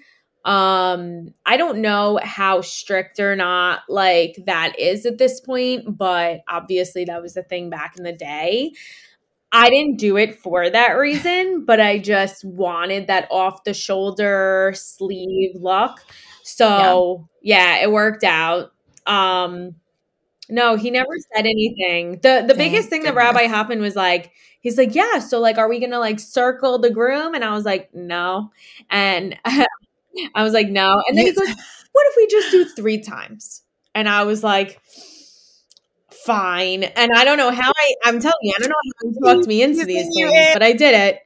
Um, 0.44 1.34
I 1.46 1.56
don't 1.56 1.80
know 1.80 2.20
how 2.22 2.62
strict 2.62 3.20
or 3.20 3.36
not 3.36 3.82
like 3.88 4.38
that 4.46 4.78
is 4.78 5.06
at 5.06 5.18
this 5.18 5.40
point, 5.40 5.98
but 5.98 6.42
obviously 6.50 7.06
that 7.06 7.22
was 7.22 7.38
a 7.38 7.44
thing 7.44 7.70
back 7.70 7.96
in 7.98 8.04
the 8.04 8.14
day. 8.14 8.74
I 9.52 9.70
didn't 9.70 9.98
do 9.98 10.18
it 10.18 10.36
for 10.40 10.70
that 10.70 10.92
reason, 10.98 11.64
but 11.66 11.80
I 11.80 12.00
just 12.00 12.44
wanted 12.44 13.08
that 13.08 13.28
off 13.32 13.64
the 13.64 13.74
shoulder 13.74 14.74
sleeve 14.76 15.56
look. 15.56 16.00
So, 16.44 17.28
yeah, 17.42 17.78
it 17.78 17.92
worked 17.92 18.24
out. 18.24 18.72
Um 19.06 19.76
no, 20.50 20.76
he 20.78 20.92
never 20.92 21.12
said 21.36 21.46
anything. 21.46 22.14
The 22.24 22.46
the 22.48 22.56
Thank 22.56 22.58
biggest 22.58 22.90
thing 22.90 23.04
that. 23.04 23.16
Rabbi 23.16 23.48
Hoffman 23.48 23.82
was 23.82 23.96
like, 23.96 24.32
he's 24.62 24.78
like, 24.78 24.96
"Yeah, 24.96 25.20
so 25.20 25.40
like 25.40 25.58
are 25.58 25.70
we 25.70 25.80
going 25.80 25.92
to 25.92 26.00
like 26.00 26.20
circle 26.20 26.80
the 26.80 26.90
groom?" 26.92 27.36
And 27.36 27.44
I 27.46 27.54
was 27.54 27.66
like, 27.66 27.94
"No." 27.94 28.52
And 28.90 29.38
I 29.46 30.44
was 30.44 30.54
like, 30.54 30.70
"No." 30.70 31.04
And 31.08 31.18
then 31.18 31.26
he 31.26 31.32
You- 31.32 31.36
goes, 31.36 31.50
"What 31.94 32.08
if 32.08 32.16
we 32.18 32.28
just 32.28 32.52
do 32.52 32.66
3 32.66 33.00
times?" 33.00 33.64
And 33.96 34.08
I 34.10 34.24
was 34.24 34.44
like, 34.44 34.82
"Fine." 36.28 36.84
And 36.84 37.12
I 37.14 37.26
don't 37.26 37.38
know 37.38 37.52
how 37.52 37.72
I 37.76 37.96
I'm 38.06 38.20
telling 38.20 38.36
you, 38.42 38.54
I 38.58 38.62
don't 38.62 38.70
know 38.70 38.76
how 39.02 39.10
he 39.10 39.36
talked 39.36 39.48
me 39.48 39.64
into 39.64 39.86
these 39.86 40.08
things, 40.14 40.32
in. 40.34 40.54
but 40.54 40.64
I 40.64 40.74
did 40.74 40.94
it. 40.94 41.22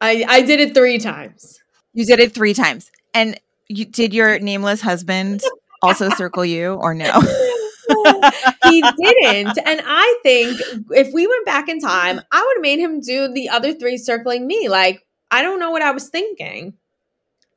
I 0.00 0.24
I 0.28 0.42
did 0.42 0.60
it 0.60 0.74
3 0.74 0.98
times. 0.98 1.60
You 1.94 2.04
did 2.04 2.20
it 2.20 2.32
three 2.32 2.54
times. 2.54 2.90
And 3.14 3.40
you, 3.68 3.84
did 3.84 4.14
your 4.14 4.38
nameless 4.38 4.80
husband 4.80 5.42
also 5.82 6.10
circle 6.10 6.44
you 6.44 6.74
or 6.74 6.94
no? 6.94 7.12
he 8.64 8.82
didn't. 8.82 9.58
And 9.64 9.80
I 9.84 10.18
think 10.22 10.60
if 10.90 11.12
we 11.12 11.26
went 11.26 11.46
back 11.46 11.68
in 11.68 11.80
time, 11.80 12.20
I 12.30 12.40
would 12.40 12.56
have 12.58 12.62
made 12.62 12.78
him 12.78 13.00
do 13.00 13.28
the 13.32 13.48
other 13.48 13.72
three 13.72 13.96
circling 13.96 14.46
me. 14.46 14.68
Like, 14.68 15.06
I 15.30 15.42
don't 15.42 15.60
know 15.60 15.70
what 15.70 15.82
I 15.82 15.90
was 15.90 16.08
thinking. 16.08 16.74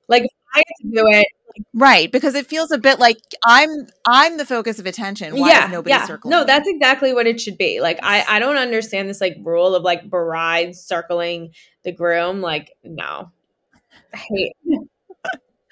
Like, 0.08 0.24
if 0.24 0.32
I 0.54 0.58
had 0.60 0.76
to 0.82 0.96
do 0.96 1.08
it, 1.08 1.28
right, 1.74 2.12
because 2.12 2.36
it 2.36 2.48
feels 2.48 2.72
a 2.72 2.78
bit 2.78 3.00
like 3.00 3.18
I'm 3.46 3.88
I'm 4.08 4.38
the 4.38 4.46
focus 4.46 4.80
of 4.80 4.86
attention. 4.86 5.38
Why 5.38 5.50
yeah, 5.50 5.66
is 5.66 5.72
nobody 5.72 5.92
yeah. 5.92 6.06
circling? 6.06 6.32
No, 6.32 6.44
that's 6.44 6.68
exactly 6.68 7.14
what 7.14 7.28
it 7.28 7.40
should 7.40 7.58
be. 7.58 7.82
Like, 7.82 8.00
I 8.04 8.26
I 8.28 8.40
don't 8.40 8.58
understand 8.58 9.10
this 9.10 9.22
like 9.22 9.38
rule 9.42 9.76
of 9.76 9.84
like 9.84 10.10
brides 10.10 10.82
circling 10.82 11.52
the 11.84 11.92
groom. 11.92 12.42
Like, 12.42 12.72
no. 12.84 13.32
I 14.14 14.18
hate 14.18 14.54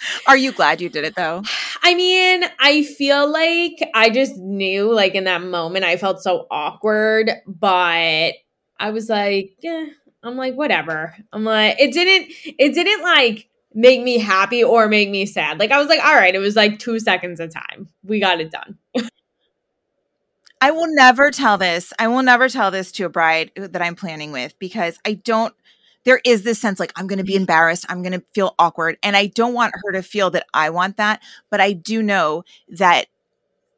Are 0.27 0.37
you 0.37 0.51
glad 0.51 0.81
you 0.81 0.89
did 0.89 1.05
it 1.05 1.15
though? 1.15 1.43
I 1.81 1.95
mean, 1.95 2.43
I 2.59 2.83
feel 2.83 3.31
like 3.31 3.79
I 3.93 4.09
just 4.09 4.37
knew, 4.37 4.93
like 4.93 5.15
in 5.15 5.25
that 5.25 5.41
moment, 5.41 5.85
I 5.85 5.97
felt 5.97 6.21
so 6.21 6.47
awkward, 6.49 7.31
but 7.45 8.33
I 8.77 8.91
was 8.91 9.09
like, 9.09 9.55
yeah, 9.59 9.85
I'm 10.23 10.37
like, 10.37 10.55
whatever. 10.55 11.15
I'm 11.33 11.43
like, 11.43 11.79
it 11.79 11.93
didn't, 11.93 12.31
it 12.57 12.73
didn't 12.73 13.03
like 13.03 13.49
make 13.73 14.01
me 14.01 14.17
happy 14.17 14.63
or 14.63 14.87
make 14.87 15.09
me 15.09 15.25
sad. 15.25 15.59
Like, 15.59 15.71
I 15.71 15.79
was 15.79 15.87
like, 15.87 16.03
all 16.03 16.15
right, 16.15 16.33
it 16.33 16.39
was 16.39 16.55
like 16.55 16.79
two 16.79 16.99
seconds 16.99 17.39
of 17.39 17.53
time. 17.53 17.89
We 18.03 18.19
got 18.19 18.41
it 18.41 18.51
done. 18.51 18.77
I 20.61 20.71
will 20.71 20.93
never 20.93 21.31
tell 21.31 21.57
this. 21.57 21.93
I 21.99 22.07
will 22.07 22.23
never 22.23 22.49
tell 22.49 22.71
this 22.71 22.91
to 22.93 23.05
a 23.05 23.09
bride 23.09 23.51
that 23.55 23.81
I'm 23.81 23.95
planning 23.95 24.31
with 24.31 24.57
because 24.59 24.99
I 25.05 25.13
don't. 25.13 25.53
There 26.05 26.21
is 26.25 26.43
this 26.43 26.59
sense 26.59 26.79
like 26.79 26.93
I'm 26.95 27.07
going 27.07 27.19
to 27.19 27.23
be 27.23 27.33
mm-hmm. 27.33 27.41
embarrassed. 27.41 27.85
I'm 27.89 28.01
going 28.01 28.13
to 28.13 28.23
feel 28.33 28.55
awkward. 28.57 28.97
And 29.03 29.15
I 29.15 29.27
don't 29.27 29.53
want 29.53 29.73
her 29.83 29.93
to 29.93 30.01
feel 30.01 30.31
that 30.31 30.45
I 30.53 30.69
want 30.69 30.97
that. 30.97 31.21
But 31.49 31.61
I 31.61 31.73
do 31.73 32.01
know 32.01 32.43
that 32.69 33.07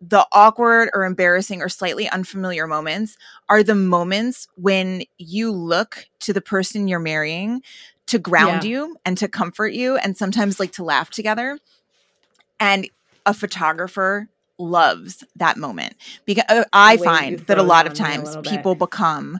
the 0.02 0.26
awkward 0.32 0.90
or 0.94 1.06
embarrassing 1.06 1.62
or 1.62 1.70
slightly 1.70 2.10
unfamiliar 2.10 2.66
moments 2.66 3.18
are 3.48 3.62
the 3.62 3.76
moments 3.76 4.48
when 4.56 5.04
you 5.20 5.52
look 5.52 6.08
to 6.22 6.34
the 6.34 6.42
person 6.42 6.88
you're 6.88 7.00
marrying 7.00 7.62
to 8.08 8.20
ground 8.20 8.64
Yeah. 8.64 8.70
you 8.70 8.98
and 9.06 9.18
to 9.18 9.28
comfort 9.28 9.74
you 9.74 9.98
and 9.98 10.18
sometimes 10.18 10.60
like 10.60 10.72
to 10.74 10.84
laugh 10.84 11.10
together. 11.10 11.60
And 12.60 12.90
a 13.26 13.34
photographer 13.34 14.28
loves 14.58 15.24
that 15.36 15.58
moment 15.58 15.96
because 16.26 16.44
uh, 16.50 16.64
I 16.72 16.96
Wait, 16.96 17.04
find 17.04 17.40
that 17.42 17.58
a 17.58 17.64
lot 17.64 17.86
of 17.88 17.92
on 17.92 17.98
me 17.98 18.00
a 18.00 18.04
times 18.18 18.28
little 18.30 18.42
bit. 18.44 18.52
people 18.52 18.76
become 18.76 19.40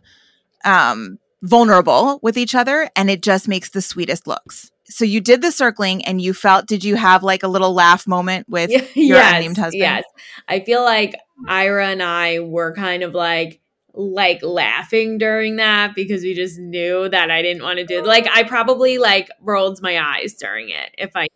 um, 0.66 1.20
vulnerable 1.44 2.20
with 2.24 2.38
each 2.38 2.56
other 2.56 2.90
and 2.96 3.10
it 3.10 3.22
just 3.22 3.48
makes 3.48 3.70
the 3.70 3.82
sweetest 3.82 4.26
looks. 4.28 4.72
So 4.86 5.06
you 5.06 5.22
did 5.22 5.42
the 5.42 5.52
circling 5.52 6.04
and 6.06 6.22
you 6.22 6.34
felt, 6.34 6.66
did 6.66 6.84
you 6.84 6.96
have 6.96 7.24
like 7.24 7.44
a 7.44 7.48
little 7.48 7.74
laugh 7.74 8.06
moment 8.08 8.50
with 8.50 8.70
your 8.96 9.18
yes, 9.18 9.36
unnamed 9.36 9.58
husband? 9.58 9.80
Yes. 9.82 10.04
I 10.48 10.60
feel 10.60 10.84
like 10.84 11.16
Ira 11.48 11.88
and 11.88 12.04
I 12.04 12.40
were 12.40 12.74
kind 12.74 13.02
of 13.04 13.14
like 13.14 13.61
like 13.94 14.42
laughing 14.42 15.18
during 15.18 15.58
that 15.58 15.96
because 15.96 16.24
we 16.24 16.34
just 16.34 16.60
knew 16.60 17.10
that 17.10 17.30
I 17.30 17.42
didn't 17.42 17.64
want 17.64 17.80
to 17.80 17.86
do. 17.86 18.04
Like 18.04 18.28
I 18.32 18.44
probably 18.44 18.98
like 18.98 19.30
rolled 19.42 19.82
my 19.82 20.00
eyes 20.00 20.34
during 20.36 20.70
it 20.70 20.92
if 20.98 21.12
I 21.16 21.28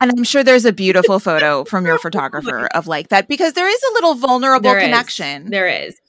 and 0.00 0.10
I'm 0.10 0.24
sure 0.24 0.44
there's 0.44 0.64
a 0.64 0.72
beautiful 0.72 1.18
photo 1.18 1.64
from 1.68 1.86
your 1.86 1.98
photographer 1.98 2.66
of 2.66 2.86
like 2.86 3.08
that 3.08 3.28
because 3.28 3.54
there 3.54 3.68
is 3.68 3.82
a 3.90 3.92
little 3.94 4.14
vulnerable 4.14 4.70
there 4.70 4.80
connection. 4.80 5.44
Is. 5.44 5.50
There 5.50 5.68
is. 5.68 6.00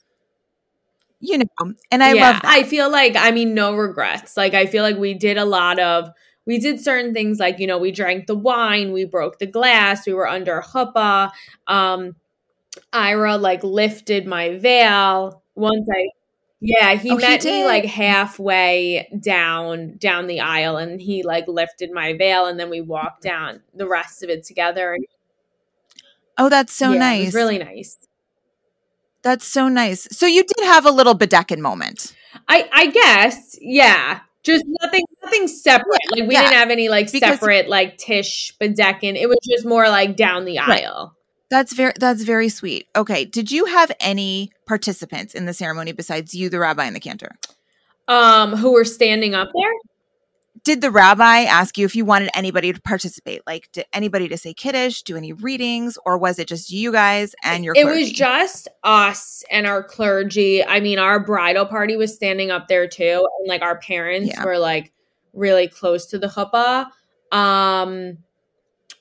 You 1.19 1.39
know, 1.39 1.73
and 1.89 2.03
I 2.03 2.13
yeah, 2.13 2.29
love 2.29 2.41
that. 2.41 2.45
I 2.45 2.63
feel 2.63 2.91
like 2.91 3.15
I 3.15 3.31
mean 3.31 3.53
no 3.53 3.75
regrets. 3.75 4.37
Like 4.37 4.53
I 4.53 4.65
feel 4.67 4.83
like 4.83 4.97
we 4.97 5.13
did 5.13 5.37
a 5.37 5.45
lot 5.45 5.79
of 5.79 6.11
we 6.45 6.59
did 6.59 6.79
certain 6.79 7.13
things 7.13 7.39
like, 7.39 7.59
you 7.59 7.67
know, 7.67 7.77
we 7.77 7.91
drank 7.91 8.27
the 8.27 8.35
wine, 8.35 8.93
we 8.93 9.03
broke 9.03 9.39
the 9.39 9.47
glass, 9.47 10.05
we 10.05 10.13
were 10.13 10.27
under 10.27 10.61
chuppah. 10.61 11.31
Um 11.65 12.15
Ira 12.93 13.38
like 13.38 13.63
lifted 13.63 14.25
my 14.25 14.57
veil 14.57 15.43
once 15.55 15.88
I 15.91 16.09
yeah, 16.59 16.95
he 16.95 17.11
oh, 17.11 17.17
met 17.17 17.43
he 17.43 17.51
me 17.51 17.65
like 17.65 17.86
halfway 17.86 19.07
down 19.19 19.97
down 19.97 20.25
the 20.28 20.39
aisle 20.39 20.78
and 20.78 20.99
he 20.99 21.21
like 21.21 21.47
lifted 21.47 21.91
my 21.91 22.13
veil 22.17 22.47
and 22.47 22.59
then 22.59 22.69
we 22.69 22.82
walked 22.82 23.21
down 23.21 23.61
the 23.75 23.88
rest 23.88 24.23
of 24.23 24.30
it 24.30 24.43
together. 24.43 24.97
Oh, 26.38 26.49
that's 26.49 26.73
so 26.73 26.93
yeah, 26.93 26.99
nice. 26.99 27.34
really 27.34 27.59
nice. 27.59 27.97
That's 29.21 29.45
so 29.45 29.67
nice. 29.67 30.07
So 30.11 30.25
you 30.25 30.43
did 30.43 30.65
have 30.65 30.86
a 30.86 30.91
little 30.91 31.15
bedecken 31.15 31.59
moment. 31.59 32.15
I 32.47 32.67
I 32.71 32.88
guess, 32.88 33.57
yeah. 33.61 34.21
Just 34.41 34.63
nothing 34.82 35.03
nothing 35.23 35.47
separate. 35.47 35.99
Yeah, 36.15 36.21
like 36.21 36.30
we 36.30 36.34
yeah. 36.34 36.41
didn't 36.43 36.57
have 36.57 36.69
any 36.71 36.89
like 36.89 37.11
because 37.11 37.38
separate 37.38 37.69
like 37.69 37.97
Tish 37.97 38.53
bedecken. 38.59 39.15
It 39.15 39.28
was 39.28 39.38
just 39.47 39.65
more 39.65 39.89
like 39.89 40.15
down 40.15 40.45
the 40.45 40.57
right. 40.57 40.86
aisle. 40.86 41.16
That's 41.49 41.73
very 41.73 41.93
that's 41.97 42.23
very 42.23 42.49
sweet. 42.49 42.87
Okay, 42.95 43.23
did 43.23 43.51
you 43.51 43.65
have 43.65 43.91
any 43.99 44.51
participants 44.65 45.33
in 45.33 45.45
the 45.45 45.53
ceremony 45.53 45.93
besides 45.93 46.33
you, 46.33 46.49
the 46.49 46.59
rabbi, 46.59 46.85
and 46.85 46.95
the 46.95 46.99
cantor? 46.99 47.35
Um, 48.07 48.55
who 48.55 48.73
were 48.73 48.85
standing 48.85 49.33
up 49.33 49.49
there? 49.55 49.71
Did 50.63 50.81
the 50.81 50.91
rabbi 50.91 51.43
ask 51.43 51.77
you 51.77 51.85
if 51.85 51.95
you 51.95 52.03
wanted 52.03 52.29
anybody 52.33 52.73
to 52.73 52.81
participate? 52.81 53.41
Like, 53.47 53.69
did 53.71 53.85
anybody 53.93 54.27
to 54.27 54.37
say 54.37 54.53
kiddush, 54.53 55.01
do 55.03 55.15
any 55.15 55.31
readings, 55.31 55.97
or 56.05 56.17
was 56.17 56.39
it 56.39 56.47
just 56.49 56.69
you 56.69 56.91
guys 56.91 57.33
and 57.43 57.63
your? 57.63 57.73
It 57.77 57.83
clergy? 57.83 57.99
was 57.99 58.11
just 58.11 58.67
us 58.83 59.45
and 59.49 59.65
our 59.65 59.81
clergy. 59.81 60.65
I 60.65 60.81
mean, 60.81 60.99
our 60.99 61.21
bridal 61.21 61.65
party 61.65 61.95
was 61.95 62.13
standing 62.13 62.51
up 62.51 62.67
there 62.67 62.87
too, 62.87 63.25
and 63.39 63.47
like 63.47 63.61
our 63.61 63.77
parents 63.79 64.31
yeah. 64.33 64.43
were 64.43 64.57
like 64.57 64.91
really 65.31 65.69
close 65.69 66.07
to 66.07 66.19
the 66.19 66.27
chuppah. 66.27 66.87
Um, 67.31 68.17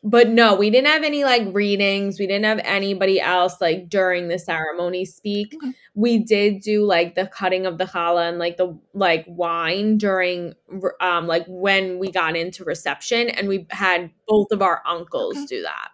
but 0.07 0.29
no, 0.29 0.55
we 0.55 0.71
didn't 0.71 0.87
have 0.87 1.03
any 1.03 1.25
like 1.25 1.43
readings. 1.53 2.21
We 2.21 2.29
didn't 2.29 2.45
have 2.45 2.61
anybody 2.63 3.21
else 3.21 3.61
like 3.61 3.89
during 3.89 4.29
the 4.29 4.39
ceremony 4.39 5.05
speak. 5.05 5.53
Okay. 5.55 5.73
We 5.95 6.19
did 6.19 6.61
do 6.61 6.85
like 6.85 7.17
the 7.17 7.27
cutting 7.27 7.67
of 7.67 7.79
the 7.79 7.87
challah 7.87 8.29
and 8.29 8.39
like 8.39 8.57
the 8.57 8.79
like 8.95 9.25
wine 9.27 9.99
during 9.99 10.55
um 11.01 11.27
like 11.27 11.45
when 11.49 11.99
we 11.99 12.13
got 12.13 12.37
into 12.37 12.63
reception 12.63 13.31
and 13.31 13.49
we 13.49 13.67
had 13.71 14.11
both 14.29 14.53
of 14.53 14.63
our 14.63 14.81
uncles 14.87 15.37
okay. 15.37 15.47
do 15.47 15.63
that. 15.63 15.89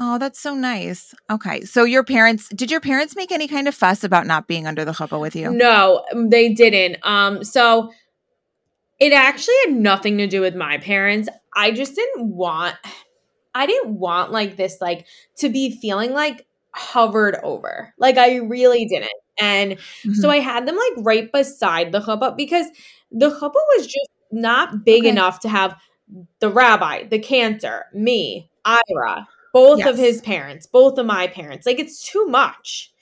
Oh, 0.00 0.18
that's 0.18 0.38
so 0.38 0.54
nice. 0.54 1.14
Okay. 1.30 1.62
So 1.62 1.84
your 1.84 2.04
parents 2.04 2.50
did 2.50 2.70
your 2.70 2.80
parents 2.80 3.16
make 3.16 3.32
any 3.32 3.48
kind 3.48 3.66
of 3.66 3.74
fuss 3.74 4.04
about 4.04 4.26
not 4.26 4.46
being 4.46 4.66
under 4.66 4.84
the 4.84 4.92
chuppah 4.92 5.18
with 5.18 5.34
you? 5.34 5.50
No, 5.50 6.04
they 6.14 6.52
didn't. 6.52 6.98
Um 7.02 7.42
so 7.44 7.90
it 8.98 9.12
actually 9.12 9.54
had 9.66 9.74
nothing 9.74 10.18
to 10.18 10.26
do 10.26 10.40
with 10.40 10.54
my 10.54 10.78
parents. 10.78 11.28
I 11.54 11.70
just 11.70 11.94
didn't 11.94 12.28
want 12.28 12.76
I 13.54 13.66
didn't 13.66 13.98
want 13.98 14.30
like 14.30 14.56
this 14.56 14.80
like 14.80 15.06
to 15.38 15.48
be 15.48 15.78
feeling 15.80 16.12
like 16.12 16.46
hovered 16.70 17.36
over. 17.42 17.94
Like 17.98 18.18
I 18.18 18.36
really 18.36 18.86
didn't. 18.86 19.10
And 19.40 19.72
mm-hmm. 19.72 20.14
so 20.14 20.30
I 20.30 20.38
had 20.38 20.66
them 20.66 20.76
like 20.76 21.04
right 21.04 21.30
beside 21.30 21.92
the 21.92 22.00
chuppah 22.00 22.36
because 22.36 22.66
the 23.10 23.30
chuppah 23.30 23.52
was 23.76 23.86
just 23.86 24.10
not 24.30 24.84
big 24.84 25.02
okay. 25.02 25.10
enough 25.10 25.40
to 25.40 25.48
have 25.48 25.76
the 26.40 26.50
rabbi, 26.50 27.04
the 27.04 27.18
cantor, 27.18 27.86
me, 27.92 28.50
Ira, 28.64 29.26
both 29.52 29.80
yes. 29.80 29.88
of 29.88 29.96
his 29.96 30.20
parents, 30.20 30.66
both 30.66 30.98
of 30.98 31.06
my 31.06 31.26
parents. 31.26 31.66
Like 31.66 31.78
it's 31.78 32.02
too 32.02 32.26
much 32.26 32.92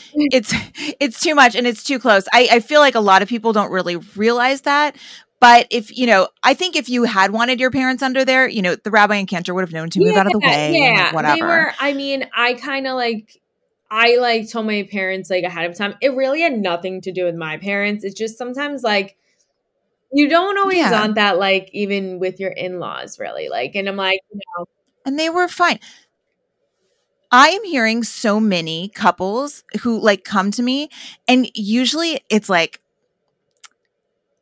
it's 0.14 0.52
it's 1.00 1.20
too 1.20 1.34
much 1.34 1.54
and 1.54 1.66
it's 1.66 1.82
too 1.82 1.98
close. 1.98 2.26
I, 2.32 2.48
I 2.52 2.60
feel 2.60 2.80
like 2.80 2.94
a 2.94 3.00
lot 3.00 3.22
of 3.22 3.28
people 3.28 3.52
don't 3.52 3.70
really 3.70 3.96
realize 3.96 4.62
that, 4.62 4.96
but 5.40 5.66
if 5.70 5.96
you 5.96 6.06
know, 6.06 6.28
I 6.42 6.54
think 6.54 6.76
if 6.76 6.88
you 6.88 7.04
had 7.04 7.32
wanted 7.32 7.60
your 7.60 7.70
parents 7.70 8.02
under 8.02 8.24
there, 8.24 8.48
you 8.48 8.62
know, 8.62 8.74
the 8.76 8.90
rabbi 8.90 9.16
and 9.16 9.28
cantor 9.28 9.54
would 9.54 9.62
have 9.62 9.72
known 9.72 9.90
to 9.90 10.00
move 10.00 10.12
yeah, 10.12 10.20
out 10.20 10.26
of 10.26 10.32
the 10.32 10.38
way. 10.38 10.78
Yeah, 10.78 11.04
like 11.04 11.12
whatever. 11.14 11.36
They 11.36 11.42
were. 11.42 11.72
I 11.78 11.92
mean, 11.94 12.28
I 12.34 12.54
kind 12.54 12.86
of 12.86 12.94
like. 12.94 13.40
I 13.90 14.16
like 14.16 14.50
told 14.50 14.66
my 14.66 14.86
parents 14.90 15.30
like 15.30 15.44
ahead 15.44 15.70
of 15.70 15.74
time. 15.74 15.94
It 16.02 16.10
really 16.10 16.42
had 16.42 16.58
nothing 16.58 17.00
to 17.00 17.12
do 17.12 17.24
with 17.24 17.34
my 17.34 17.56
parents. 17.56 18.04
It's 18.04 18.14
just 18.14 18.36
sometimes 18.36 18.82
like 18.82 19.16
you 20.12 20.28
don't 20.28 20.58
always 20.58 20.78
yeah. 20.78 20.90
want 20.90 21.16
that 21.16 21.38
like 21.38 21.70
even 21.72 22.18
with 22.18 22.40
your 22.40 22.50
in-laws 22.50 23.18
really 23.18 23.48
like 23.48 23.74
and 23.74 23.88
i'm 23.88 23.96
like 23.96 24.20
you 24.32 24.40
know 24.56 24.66
and 25.04 25.18
they 25.18 25.30
were 25.30 25.48
fine 25.48 25.78
I 27.30 27.48
am 27.48 27.64
hearing 27.64 28.04
so 28.04 28.40
many 28.40 28.88
couples 28.88 29.64
who 29.82 30.00
like 30.00 30.24
come 30.24 30.50
to 30.52 30.62
me, 30.62 30.88
and 31.26 31.50
usually 31.54 32.20
it's 32.30 32.48
like 32.48 32.80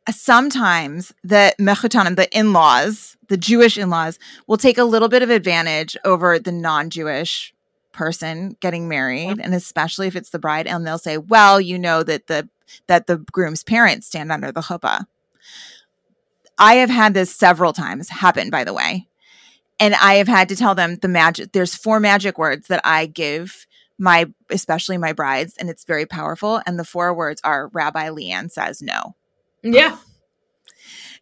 sometimes 0.09 1.13
the 1.23 1.53
mechutanim, 1.59 2.15
the 2.15 2.29
in-laws, 2.37 3.17
the 3.27 3.35
Jewish 3.35 3.77
in-laws, 3.77 4.19
will 4.47 4.57
take 4.57 4.77
a 4.77 4.85
little 4.85 5.09
bit 5.09 5.21
of 5.21 5.29
advantage 5.29 5.97
over 6.05 6.39
the 6.39 6.51
non-Jewish 6.51 7.53
person 7.91 8.55
getting 8.61 8.87
married, 8.87 9.39
and 9.41 9.53
especially 9.53 10.07
if 10.07 10.15
it's 10.15 10.29
the 10.29 10.39
bride, 10.39 10.67
and 10.67 10.87
they'll 10.87 10.97
say, 10.97 11.17
"Well, 11.17 11.59
you 11.59 11.77
know 11.77 12.03
that 12.03 12.27
the 12.27 12.47
that 12.87 13.07
the 13.07 13.17
groom's 13.17 13.63
parents 13.63 14.07
stand 14.07 14.31
under 14.31 14.51
the 14.51 14.61
chuppah." 14.61 15.07
I 16.57 16.75
have 16.75 16.89
had 16.89 17.13
this 17.13 17.35
several 17.35 17.73
times 17.73 18.09
happen, 18.09 18.49
by 18.49 18.63
the 18.63 18.73
way 18.73 19.07
and 19.79 19.95
I 19.95 20.15
have 20.15 20.27
had 20.27 20.49
to 20.49 20.55
tell 20.55 20.75
them 20.75 20.97
the 20.97 21.07
magic. 21.07 21.51
There's 21.51 21.75
four 21.75 21.99
magic 21.99 22.37
words 22.37 22.67
that 22.67 22.81
I 22.83 23.05
give 23.05 23.65
my, 23.99 24.27
especially 24.49 24.97
my 24.97 25.13
brides, 25.13 25.55
and 25.57 25.69
it's 25.69 25.85
very 25.85 26.05
powerful. 26.05 26.61
And 26.65 26.79
the 26.79 26.85
four 26.85 27.13
words 27.13 27.41
are 27.43 27.69
Rabbi 27.73 28.09
Leanne 28.09 28.51
says 28.51 28.81
no. 28.81 29.15
Yeah. 29.63 29.97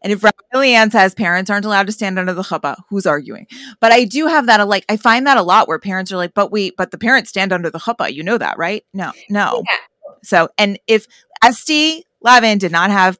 And 0.02 0.12
if 0.12 0.24
Rabbi 0.24 0.38
Leanne 0.54 0.92
says 0.92 1.16
parents 1.16 1.50
aren't 1.50 1.66
allowed 1.66 1.88
to 1.88 1.92
stand 1.92 2.20
under 2.20 2.34
the 2.34 2.44
chuppah, 2.44 2.78
who's 2.90 3.06
arguing? 3.06 3.48
But 3.80 3.92
I 3.92 4.04
do 4.04 4.28
have 4.28 4.46
that, 4.48 4.68
like, 4.68 4.86
I 4.88 4.98
find 4.98 5.26
that 5.26 5.38
a 5.38 5.42
lot 5.42 5.68
where 5.68 5.80
parents 5.80 6.12
are 6.12 6.18
like, 6.18 6.34
but 6.34 6.52
we, 6.52 6.72
but 6.72 6.92
the 6.92 6.98
parents 6.98 7.30
stand 7.30 7.52
under 7.52 7.70
the 7.70 7.80
chuppah. 7.80 8.14
You 8.14 8.24
know 8.24 8.38
that, 8.38 8.58
right? 8.58 8.86
No, 8.94 9.14
no. 9.30 9.64
Yeah. 9.70 9.78
So, 10.24 10.50
and 10.58 10.78
if 10.86 11.08
Estee 11.44 12.06
Lavin 12.22 12.58
did 12.58 12.72
not 12.72 12.92
have 12.92 13.20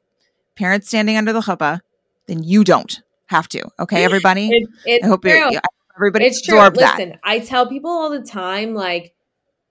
parents 0.54 0.88
standing 0.88 1.16
under 1.16 1.32
the 1.32 1.40
chuppah, 1.40 1.80
then 2.26 2.42
you 2.42 2.62
don't 2.62 3.02
have 3.26 3.48
to. 3.48 3.64
Okay, 3.78 4.04
everybody. 4.04 4.48
It, 4.48 4.68
it's 4.84 5.04
I 5.04 5.08
hope 5.08 5.22
true. 5.22 5.50
everybody 5.96 6.26
it's 6.26 6.42
true. 6.42 6.60
Listen, 6.60 7.10
that. 7.10 7.20
I 7.24 7.40
tell 7.40 7.68
people 7.68 7.90
all 7.90 8.10
the 8.10 8.22
time, 8.22 8.74
like 8.74 9.14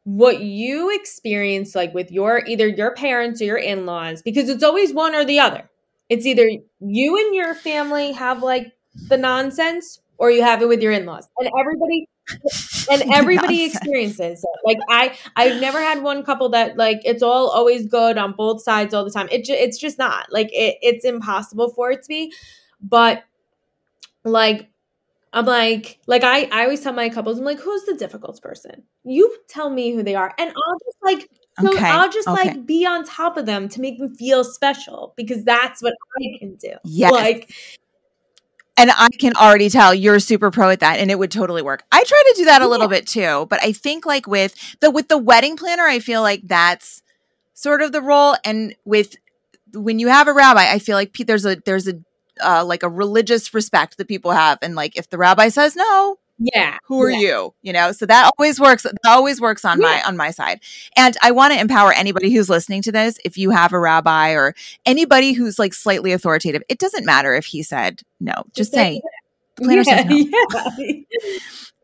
what 0.04 0.42
you 0.42 0.94
experience, 0.96 1.76
like 1.76 1.94
with 1.94 2.12
your 2.12 2.44
either 2.46 2.68
your 2.68 2.94
parents 2.94 3.42
or 3.42 3.46
your 3.46 3.58
in 3.58 3.86
laws, 3.86 4.22
because 4.22 4.50
it's 4.50 4.64
always 4.64 4.94
one 4.94 5.16
or 5.16 5.26
the 5.26 5.40
other. 5.40 5.70
It's 6.10 6.26
either 6.26 6.48
you 6.80 7.18
and 7.18 7.36
your 7.36 7.56
family 7.56 8.12
have 8.12 8.44
like 8.44 8.72
the 9.10 9.18
nonsense, 9.18 10.00
or 10.18 10.30
you 10.30 10.44
have 10.44 10.62
it 10.62 10.68
with 10.68 10.82
your 10.82 10.92
in 10.92 11.06
laws, 11.06 11.28
and 11.38 11.50
everybody. 11.60 12.08
and 12.90 13.04
everybody 13.14 13.66
experiences 13.66 14.44
it. 14.44 14.60
Like 14.66 14.80
I, 14.90 15.16
I've 15.36 15.62
never 15.62 15.80
had 15.80 16.02
one 16.02 16.24
couple 16.24 16.50
that 16.50 16.76
like 16.76 17.02
it's 17.06 17.22
all 17.22 17.50
always 17.50 17.86
good 17.86 18.18
on 18.18 18.32
both 18.32 18.64
sides 18.64 18.96
all 18.96 19.06
the 19.06 19.12
time. 19.12 19.28
It, 19.32 19.46
ju- 19.46 19.54
it's 19.54 19.78
just 19.78 20.00
not 20.00 20.32
like 20.32 20.48
it, 20.52 20.78
it's 20.82 21.06
impossible 21.06 21.70
for 21.70 21.92
it 21.92 22.02
to 22.02 22.08
be. 22.08 22.34
But 22.82 23.24
like 24.26 24.70
I'm 25.36 25.46
like, 25.46 26.00
like 26.08 26.24
I, 26.24 26.46
I 26.46 26.64
always 26.64 26.82
tell 26.82 26.94
my 26.94 27.10
couples, 27.10 27.38
I'm 27.38 27.44
like, 27.44 27.60
who's 27.60 27.84
the 27.84 27.96
difficult 27.96 28.42
person? 28.42 28.84
You 29.04 29.36
tell 29.50 29.70
me 29.70 29.94
who 29.94 30.02
they 30.02 30.16
are, 30.16 30.34
and 30.38 30.50
I'll 30.50 30.80
just 30.80 30.98
like, 31.04 31.30
okay. 31.62 31.86
I'll 31.86 32.10
just 32.10 32.28
okay. 32.30 32.50
like 32.50 32.66
be 32.66 32.86
on 32.86 33.04
top 33.04 33.36
of 33.36 33.46
them 33.46 33.68
to 33.70 33.82
make 33.82 34.00
them 34.00 34.16
feel 34.16 34.46
special 34.46 35.14
because 35.18 35.44
that's 35.44 35.84
what 35.84 35.94
I 36.18 36.38
can 36.40 36.56
do. 36.56 36.72
Yeah, 36.86 37.10
Like, 37.10 37.54
and 38.78 38.92
I 38.92 39.10
can 39.20 39.34
already 39.36 39.70
tell 39.70 39.94
you're 39.94 40.20
super 40.20 40.52
pro 40.52 40.70
at 40.70 40.80
that, 40.80 41.00
and 41.00 41.12
it 41.12 41.20
would 41.20 41.32
totally 41.32 41.62
work. 41.62 41.84
I 41.92 42.02
try 42.06 42.24
to 42.28 42.34
do 42.38 42.46
that 42.46 42.62
a 42.62 42.68
little 42.68 42.88
bit 42.88 43.06
too, 43.06 43.46
but 43.50 43.62
I 43.62 43.74
think 43.74 44.06
like 44.06 44.28
with 44.28 44.56
the 44.80 44.90
with 44.90 45.10
the 45.10 45.18
wedding 45.18 45.58
planner, 45.58 45.84
I 45.84 46.00
feel 46.00 46.22
like 46.22 46.42
that's 46.46 47.04
sort 47.54 47.82
of 47.82 47.92
the 47.92 48.02
role, 48.02 48.38
and 48.46 48.74
with 48.86 49.18
when 49.74 50.00
you 50.00 50.08
have 50.08 50.30
a 50.30 50.34
rabbi, 50.34 50.72
I 50.72 50.80
feel 50.80 50.96
like 50.96 51.14
there's 51.18 51.46
a 51.46 51.58
there's 51.66 51.90
a 51.90 51.96
uh, 52.44 52.64
like 52.66 52.84
a 52.84 52.90
religious 52.90 53.54
respect 53.54 53.98
that 53.98 54.08
people 54.08 54.32
have, 54.32 54.58
and 54.62 54.76
like 54.76 54.98
if 54.98 55.10
the 55.10 55.18
rabbi 55.18 55.50
says 55.50 55.76
no, 55.76 56.18
yeah 56.38 56.78
who 56.84 57.02
are 57.02 57.10
yeah. 57.10 57.20
you 57.20 57.54
you 57.62 57.72
know 57.72 57.92
so 57.94 58.06
that 58.06 58.30
always 58.38 58.60
works 58.60 58.84
that 58.84 58.94
always 59.06 59.40
works 59.40 59.64
on 59.64 59.80
yeah. 59.80 59.88
my 59.88 60.02
on 60.06 60.18
my 60.18 60.32
side 60.32 60.60
and 60.98 61.16
i 61.22 61.32
want 61.32 61.54
to 61.54 61.60
empower 61.60 61.94
anybody 61.94 62.34
who's 62.34 62.50
listening 62.50 62.82
to 62.82 62.92
this 62.92 63.18
if 63.24 63.38
you 63.38 63.52
have 63.52 63.72
a 63.72 63.80
rabbi 63.80 64.32
or 64.32 64.54
anybody 64.86 65.32
who's 65.32 65.58
like 65.58 65.74
slightly 65.74 66.12
authoritative 66.12 66.62
it 66.68 66.78
doesn't 66.78 67.06
matter 67.06 67.34
if 67.34 67.46
he 67.46 67.64
said 67.64 68.02
no 68.20 68.34
just 68.54 68.74
say 68.74 68.96
yeah, 68.96 69.00
no. 69.00 69.04
yeah. 70.78 71.06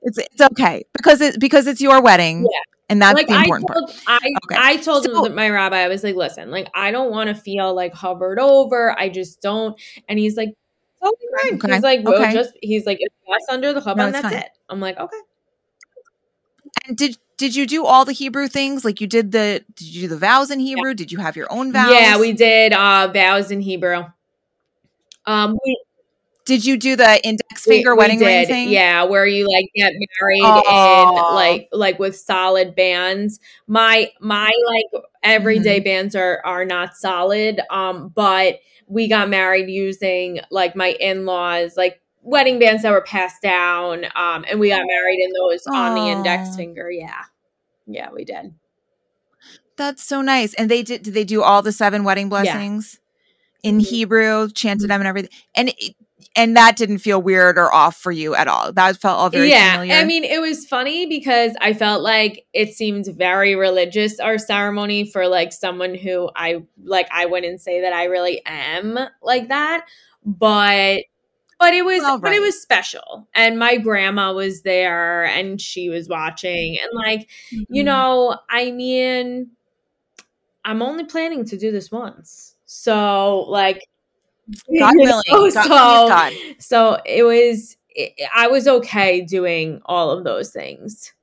It's 0.03 0.17
it's 0.17 0.41
okay 0.41 0.83
because 0.93 1.21
it 1.21 1.39
because 1.39 1.67
it's 1.67 1.81
your 1.81 2.01
wedding. 2.01 2.47
Yeah. 2.91 2.93
And 2.93 3.01
that's 3.01 3.15
like 3.15 3.27
the 3.27 3.35
important 3.37 3.69
I 3.69 3.73
told, 3.73 3.87
part. 3.89 4.21
I, 4.23 4.29
Okay. 4.45 4.55
I 4.59 4.77
told 4.77 5.03
So- 5.05 5.29
my 5.29 5.49
rabbi, 5.49 5.77
I 5.79 5.87
was 5.87 6.03
like, 6.03 6.15
listen, 6.15 6.51
like, 6.51 6.67
I 6.75 6.91
don't 6.91 7.11
want 7.11 7.27
to 7.29 7.35
feel 7.35 7.73
like 7.73 7.93
hovered 7.93 8.39
over. 8.39 8.97
I 8.99 9.09
just 9.09 9.41
don't. 9.41 9.79
And 10.09 10.19
he's 10.19 10.35
like, 10.37 10.49
totally 11.01 11.27
fine. 11.43 11.55
Okay. 11.55 11.73
He's 11.73 11.83
like, 11.83 12.01
well, 12.03 12.21
Okay. 12.21 12.33
just, 12.33 12.53
he's 12.61 12.85
like, 12.85 12.97
it's 12.99 13.15
just 13.27 13.49
under 13.49 13.73
the 13.73 13.79
chuppah 13.81 13.97
No, 13.97 14.11
that's 14.11 14.27
fine. 14.27 14.33
it. 14.39 14.49
I'm 14.69 14.79
like, 14.79 14.97
okay. 14.99 15.17
And 16.87 16.97
did 16.97 17.17
did 17.37 17.55
you 17.55 17.65
do 17.65 17.85
all 17.85 18.05
the 18.05 18.11
Hebrew 18.13 18.47
things? 18.47 18.85
Like 18.85 19.01
you 19.01 19.07
did 19.07 19.31
the 19.31 19.63
did 19.75 19.87
you 19.87 20.01
do 20.01 20.07
the 20.09 20.17
vows 20.17 20.51
in 20.51 20.59
Hebrew? 20.59 20.93
Did 20.93 21.11
you 21.11 21.17
have 21.17 21.35
your 21.35 21.51
own 21.51 21.73
vows? 21.73 21.91
Yeah, 21.91 22.19
we 22.19 22.33
did 22.33 22.71
uh 22.73 23.09
vows 23.13 23.49
in 23.51 23.61
Hebrew. 23.61 24.03
Um, 25.25 25.57
we, 25.65 25.83
did 26.45 26.65
you 26.65 26.77
do 26.77 26.95
the 26.95 27.23
index 27.25 27.63
finger 27.65 27.93
we 27.93 27.99
wedding 27.99 28.19
ring 28.19 28.45
thing? 28.47 28.69
Yeah, 28.69 29.03
where 29.03 29.25
you 29.25 29.47
like 29.51 29.65
get 29.75 29.93
married 29.93 30.43
Aw. 30.43 31.29
in 31.29 31.35
like 31.35 31.69
like 31.71 31.99
with 31.99 32.15
solid 32.17 32.75
bands. 32.75 33.39
My 33.67 34.09
my 34.19 34.51
like 34.67 35.03
everyday 35.23 35.77
Mm-hmm. 35.79 35.83
bands 35.83 36.15
are 36.15 36.41
are 36.45 36.65
not 36.65 36.95
solid. 36.95 37.61
Um, 37.69 38.09
but 38.15 38.59
we 38.87 39.07
got 39.07 39.29
married 39.29 39.69
using 39.69 40.39
like 40.49 40.75
my 40.75 40.91
in 40.99 41.25
laws 41.25 41.77
like 41.77 42.01
wedding 42.23 42.59
bands 42.59 42.83
that 42.83 42.91
were 42.91 43.01
passed 43.01 43.41
down. 43.41 44.05
Um, 44.15 44.43
and 44.49 44.59
we 44.59 44.69
got 44.69 44.83
married 44.85 45.19
in 45.19 45.31
those 45.33 45.65
on 45.67 45.95
the 45.95 46.09
index 46.09 46.55
finger. 46.55 46.89
Yeah, 46.91 47.23
yeah, 47.87 48.09
we 48.11 48.25
did. 48.25 48.53
That's 49.77 50.03
so 50.03 50.21
nice. 50.21 50.53
And 50.55 50.69
they 50.69 50.83
did 50.83 51.03
did 51.03 51.13
they 51.13 51.23
do 51.23 51.41
all 51.41 51.61
the 51.61 51.71
seven 51.71 52.03
wedding 52.03 52.29
blessings 52.29 52.99
in 53.63 53.77
Mhm. 53.79 53.87
Hebrew, 53.87 54.49
chanted 54.49 54.89
them 54.89 55.01
and 55.01 55.07
everything. 55.07 55.31
And 55.55 55.69
it, 55.69 55.95
and 56.35 56.55
that 56.55 56.77
didn't 56.77 56.99
feel 56.99 57.21
weird 57.21 57.57
or 57.57 57.73
off 57.73 57.97
for 57.97 58.11
you 58.11 58.35
at 58.35 58.47
all. 58.47 58.71
That 58.71 58.97
felt 58.97 59.17
all 59.19 59.29
very 59.29 59.49
yeah, 59.49 59.73
familiar. 59.73 59.95
I 60.01 60.05
mean, 60.05 60.23
it 60.23 60.39
was 60.41 60.65
funny 60.65 61.05
because 61.05 61.53
I 61.61 61.73
felt 61.73 62.01
like 62.01 62.45
it 62.53 62.73
seemed 62.73 63.07
very 63.17 63.55
religious 63.55 64.19
our 64.19 64.37
ceremony 64.37 65.05
for 65.09 65.27
like 65.27 65.51
someone 65.53 65.95
who 65.95 66.29
I 66.35 66.63
like. 66.83 67.07
I 67.11 67.25
wouldn't 67.25 67.61
say 67.61 67.81
that 67.81 67.93
I 67.93 68.05
really 68.05 68.41
am 68.45 68.97
like 69.21 69.49
that, 69.49 69.85
but 70.25 71.03
but 71.59 71.73
it 71.75 71.85
was 71.85 72.01
Well, 72.01 72.19
but 72.19 72.33
it 72.33 72.41
was 72.41 72.61
special, 72.61 73.27
and 73.35 73.59
my 73.59 73.77
grandma 73.77 74.33
was 74.33 74.63
there 74.63 75.25
and 75.25 75.61
she 75.61 75.89
was 75.89 76.09
watching, 76.09 76.77
and 76.81 76.89
like 77.05 77.29
you 77.51 77.83
Mhm. 77.83 77.85
know, 77.85 78.39
I 78.49 78.71
mean, 78.71 79.51
I'm 80.63 80.81
only 80.81 81.05
planning 81.05 81.45
to 81.45 81.57
do 81.57 81.71
this 81.71 81.91
once, 81.91 82.55
so 82.65 83.41
like. 83.49 83.81
God 84.79 84.93
willing. 84.95 85.23
know, 85.27 85.51
God, 85.51 85.51
so- 85.51 85.69
God. 85.69 86.33
so 86.59 86.97
it 87.05 87.23
was 87.23 87.77
it, 87.89 88.13
i 88.33 88.47
was 88.47 88.67
okay 88.67 89.21
doing 89.21 89.81
all 89.85 90.11
of 90.11 90.23
those 90.23 90.51
things 90.51 91.13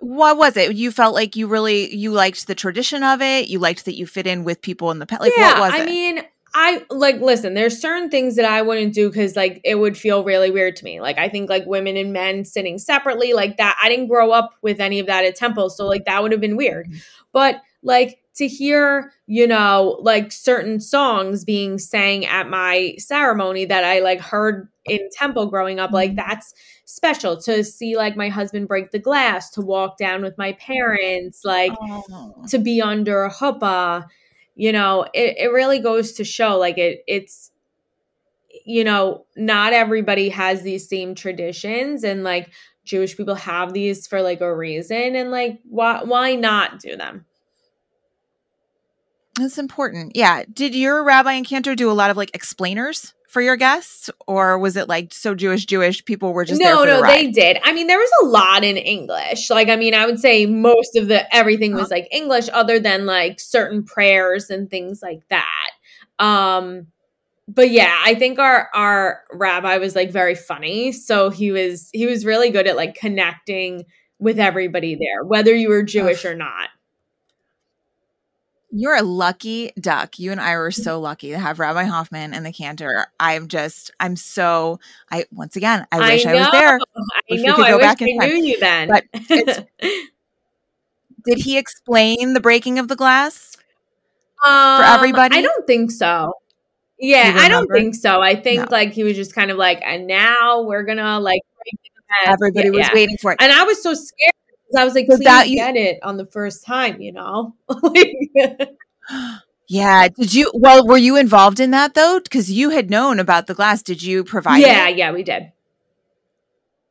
What 0.00 0.38
was 0.38 0.56
it? 0.56 0.74
You 0.76 0.90
felt 0.90 1.14
like 1.14 1.36
you 1.36 1.46
really 1.46 1.94
you 1.94 2.10
liked 2.10 2.46
the 2.46 2.54
tradition 2.54 3.02
of 3.02 3.20
it. 3.20 3.48
You 3.48 3.58
liked 3.58 3.84
that 3.84 3.96
you 3.96 4.06
fit 4.06 4.26
in 4.26 4.44
with 4.44 4.62
people 4.62 4.90
in 4.90 4.98
the 4.98 5.04
pet. 5.06 5.20
Like 5.20 5.32
yeah 5.36 5.60
what 5.60 5.72
was 5.72 5.80
i 5.80 5.82
it? 5.82 5.86
mean 5.86 6.22
i 6.54 6.84
like 6.90 7.20
listen 7.20 7.54
there's 7.54 7.80
certain 7.80 8.10
things 8.10 8.36
that 8.36 8.44
i 8.44 8.62
wouldn't 8.62 8.94
do 8.94 9.08
because 9.08 9.36
like 9.36 9.60
it 9.64 9.76
would 9.76 9.96
feel 9.96 10.24
really 10.24 10.50
weird 10.50 10.74
to 10.76 10.84
me 10.84 11.00
like 11.00 11.18
i 11.18 11.28
think 11.28 11.48
like 11.48 11.64
women 11.66 11.96
and 11.96 12.12
men 12.12 12.44
sitting 12.44 12.78
separately 12.78 13.32
like 13.32 13.56
that 13.56 13.78
i 13.80 13.88
didn't 13.88 14.08
grow 14.08 14.30
up 14.32 14.54
with 14.62 14.80
any 14.80 14.98
of 14.98 15.06
that 15.06 15.24
at 15.24 15.36
temple 15.36 15.70
so 15.70 15.86
like 15.86 16.04
that 16.06 16.22
would 16.22 16.32
have 16.32 16.40
been 16.40 16.56
weird 16.56 16.86
mm-hmm. 16.86 16.98
but 17.32 17.60
like 17.82 18.19
to 18.36 18.46
hear 18.46 19.12
you 19.26 19.46
know 19.46 19.98
like 20.02 20.30
certain 20.32 20.80
songs 20.80 21.44
being 21.44 21.78
sang 21.78 22.24
at 22.26 22.48
my 22.48 22.94
ceremony 22.98 23.64
that 23.64 23.84
i 23.84 23.98
like 24.00 24.20
heard 24.20 24.68
in 24.84 25.00
temple 25.12 25.46
growing 25.46 25.78
up 25.80 25.90
like 25.92 26.12
Mhm. 26.12 26.16
that's 26.16 26.54
special 26.84 27.36
to 27.42 27.62
see 27.64 27.96
like 27.96 28.16
my 28.16 28.28
husband 28.28 28.66
break 28.68 28.90
the 28.92 28.98
glass 28.98 29.50
to 29.50 29.60
walk 29.60 29.98
down 29.98 30.22
with 30.22 30.36
my 30.38 30.52
parents 30.54 31.42
like 31.44 31.72
Oh. 31.80 32.34
to 32.48 32.58
be 32.58 32.80
under 32.80 33.24
a 33.24 33.30
chuppah 33.30 34.06
you 34.54 34.72
know 34.72 35.02
it, 35.14 35.36
it 35.38 35.52
really 35.52 35.78
goes 35.78 36.12
to 36.12 36.24
show 36.24 36.56
like 36.58 36.78
it 36.78 37.02
it's 37.06 37.50
you 38.64 38.84
know 38.84 39.24
not 39.36 39.72
everybody 39.72 40.28
has 40.28 40.62
these 40.62 40.88
same 40.88 41.14
traditions 41.14 42.02
and 42.04 42.24
like 42.24 42.50
jewish 42.84 43.16
people 43.16 43.34
have 43.34 43.72
these 43.72 44.06
for 44.06 44.22
like 44.22 44.40
a 44.40 44.54
reason 44.54 45.14
and 45.14 45.30
like 45.30 45.60
why 45.68 46.02
why 46.02 46.34
not 46.34 46.80
do 46.80 46.96
them 46.96 47.24
That's 49.40 49.56
important. 49.56 50.14
Yeah. 50.14 50.44
Did 50.52 50.74
your 50.74 51.02
rabbi 51.02 51.32
and 51.32 51.46
cantor 51.46 51.74
do 51.74 51.90
a 51.90 51.92
lot 51.92 52.10
of 52.10 52.16
like 52.18 52.30
explainers 52.34 53.14
for 53.26 53.40
your 53.40 53.56
guests, 53.56 54.10
or 54.26 54.58
was 54.58 54.76
it 54.76 54.86
like 54.86 55.14
so 55.14 55.34
Jewish 55.34 55.64
Jewish 55.64 56.04
people 56.04 56.34
were 56.34 56.44
just 56.44 56.60
there 56.60 56.74
no 56.74 56.80
for 56.80 56.86
the 56.86 56.96
no 56.96 57.00
ride? 57.00 57.10
they 57.12 57.30
did. 57.30 57.58
I 57.64 57.72
mean 57.72 57.86
there 57.86 57.98
was 57.98 58.10
a 58.22 58.26
lot 58.26 58.64
in 58.64 58.76
english. 58.76 59.48
Like 59.48 59.68
i 59.68 59.76
mean 59.76 59.94
i 59.94 60.04
would 60.04 60.20
say 60.20 60.44
most 60.44 60.94
of 60.96 61.08
the 61.08 61.34
everything 61.34 61.74
was 61.74 61.90
like 61.90 62.06
english 62.10 62.48
other 62.52 62.78
than 62.78 63.06
like 63.06 63.40
certain 63.40 63.82
prayers 63.82 64.50
and 64.50 64.68
things 64.68 65.00
like 65.00 65.22
that. 65.28 65.70
Um 66.18 66.88
but 67.48 67.70
yeah 67.70 67.96
i 68.04 68.14
think 68.14 68.38
our 68.38 68.68
our 68.74 69.22
rabbi 69.32 69.78
was 69.78 69.96
like 69.96 70.10
very 70.10 70.34
funny. 70.34 70.92
So 70.92 71.30
he 71.30 71.50
was 71.50 71.88
he 71.94 72.04
was 72.04 72.26
really 72.26 72.50
good 72.50 72.66
at 72.66 72.76
like 72.76 72.94
connecting 72.94 73.84
with 74.18 74.38
everybody 74.38 74.96
there 74.96 75.24
whether 75.24 75.54
you 75.54 75.70
were 75.70 75.82
jewish 75.82 76.26
or 76.26 76.34
not 76.34 76.68
You're 78.72 78.94
a 78.96 79.02
lucky 79.02 79.72
duck. 79.80 80.18
You 80.18 80.30
and 80.32 80.40
I 80.40 80.56
were 80.56 80.70
so 80.70 81.00
lucky 81.00 81.30
to 81.30 81.38
have 81.38 81.58
Rabbi 81.58 81.84
Hoffman 81.84 82.32
and 82.34 82.46
the 82.46 82.52
cantor. 82.52 83.06
I'm 83.18 83.48
just, 83.48 83.90
I'm 83.98 84.14
so, 84.16 84.78
I 85.10 85.24
once 85.32 85.56
again, 85.56 85.86
I 85.90 85.98
wish 85.98 86.24
I, 86.24 86.34
was 86.34 86.50
there. 86.52 86.78
i 87.32 87.36
know 87.36 87.54
i 87.56 87.70
go 87.70 87.76
wish 87.78 87.86
i 87.86 87.94
time. 87.94 88.06
knew 88.28 88.44
you 88.44 88.60
then 88.60 88.88
But 88.88 89.04
it's- 89.12 89.64
Did 91.24 91.38
he 91.38 91.58
explain 91.58 92.32
the 92.32 92.40
breaking 92.40 92.78
of 92.78 92.88
the 92.88 92.96
glass? 92.96 93.56
Um, 94.46 94.82
everybody? 94.82 95.36
I 95.36 95.42
don't 95.42 95.66
think 95.66 95.90
so. 95.90 96.32
Yeah, 96.98 97.34
I 97.36 97.48
don't 97.48 97.70
think 97.70 97.94
so. 97.94 98.20
I 98.22 98.34
think 98.36 98.60
No. 98.60 98.66
like 98.70 98.92
he 98.92 99.04
was 99.04 99.16
just 99.16 99.34
kind 99.34 99.50
of 99.50 99.58
like, 99.58 99.80
and 99.84 100.06
now 100.06 100.62
we're 100.62 100.82
gonna 100.82 101.20
like 101.20 101.42
break 101.58 101.74
the 101.82 101.90
glass." 102.24 102.34
Everybody 102.34 102.68
Yeah, 102.68 102.70
was 102.70 102.86
yeah. 102.88 102.94
waiting 102.94 103.16
for 103.18 103.32
it. 103.32 103.38
and 103.42 103.52
I 103.52 103.64
was 103.64 103.82
so 103.82 103.92
scared 103.92 104.32
I 104.76 104.84
was 104.84 104.94
like, 104.94 105.06
So 105.10 105.16
please 105.16 105.24
that 105.24 105.48
you- 105.48 105.56
get 105.56 105.76
it 105.76 105.98
on 106.02 106.16
the 106.16 106.26
first 106.26 106.64
time, 106.64 107.00
you 107.00 107.12
know? 107.12 107.54
Yeah. 109.72 110.08
Did 110.08 110.34
you, 110.34 110.50
well, 110.52 110.84
were 110.84 110.98
you 110.98 111.16
involved 111.16 111.60
in 111.60 111.70
that 111.70 111.94
though? 111.94 112.18
Because 112.20 112.50
you 112.50 112.70
had 112.70 112.90
known 112.90 113.20
about 113.20 113.46
the 113.46 113.54
glass. 113.54 113.82
Did 113.84 114.02
you 114.02 114.24
provide 114.24 114.58
yeah, 114.58 114.88
it? 114.88 114.96
yeah, 114.96 115.12
we 115.12 115.22
did. 115.22 115.52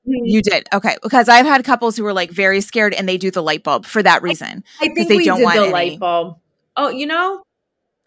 You 0.05 0.41
did. 0.41 0.65
Okay. 0.73 0.95
Because 1.03 1.27
I've 1.27 1.45
had 1.45 1.65
couples 1.65 1.97
who 1.97 2.05
were 2.05 2.13
like 2.13 2.31
very 2.31 2.61
scared 2.61 2.93
and 2.93 3.07
they 3.07 3.17
do 3.17 3.31
the 3.31 3.43
light 3.43 3.63
bulb 3.63 3.85
for 3.85 4.01
that 4.01 4.21
reason. 4.23 4.63
I 4.79 4.87
think 4.93 5.09
they 5.09 5.17
we 5.17 5.25
don't 5.25 5.39
did 5.39 5.43
want 5.43 5.55
the 5.57 5.63
any- 5.63 5.71
light 5.73 5.99
bulb. 5.99 6.37
Oh, 6.77 6.87
you 6.87 7.05
know, 7.05 7.43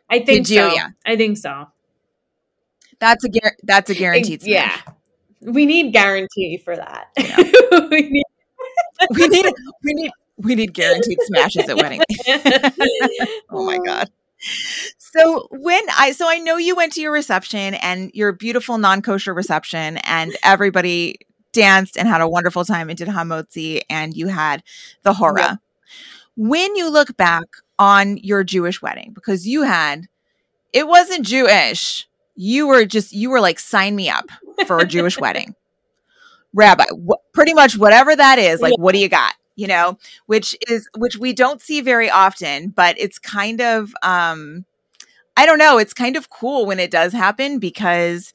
I 0.09 0.20
think 0.20 0.49
you? 0.49 0.57
so. 0.57 0.73
Yeah. 0.73 0.89
I 1.05 1.16
think 1.16 1.37
so. 1.37 1.68
That's 2.99 3.25
a 3.27 3.29
that's 3.64 3.91
a 3.91 3.95
guaranteed. 3.95 4.43
yeah, 4.43 4.75
we 5.43 5.66
need 5.66 5.93
guarantee 5.93 6.57
for 6.64 6.75
that. 6.77 7.09
we 7.91 8.09
need 8.09 8.25
We 9.11 9.29
need 9.29 9.47
we 9.83 9.95
need 9.95 10.11
we 10.37 10.55
need 10.55 10.75
guaranteed 10.75 11.19
smashes 11.23 11.69
at 11.69 11.77
weddings. 11.77 12.05
oh 13.51 13.65
my 13.65 13.79
god. 13.79 14.11
So 14.99 15.47
when 15.51 15.83
I 15.97 16.13
so 16.13 16.29
I 16.29 16.39
know 16.39 16.57
you 16.57 16.75
went 16.75 16.93
to 16.95 17.01
your 17.01 17.13
reception 17.13 17.75
and 17.75 18.11
your 18.15 18.33
beautiful 18.33 18.79
non-kosher 18.79 19.35
reception 19.35 19.99
and 19.99 20.37
everybody 20.43 21.19
danced 21.53 21.99
and 21.99 22.09
had 22.09 22.21
a 22.21 22.29
wonderful 22.29 22.65
time 22.65 22.89
and 22.89 22.99
did 22.99 23.09
hamotzi 23.09 23.83
and 23.91 24.17
you 24.17 24.29
had 24.29 24.63
the 25.03 25.13
hora. 25.13 25.43
Yep. 25.43 25.59
When 26.37 26.77
you 26.77 26.91
look 26.91 27.17
back 27.17 27.45
on 27.79 28.17
your 28.19 28.43
Jewish 28.43 28.81
wedding 28.81 29.13
because 29.15 29.47
you 29.47 29.63
had 29.63 30.09
it 30.73 30.89
wasn't 30.89 31.27
Jewish. 31.27 32.09
You 32.35 32.67
were 32.67 32.87
just 32.87 33.13
you 33.13 33.31
were 33.31 33.41
like 33.41 33.59
sign 33.59 33.95
me 33.95 34.09
up 34.09 34.29
for 34.67 34.79
a 34.79 34.87
Jewish 34.87 35.19
wedding. 35.21 35.55
Rabbi, 36.55 36.85
wh- 37.09 37.33
pretty 37.33 37.55
much 37.55 37.77
whatever 37.79 38.15
that 38.15 38.39
is, 38.39 38.61
like 38.61 38.77
what 38.79 38.93
do 38.93 38.99
you 38.99 39.09
got? 39.09 39.35
You 39.57 39.67
know, 39.69 39.99
which 40.27 40.57
is 40.69 40.89
which 40.97 41.17
we 41.17 41.33
don't 41.33 41.61
see 41.61 41.81
very 41.81 42.11
often, 42.11 42.69
but 42.69 42.97
it's 42.99 43.19
kind 43.19 43.61
of 43.61 43.93
um 44.03 44.65
I 45.37 45.47
don't 45.47 45.59
know, 45.59 45.79
it's 45.79 45.95
kind 45.95 46.17
of 46.17 46.31
cool 46.31 46.67
when 46.67 46.79
it 46.81 46.91
does 46.91 47.13
happen 47.13 47.59
because 47.59 48.33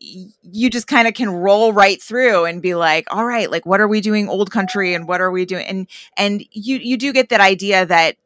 y- 0.00 0.26
you 0.42 0.70
just 0.70 0.86
kind 0.86 1.08
of 1.08 1.14
can 1.14 1.30
roll 1.30 1.72
right 1.72 2.00
through 2.02 2.44
and 2.46 2.62
be 2.62 2.74
like, 2.74 3.06
all 3.14 3.24
right, 3.24 3.50
like 3.50 3.66
what 3.66 3.80
are 3.80 3.88
we 3.88 4.00
doing 4.00 4.28
old 4.28 4.50
country 4.50 4.94
and 4.94 5.08
what 5.08 5.20
are 5.20 5.30
we 5.30 5.44
doing 5.44 5.66
and 5.66 5.86
and 6.16 6.44
you 6.52 6.76
you 6.78 6.96
do 6.96 7.12
get 7.12 7.30
that 7.30 7.40
idea 7.40 7.86
that 7.86 8.16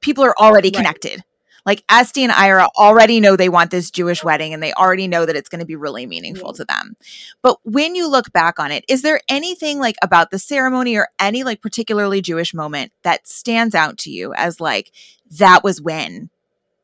people 0.00 0.24
are 0.24 0.34
already 0.38 0.68
Right. 0.68 0.76
connected. 0.76 1.24
Like 1.64 1.84
Estee 1.90 2.24
and 2.24 2.32
Ira 2.32 2.68
already 2.76 3.20
know 3.20 3.36
they 3.36 3.48
want 3.48 3.70
this 3.70 3.90
Jewish 3.90 4.24
wedding 4.24 4.52
and 4.52 4.62
they 4.62 4.72
already 4.72 5.06
know 5.06 5.24
that 5.24 5.36
it's 5.36 5.48
going 5.48 5.60
to 5.60 5.66
be 5.66 5.76
really 5.76 6.06
meaningful 6.06 6.52
to 6.54 6.64
them. 6.64 6.96
But 7.40 7.58
when 7.64 7.94
you 7.94 8.10
look 8.10 8.32
back 8.32 8.58
on 8.58 8.72
it, 8.72 8.84
is 8.88 9.02
there 9.02 9.20
anything 9.28 9.78
like 9.78 9.96
about 10.02 10.30
the 10.30 10.38
ceremony 10.38 10.96
or 10.96 11.08
any 11.20 11.44
like 11.44 11.62
particularly 11.62 12.20
Jewish 12.20 12.52
moment 12.52 12.92
that 13.02 13.28
stands 13.28 13.74
out 13.74 13.98
to 13.98 14.10
you 14.10 14.34
as 14.34 14.60
like 14.60 14.90
that 15.38 15.62
was 15.62 15.80
when 15.80 16.30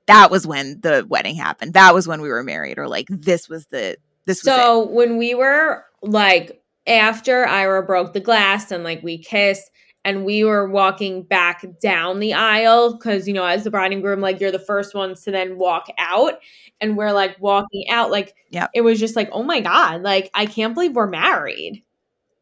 that 0.06 0.30
was 0.30 0.46
when 0.46 0.80
the 0.80 1.04
wedding 1.06 1.36
happened. 1.36 1.74
That 1.74 1.94
was 1.94 2.08
when 2.08 2.22
we 2.22 2.30
were 2.30 2.42
married 2.42 2.78
or 2.78 2.88
like 2.88 3.06
this 3.10 3.48
was 3.48 3.66
the 3.66 3.98
this 4.24 4.40
so 4.40 4.86
when 4.86 5.18
we 5.18 5.34
were 5.34 5.84
like 6.02 6.62
after 6.86 7.46
Ira 7.46 7.82
broke 7.82 8.14
the 8.14 8.20
glass 8.20 8.70
and 8.70 8.84
like 8.84 9.02
we 9.02 9.18
kissed 9.18 9.70
and 10.08 10.24
we 10.24 10.42
were 10.42 10.66
walking 10.68 11.22
back 11.22 11.64
down 11.80 12.18
the 12.18 12.32
aisle 12.32 12.94
because 12.94 13.28
you 13.28 13.34
know 13.34 13.44
as 13.44 13.64
the 13.64 13.70
bride 13.70 13.92
and 13.92 14.02
groom 14.02 14.20
like 14.20 14.40
you're 14.40 14.50
the 14.50 14.58
first 14.58 14.94
ones 14.94 15.22
to 15.22 15.30
then 15.30 15.58
walk 15.58 15.86
out 15.98 16.34
and 16.80 16.96
we're 16.96 17.12
like 17.12 17.38
walking 17.40 17.84
out 17.90 18.10
like 18.10 18.34
Yep. 18.50 18.70
it 18.74 18.80
was 18.80 18.98
just 18.98 19.14
like 19.16 19.28
oh 19.32 19.42
my 19.42 19.60
god 19.60 20.02
like 20.02 20.30
i 20.34 20.46
can't 20.46 20.74
believe 20.74 20.92
we're 20.96 21.06
married. 21.06 21.84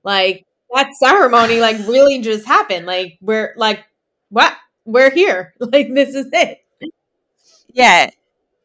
Like 0.05 0.47
that 0.73 0.95
ceremony 0.95 1.61
like 1.61 1.79
really 1.89 2.21
just 2.21 2.47
happened. 2.47 2.87
Like 2.87 3.19
we're 3.21 3.53
like 3.57 3.85
what? 4.31 4.55
We're 4.85 5.11
here. 5.11 5.55
Like 5.61 5.93
this 5.93 6.15
is 6.15 6.29
it. 6.33 6.59
Yeah. 7.73 8.11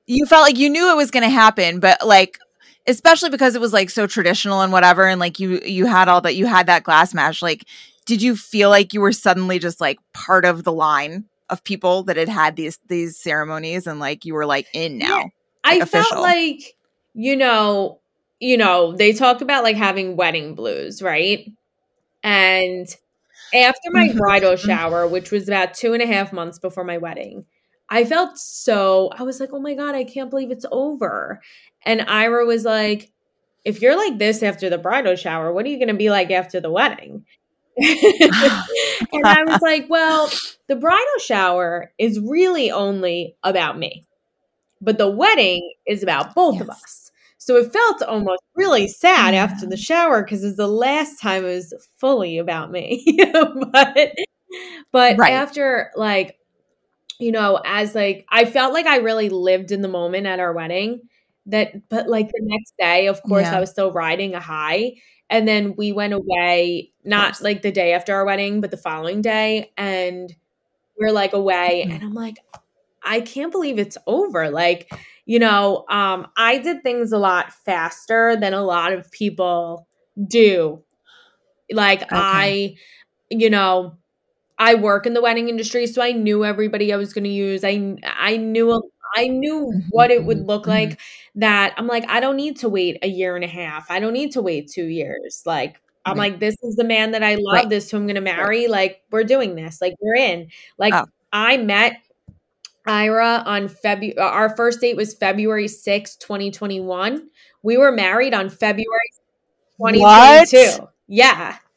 You 0.05 0.25
felt 0.25 0.43
like 0.43 0.57
you 0.57 0.69
knew 0.69 0.91
it 0.91 0.95
was 0.95 1.09
going 1.11 1.23
to 1.23 1.29
happen, 1.29 1.79
but 1.79 2.05
like 2.05 2.37
especially 2.87 3.29
because 3.29 3.55
it 3.55 3.61
was 3.61 3.73
like 3.73 3.89
so 3.89 4.05
traditional 4.07 4.61
and 4.61 4.71
whatever 4.71 5.07
and 5.07 5.19
like 5.19 5.39
you 5.39 5.59
you 5.65 5.85
had 5.85 6.07
all 6.07 6.21
that 6.21 6.35
you 6.35 6.45
had 6.45 6.67
that 6.67 6.83
glass 6.83 7.13
match 7.13 7.41
like 7.41 7.63
did 8.05 8.21
you 8.21 8.35
feel 8.35 8.69
like 8.69 8.93
you 8.93 9.01
were 9.01 9.11
suddenly 9.11 9.59
just 9.59 9.79
like 9.81 9.99
part 10.13 10.45
of 10.45 10.63
the 10.63 10.71
line 10.73 11.25
of 11.49 11.63
people 11.63 12.03
that 12.03 12.17
had 12.17 12.29
had 12.29 12.55
these 12.55 12.79
these 12.87 13.17
ceremonies 13.17 13.87
and 13.87 13.99
like 13.99 14.25
you 14.25 14.33
were 14.33 14.45
like 14.45 14.67
in 14.73 14.97
now? 14.97 15.19
Yeah. 15.19 15.25
I 15.63 15.75
official. 15.75 16.03
felt 16.09 16.21
like, 16.23 16.75
you 17.13 17.35
know, 17.35 17.99
you 18.39 18.57
know, 18.57 18.93
they 18.95 19.13
talk 19.13 19.41
about 19.41 19.63
like 19.63 19.75
having 19.77 20.15
wedding 20.15 20.55
blues, 20.55 21.01
right? 21.01 21.47
And 22.23 22.87
after 23.53 23.91
my 23.91 24.09
Mhm. 24.09 24.17
bridal 24.17 24.55
shower, 24.55 25.07
which 25.07 25.31
was 25.31 25.47
about 25.47 25.73
two 25.73 25.93
and 25.93 26.01
a 26.01 26.07
half 26.07 26.33
months 26.33 26.59
before 26.59 26.83
my 26.83 26.97
wedding, 26.97 27.45
I 27.89 28.05
felt 28.05 28.37
so, 28.37 29.09
I 29.17 29.23
was 29.23 29.39
like, 29.39 29.49
oh 29.53 29.59
my 29.59 29.73
God, 29.73 29.95
I 29.95 30.03
can't 30.05 30.29
believe 30.29 30.51
it's 30.51 30.65
over. 30.71 31.41
And 31.85 32.01
Ira 32.07 32.45
was 32.45 32.63
like, 32.65 33.11
if 33.65 33.81
you're 33.81 33.97
like 33.97 34.17
this 34.17 34.41
after 34.41 34.69
the 34.69 34.77
bridal 34.77 35.15
shower, 35.15 35.53
what 35.53 35.65
are 35.65 35.69
you 35.69 35.77
going 35.77 35.87
to 35.89 35.93
be 35.93 36.09
like 36.09 36.31
after 36.31 36.59
the 36.59 36.71
wedding? 36.71 37.25
and 39.13 39.25
I 39.25 39.43
was 39.45 39.59
like, 39.61 39.85
well, 39.89 40.29
the 40.67 40.75
bridal 40.75 41.19
shower 41.19 41.91
is 41.97 42.19
really 42.19 42.71
only 42.71 43.35
about 43.43 43.77
me, 43.77 44.05
but 44.81 44.97
the 44.97 45.09
wedding 45.09 45.73
is 45.87 46.03
about 46.03 46.35
both 46.35 46.61
of 46.61 46.69
us. 46.69 47.11
So 47.37 47.57
it 47.57 47.73
felt 47.73 48.03
almost 48.03 48.43
really 48.55 48.87
sad 48.87 49.33
Yeah. 49.33 49.43
after 49.43 49.65
the 49.67 49.77
shower 49.77 50.23
because 50.23 50.43
it's 50.43 50.57
the 50.57 50.67
last 50.67 51.21
time 51.21 51.45
it 51.45 51.49
was 51.49 51.73
fully 51.99 52.37
about 52.39 52.71
me. 52.71 53.05
but 53.73 54.15
but 54.91 55.17
Right. 55.17 55.33
after 55.33 55.91
like, 55.95 56.37
you 57.19 57.31
know, 57.31 57.61
as 57.65 57.95
like 57.95 58.25
I 58.29 58.45
felt 58.45 58.73
like 58.73 58.87
I 58.87 58.97
really 58.97 59.29
lived 59.29 59.71
in 59.71 59.81
the 59.81 59.87
moment 59.87 60.27
at 60.27 60.39
our 60.39 60.53
wedding. 60.53 61.01
That 61.47 61.89
but 61.89 62.07
like 62.07 62.27
the 62.29 62.41
next 62.41 62.73
day, 62.79 63.07
of 63.07 63.21
course, 63.23 63.43
Yeah. 63.43 63.57
I 63.57 63.59
was 63.59 63.71
still 63.71 63.91
riding 63.91 64.35
a 64.35 64.39
high. 64.39 64.93
And 65.31 65.47
then 65.47 65.75
we 65.77 65.93
went 65.93 66.13
away, 66.13 66.91
not 67.05 67.41
like 67.41 67.63
the 67.63 67.71
day 67.73 67.93
after 67.93 68.15
our 68.15 68.25
wedding, 68.25 68.61
but 68.61 68.71
the 68.71 68.77
following 68.77 69.21
day. 69.23 69.71
And 69.77 70.35
we're 70.99 71.11
like 71.11 71.33
away. 71.33 71.85
Mhm. 71.87 71.95
And 71.95 72.03
I'm 72.03 72.13
like, 72.13 72.39
I 73.03 73.21
can't 73.21 73.51
believe 73.51 73.79
it's 73.79 73.97
over. 74.07 74.49
Like, 74.51 74.91
you 75.25 75.39
know, 75.39 75.85
um, 75.89 76.27
I 76.37 76.59
did 76.59 76.83
things 76.83 77.11
a 77.13 77.17
lot 77.19 77.53
faster 77.53 78.35
than 78.39 78.53
a 78.53 78.63
lot 78.63 78.93
of 78.93 79.11
people 79.11 79.87
do. 80.27 80.83
Like, 81.71 82.03
I, 82.11 82.75
you 83.29 83.49
know, 83.49 83.97
I 84.59 84.75
work 84.75 85.05
in 85.07 85.13
the 85.13 85.21
wedding 85.21 85.49
industry, 85.49 85.87
so 85.87 86.01
I 86.01 86.13
knew 86.13 86.45
everybody 86.45 86.93
I 86.93 86.97
was 86.97 87.13
going 87.13 87.23
to 87.25 87.29
use. 87.31 87.63
I 87.63 87.97
I 88.05 88.37
knew 88.37 88.71
I 89.15 89.27
knew 89.27 89.73
Mhm, 89.73 89.83
what 89.89 90.11
it 90.11 90.25
would 90.25 90.39
mhm, 90.39 90.47
look 90.47 90.65
mhm. 90.65 90.67
like. 90.67 90.99
That 91.35 91.73
I'm 91.77 91.87
like, 91.87 92.05
I 92.09 92.19
don't 92.19 92.35
need 92.37 92.57
to 92.59 92.69
wait 92.69 92.97
a 93.03 93.07
year 93.07 93.35
and 93.35 93.43
a 93.45 93.47
half. 93.47 93.89
I 93.91 93.99
don't 93.99 94.13
need 94.13 94.31
to 94.33 94.41
wait 94.41 94.69
two 94.71 94.85
years. 94.85 95.43
Like 95.45 95.81
I'm 96.05 96.17
Right. 96.17 96.31
like, 96.31 96.39
this 96.39 96.55
is 96.63 96.75
the 96.75 96.83
man 96.83 97.11
that 97.11 97.23
I 97.23 97.35
love. 97.35 97.65
Right. 97.65 97.69
This 97.69 97.91
who 97.91 97.97
I'm 97.97 98.05
going 98.07 98.15
to 98.15 98.21
marry. 98.21 98.67
Like 98.67 99.01
we're 99.11 99.23
doing 99.23 99.55
this. 99.55 99.81
Like 99.81 99.95
we're 100.01 100.15
in. 100.15 100.49
Like 100.77 100.95
Oh. 100.95 101.05
I 101.31 101.57
met 101.57 101.97
Ira 102.87 103.43
on 103.45 103.67
February. 103.67 104.17
Our 104.17 104.55
first 104.55 104.81
date 104.81 104.95
was 104.97 105.13
February 105.13 105.67
6, 106.17 106.51
2021. 106.51 107.29
We 107.63 107.77
were 107.77 107.91
married 107.91 108.33
on 108.33 108.49
February 108.49 109.11
2022. 109.77 110.87
Yeah. 111.07 111.57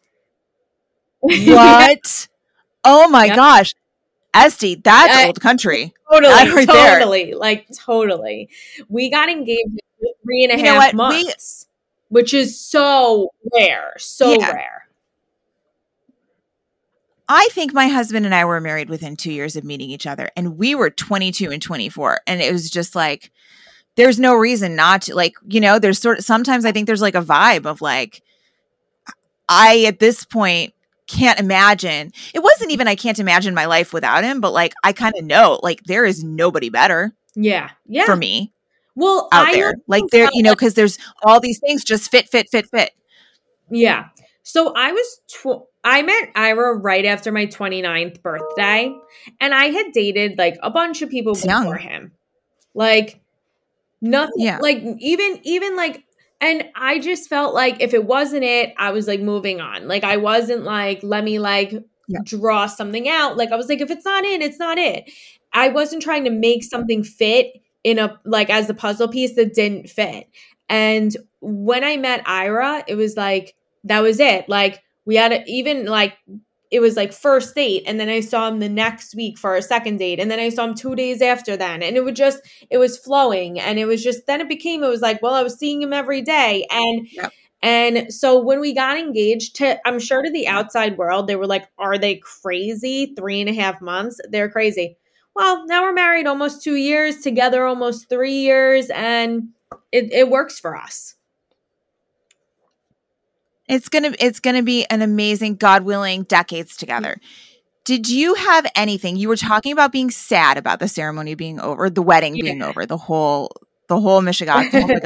What? 1.20 2.28
oh 2.84 3.08
my 3.08 3.26
Yep. 3.26 3.36
gosh. 3.36 3.74
Estee, 4.34 4.74
that's 4.76 5.14
I- 5.16 5.26
old 5.26 5.40
country. 5.40 5.94
Totally, 6.10 6.32
right 6.32 6.66
there. 6.66 6.98
totally, 6.98 7.32
like 7.34 7.66
totally. 7.74 8.48
We 8.88 9.08
got 9.10 9.28
engaged 9.28 9.60
in 10.00 10.08
three 10.22 10.44
and 10.44 10.52
a 10.52 10.56
half 10.56 10.64
You 10.64 10.72
know 10.72 10.76
what? 10.76 10.92
We- 11.14 11.24
months, 11.24 11.66
which 12.08 12.34
is 12.34 12.58
so 12.60 13.30
rare, 13.56 13.94
so 13.98 14.32
Yeah. 14.38 14.50
rare. 14.50 14.80
I 17.28 17.48
think 17.52 17.72
my 17.72 17.88
husband 17.88 18.26
and 18.26 18.34
I 18.34 18.44
were 18.44 18.60
married 18.60 18.90
within 18.90 19.16
two 19.16 19.32
years 19.32 19.56
of 19.56 19.64
meeting 19.64 19.88
each 19.90 20.06
other, 20.06 20.30
and 20.36 20.58
we 20.58 20.74
were 20.74 20.90
22 20.90 21.50
and 21.50 21.62
24. 21.62 22.20
And 22.26 22.42
it 22.42 22.52
was 22.52 22.68
just 22.70 22.94
like, 22.94 23.30
there's 23.96 24.18
no 24.18 24.34
reason 24.34 24.76
not 24.76 25.02
to, 25.02 25.14
like, 25.14 25.34
you 25.48 25.60
know, 25.60 25.78
there's 25.78 25.98
sort 25.98 26.18
of 26.18 26.24
sometimes 26.24 26.64
I 26.66 26.72
think 26.72 26.86
there's 26.86 27.00
like 27.00 27.14
a 27.14 27.22
vibe 27.22 27.64
of 27.64 27.80
like, 27.80 28.22
I 29.48 29.84
at 29.86 30.00
this 30.00 30.24
point 30.24 30.74
can't 31.06 31.38
imagine. 31.40 32.12
It 32.34 32.42
wasn't 32.42 32.70
even 32.70 32.88
I 32.88 32.94
can't 32.94 33.18
imagine 33.18 33.54
my 33.54 33.66
life 33.66 33.92
without 33.92 34.24
him, 34.24 34.40
but 34.40 34.52
like, 34.52 34.74
I 34.82 34.92
kind 34.92 35.14
of 35.18 35.24
know, 35.24 35.60
like, 35.62 35.82
there 35.84 36.04
is 36.04 36.24
nobody 36.24 36.68
better 36.70 37.12
Yeah, 37.34 37.70
yeah. 37.86 38.04
for 38.06 38.16
me 38.16 38.52
well, 38.96 39.28
out 39.32 39.48
I 39.48 39.52
there. 39.54 39.74
Like, 39.88 40.04
there, 40.12 40.28
you 40.32 40.42
know, 40.42 40.52
because 40.54 40.74
there's 40.74 40.98
all 41.24 41.40
these 41.40 41.58
things 41.58 41.82
just 41.82 42.10
fit, 42.10 42.28
fit, 42.28 42.48
fit, 42.48 42.68
fit. 42.70 42.92
Yeah. 43.70 44.08
So 44.44 44.72
I 44.76 44.92
was, 44.92 45.20
tw- 45.28 45.66
I 45.82 46.02
met 46.02 46.30
Ira 46.36 46.76
right 46.76 47.04
after 47.04 47.32
my 47.32 47.46
29th 47.46 48.22
birthday, 48.22 48.94
and 49.40 49.52
I 49.54 49.64
had 49.66 49.86
dated 49.92 50.38
like 50.38 50.58
a 50.62 50.70
bunch 50.70 51.02
of 51.02 51.10
people 51.10 51.32
It's 51.32 51.44
young. 51.44 51.62
before 51.64 51.76
him. 51.78 52.12
Like, 52.72 53.20
nothing, 54.00 54.34
Yeah. 54.36 54.58
like, 54.58 54.78
even, 55.00 55.40
even 55.42 55.74
like, 55.76 56.03
and 56.44 56.64
I 56.74 56.98
just 56.98 57.28
felt 57.28 57.54
like 57.54 57.80
if 57.80 57.94
it 57.94 58.04
wasn't 58.04 58.44
it, 58.44 58.74
I 58.76 58.90
was 58.92 59.06
like 59.06 59.20
moving 59.20 59.60
on. 59.60 59.88
Like, 59.88 60.04
I 60.04 60.16
wasn't 60.18 60.64
like, 60.64 61.00
let 61.02 61.24
me 61.24 61.38
like 61.38 61.72
Yeah. 62.08 62.20
draw 62.24 62.66
something 62.66 63.08
out. 63.08 63.36
Like, 63.36 63.50
I 63.52 63.56
was 63.56 63.68
like, 63.68 63.80
if 63.80 63.90
it's 63.90 64.04
not 64.04 64.24
it, 64.24 64.42
it's 64.42 64.58
not 64.58 64.78
it. 64.78 65.10
I 65.52 65.68
wasn't 65.68 66.02
trying 66.02 66.24
to 66.24 66.30
make 66.30 66.62
something 66.64 67.02
fit 67.02 67.46
in 67.82 67.98
a, 67.98 68.20
like, 68.24 68.50
as 68.50 68.68
a 68.68 68.74
puzzle 68.74 69.08
piece 69.08 69.34
that 69.36 69.54
didn't 69.54 69.88
fit. 69.88 70.28
And 70.68 71.16
when 71.40 71.84
I 71.84 71.96
met 71.96 72.22
Ira, 72.26 72.84
it 72.88 72.94
was 72.96 73.16
like, 73.16 73.54
that 73.84 74.00
was 74.00 74.18
it. 74.20 74.48
Like 74.48 74.82
we 75.04 75.16
had 75.16 75.32
a, 75.32 75.44
even 75.46 75.84
like 75.86 76.14
it 76.74 76.80
was 76.80 76.96
like 76.96 77.12
first 77.12 77.54
date 77.54 77.84
and 77.86 78.00
then 78.00 78.08
I 78.08 78.18
saw 78.18 78.48
him 78.48 78.58
the 78.58 78.68
next 78.68 79.14
week 79.14 79.38
for 79.38 79.54
a 79.54 79.62
second 79.62 79.98
date 79.98 80.18
and 80.18 80.28
then 80.28 80.40
I 80.40 80.48
saw 80.48 80.64
him 80.64 80.74
2 80.74 80.96
days 80.96 81.22
after 81.22 81.56
then 81.56 81.84
and 81.84 81.96
it 81.96 82.04
would 82.04 82.16
just 82.16 82.40
it 82.68 82.78
was 82.78 82.98
flowing 82.98 83.60
and 83.60 83.78
it 83.78 83.84
was 83.84 84.02
just 84.02 84.26
then 84.26 84.40
it 84.40 84.48
became 84.48 84.82
it 84.82 84.88
was 84.88 85.00
like 85.00 85.22
well 85.22 85.34
I 85.34 85.44
was 85.44 85.56
seeing 85.56 85.80
him 85.80 85.92
every 85.92 86.20
day 86.20 86.66
and 86.70 87.06
Yep. 87.12 87.32
and 87.62 88.12
so 88.12 88.40
when 88.40 88.58
we 88.58 88.74
got 88.74 88.98
engaged 88.98 89.54
to 89.56 89.78
I'm 89.86 90.00
sure 90.00 90.22
to 90.22 90.32
the 90.32 90.48
outside 90.48 90.98
world 90.98 91.28
they 91.28 91.36
were 91.36 91.46
like 91.46 91.68
are 91.78 91.96
they 91.96 92.16
crazy? 92.16 93.14
Three 93.16 93.40
and 93.40 93.48
a 93.48 93.54
half 93.54 93.80
months? 93.80 94.18
They're 94.28 94.50
crazy. 94.50 94.96
Well 95.36 95.64
now 95.66 95.84
we're 95.84 95.92
married 95.92 96.26
almost 96.26 96.64
two 96.64 96.74
years 96.74 97.20
together 97.20 97.64
almost 97.66 98.08
three 98.08 98.38
years 98.40 98.90
and 98.90 99.50
it, 99.92 100.12
it 100.12 100.28
works 100.28 100.58
for 100.58 100.76
us 100.76 101.14
It's 103.68 103.88
gonna 103.88 104.14
it's 104.18 104.40
gonna 104.40 104.62
be 104.62 104.84
an 104.86 105.02
amazing, 105.02 105.56
God 105.56 105.84
willing, 105.84 106.24
decades 106.24 106.76
together. 106.76 107.16
Mm-hmm. 107.20 107.50
Did 107.84 108.08
you 108.08 108.34
have 108.34 108.66
anything? 108.74 109.16
You 109.16 109.28
were 109.28 109.36
talking 109.36 109.72
about 109.72 109.92
being 109.92 110.10
sad 110.10 110.56
about 110.56 110.78
the 110.80 110.88
ceremony 110.88 111.34
being 111.34 111.60
over, 111.60 111.90
the 111.90 112.02
wedding 112.02 112.32
being 112.32 112.62
over, 112.62 112.86
the 112.86 112.96
whole 112.96 113.52
the 113.88 114.00
whole 114.00 114.22
Michigan. 114.22 114.70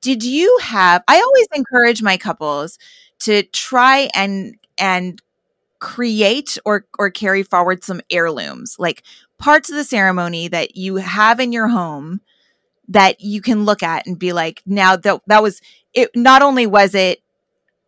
Did 0.00 0.22
you 0.22 0.58
have? 0.62 1.02
I 1.08 1.20
always 1.20 1.48
encourage 1.54 2.02
my 2.02 2.16
couples 2.16 2.78
to 3.20 3.42
try 3.42 4.10
and 4.14 4.54
and 4.78 5.20
create 5.80 6.56
or 6.64 6.86
or 6.98 7.10
carry 7.10 7.42
forward 7.42 7.82
some 7.82 8.00
heirlooms, 8.10 8.76
like 8.78 9.02
parts 9.38 9.70
of 9.70 9.76
the 9.76 9.84
ceremony 9.84 10.46
that 10.46 10.76
you 10.76 10.96
have 10.96 11.40
in 11.40 11.52
your 11.52 11.68
home 11.68 12.20
that 12.86 13.20
you 13.20 13.40
can 13.40 13.64
look 13.64 13.82
at 13.82 14.06
and 14.06 14.18
be 14.18 14.32
like, 14.32 14.62
now 14.66 14.94
that 14.94 15.20
that 15.26 15.42
was 15.42 15.60
it. 15.94 16.10
Not 16.14 16.42
only 16.42 16.66
was 16.66 16.94
it 16.94 17.23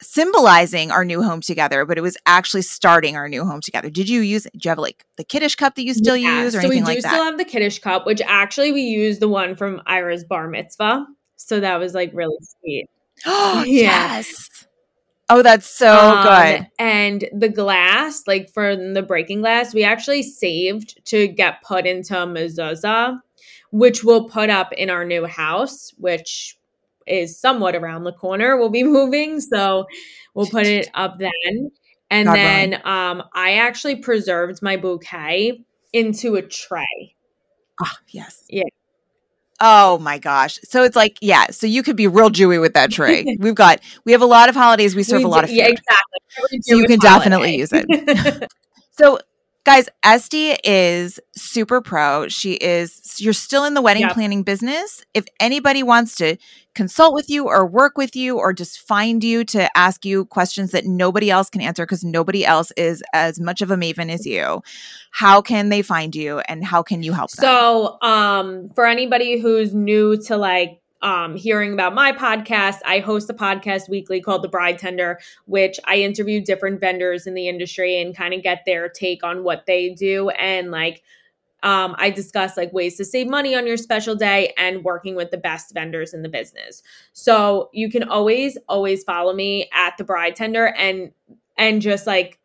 symbolizing 0.03 0.91
our 0.91 1.05
new 1.05 1.23
home 1.23 1.41
together, 1.41 1.85
but 1.85 1.99
it 1.99 2.03
was 2.03 2.17
actually 2.27 2.63
starting 2.63 3.17
our 3.17 3.29
new 3.29 3.45
home 3.45 3.61
together. 3.61 3.91
Did 3.91 4.09
you 4.09 4.21
use? 4.21 4.45
Do 4.45 4.51
you 4.63 4.69
have 4.71 4.79
like 4.79 5.05
the 5.17 5.25
kiddush 5.25 5.55
cup 5.55 5.75
that 5.77 5.85
you 5.85 5.95
still 5.95 6.17
Yeah, 6.17 6.43
use 6.45 6.55
or 6.55 6.63
so 6.63 6.69
we 6.69 6.77
anything 6.79 6.97
do 6.97 7.01
still 7.01 7.25
have 7.25 7.39
the 7.39 7.45
kiddush 7.45 7.79
cup, 7.79 8.07
which 8.07 8.21
actually 8.25 8.73
we 8.73 8.83
used 8.83 9.21
the 9.21 9.29
one 9.29 9.55
from 9.57 9.83
Ira's 9.87 10.25
bar 10.25 10.49
mitzvah. 10.49 11.07
So 11.37 11.61
that 11.61 11.79
was 11.79 11.95
like 11.95 12.11
really 12.15 12.37
sweet. 12.61 12.87
Oh 13.25 13.65
Yeah. 13.67 14.17
yes. 14.17 14.49
Oh, 15.29 15.43
that's 15.43 15.67
so 15.67 15.93
Um, 15.93 16.23
good. 16.23 16.67
And 16.79 17.29
the 17.37 17.49
glass, 17.49 18.23
like 18.29 18.49
for 18.53 18.77
the 18.77 19.03
breaking 19.03 19.41
glass, 19.41 19.75
we 19.75 19.83
actually 19.83 20.23
saved 20.23 21.05
to 21.07 21.27
get 21.27 21.63
put 21.63 21.85
into 21.85 22.17
a 22.23 22.27
mezuzah, 22.27 23.19
which 23.73 24.05
we'll 24.05 24.29
put 24.29 24.51
up 24.51 24.73
in 24.73 24.89
our 24.89 25.05
new 25.05 25.25
house, 25.25 25.93
which 25.99 26.57
is 27.07 27.39
somewhat 27.39 27.75
around 27.75 28.05
the 28.05 28.13
corner 28.13 28.57
We'll 28.57 28.71
be 28.71 28.85
moving. 28.99 29.41
So 29.41 29.87
we'll 30.35 30.47
put 30.47 30.67
it 30.67 30.91
up 30.95 31.19
then. 31.19 31.71
And 32.11 32.27
God 32.27 32.37
then 32.37 32.75
um, 32.85 33.25
I 33.35 33.55
actually 33.55 33.97
preserved 33.97 34.63
my 34.63 34.77
bouquet 34.77 35.65
into 35.93 36.37
a 36.37 36.43
tray. 36.43 37.15
Ah, 37.83 37.99
yes. 38.09 38.45
Yeah. 38.49 38.63
Oh 39.61 39.99
my 39.99 40.19
gosh. 40.19 40.59
So 40.65 40.83
it's 40.83 40.97
like, 40.97 41.17
yeah, 41.21 41.47
so 41.51 41.67
you 41.67 41.83
could 41.83 41.97
be 41.97 42.07
real 42.07 42.31
Jewy 42.31 42.61
with 42.61 42.75
that 42.75 42.91
tray. 42.93 43.25
We've 43.41 43.55
got, 43.55 43.81
we 44.05 44.13
have 44.13 44.23
a 44.23 44.27
lot 44.27 44.49
of 44.49 44.55
holidays. 44.55 44.95
We 44.95 45.03
serve 45.03 45.19
we 45.19 45.25
a 45.25 45.29
lot 45.29 45.45
of 45.45 45.51
food. 45.51 45.57
Yeah, 45.57 45.69
exactly. 45.69 46.61
So 46.63 46.77
you 46.77 46.87
can 46.87 47.01
holiday. 47.01 47.19
definitely 47.19 47.57
use 47.57 47.71
it. 47.73 48.51
so 48.99 49.19
Guys, 49.67 49.89
Estee 50.05 50.57
is 50.63 51.19
super 51.35 51.81
pro. 51.81 52.29
She 52.29 52.53
is, 52.53 53.17
you're 53.19 53.33
still 53.33 53.65
in 53.65 53.75
the 53.75 53.83
wedding 53.83 54.03
yep. 54.03 54.13
planning 54.13 54.45
business. 54.45 55.05
If 55.13 55.25
anybody 55.41 55.83
wants 55.83 56.15
to 56.19 56.37
consult 56.77 57.15
with 57.15 57.29
you 57.29 57.49
or 57.49 57.67
work 57.67 57.99
with 57.99 58.15
you 58.15 58.39
or 58.39 58.53
just 58.53 58.79
find 58.79 59.25
you 59.25 59.43
to 59.47 59.69
ask 59.77 60.05
you 60.05 60.27
questions 60.27 60.71
that 60.71 60.85
nobody 60.85 61.33
else 61.33 61.51
can 61.51 61.61
answer 61.61 61.85
because 61.85 62.05
nobody 62.05 62.47
else 62.47 62.71
is 62.77 63.03
as 63.13 63.41
much 63.41 63.61
of 63.61 63.73
a 63.73 63.77
maven 63.77 64.09
as 64.09 64.25
you, 64.25 64.63
how 65.11 65.43
can 65.43 65.69
they 65.69 65.83
find 65.83 66.15
you 66.15 66.39
and 66.49 66.65
how 66.65 66.85
can 66.85 67.03
you 67.03 67.13
help 67.13 67.33
them? 67.33 67.43
So, 67.43 67.99
um, 68.03 68.71
for 68.77 68.87
anybody 68.87 69.41
who's 69.41 69.75
new 69.75 70.17
to 70.27 70.37
like 70.37 70.81
um, 71.07 71.37
hearing 71.37 71.73
about 71.73 71.95
my 71.95 72.11
podcast, 72.11 72.81
I 72.85 72.99
host 72.99 73.31
a 73.31 73.35
podcast 73.35 73.89
weekly 73.89 74.21
called 74.21 74.43
The 74.43 74.49
Bridetender, 74.49 75.19
which 75.45 75.79
I 75.85 75.99
interview 75.99 76.41
different 76.41 76.81
vendors 76.81 77.29
in 77.29 77.35
the 77.35 77.49
industry 77.49 78.01
and 78.01 78.15
kind 78.15 78.35
of 78.35 78.43
get 78.43 78.65
their 78.67 78.89
take 78.89 79.23
on 79.23 79.45
what 79.45 79.67
they 79.67 79.91
do. 79.91 80.31
And 80.31 80.73
like, 80.73 81.05
um, 81.63 81.95
I 81.97 82.11
discuss 82.11 82.57
like 82.57 82.73
ways 82.73 82.97
to 82.97 83.05
save 83.05 83.29
money 83.29 83.55
on 83.55 83.69
your 83.69 83.77
special 83.77 84.17
day 84.17 84.53
and 84.59 84.83
working 84.83 85.15
with 85.15 85.31
the 85.31 85.37
best 85.37 85.73
vendors 85.73 86.13
in 86.13 86.23
the 86.23 86.29
business. 86.29 86.83
So 87.13 87.71
you 87.73 87.89
can 87.89 88.03
always, 88.03 88.59
always 88.69 89.05
follow 89.05 89.33
me 89.33 89.71
at 89.73 89.97
The 89.99 90.05
Bridetender 90.05 90.73
and 90.77 91.13
and 91.57 91.81
just 91.81 92.09
like 92.09 92.41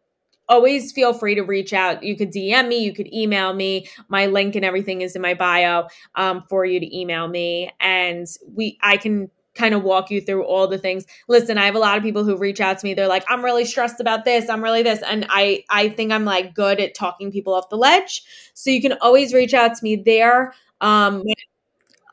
always 0.52 0.92
feel 0.92 1.14
free 1.14 1.34
to 1.36 1.42
reach 1.42 1.72
out. 1.72 2.04
You 2.04 2.18
could 2.18 2.32
DM 2.32 2.68
me, 2.68 2.84
you 2.84 2.94
could 2.94 3.12
email 3.14 3.54
me. 3.54 3.88
My 4.10 4.26
link 4.26 4.56
and 4.56 4.66
everything 4.66 5.02
is 5.02 5.16
in 5.16 5.22
my 5.22 5.34
bio 5.34 5.88
um, 6.16 6.44
for 6.50 6.66
you 6.66 6.80
to 6.80 6.98
email 6.98 7.28
me, 7.28 7.72
and 7.80 8.28
we 8.54 8.78
I 8.84 8.98
can 8.98 9.32
kind 9.56 9.74
of 9.74 9.84
walk 9.84 10.12
you 10.12 10.22
through 10.22 10.44
all 10.44 10.68
the 10.68 10.78
things. 10.78 11.06
Listen, 11.28 11.58
I 11.58 11.66
have 11.66 11.76
a 11.76 11.80
lot 11.80 11.98
of 11.98 12.04
people 12.04 12.24
who 12.24 12.38
reach 12.38 12.62
out 12.62 12.78
to 12.80 12.86
me. 12.86 12.94
They're 12.94 13.08
like, 13.08 13.24
"I'm 13.30 13.44
really 13.44 13.66
stressed 13.66 14.02
about 14.02 14.26
this. 14.26 14.50
I'm 14.50 14.62
really 14.62 14.84
this," 14.84 15.02
and 15.02 15.26
I 15.30 15.64
I 15.70 15.90
think 15.90 16.12
I'm 16.12 16.26
like 16.26 16.54
good 16.54 16.80
at 16.82 16.94
talking 16.94 17.32
people 17.32 17.54
off 17.54 17.70
the 17.70 17.78
ledge. 17.78 18.22
So 18.54 18.70
you 18.70 18.82
can 18.82 18.98
always 19.02 19.34
reach 19.34 19.54
out 19.54 19.76
to 19.76 19.84
me 19.84 19.96
there. 19.96 20.54
Um, 20.82 21.24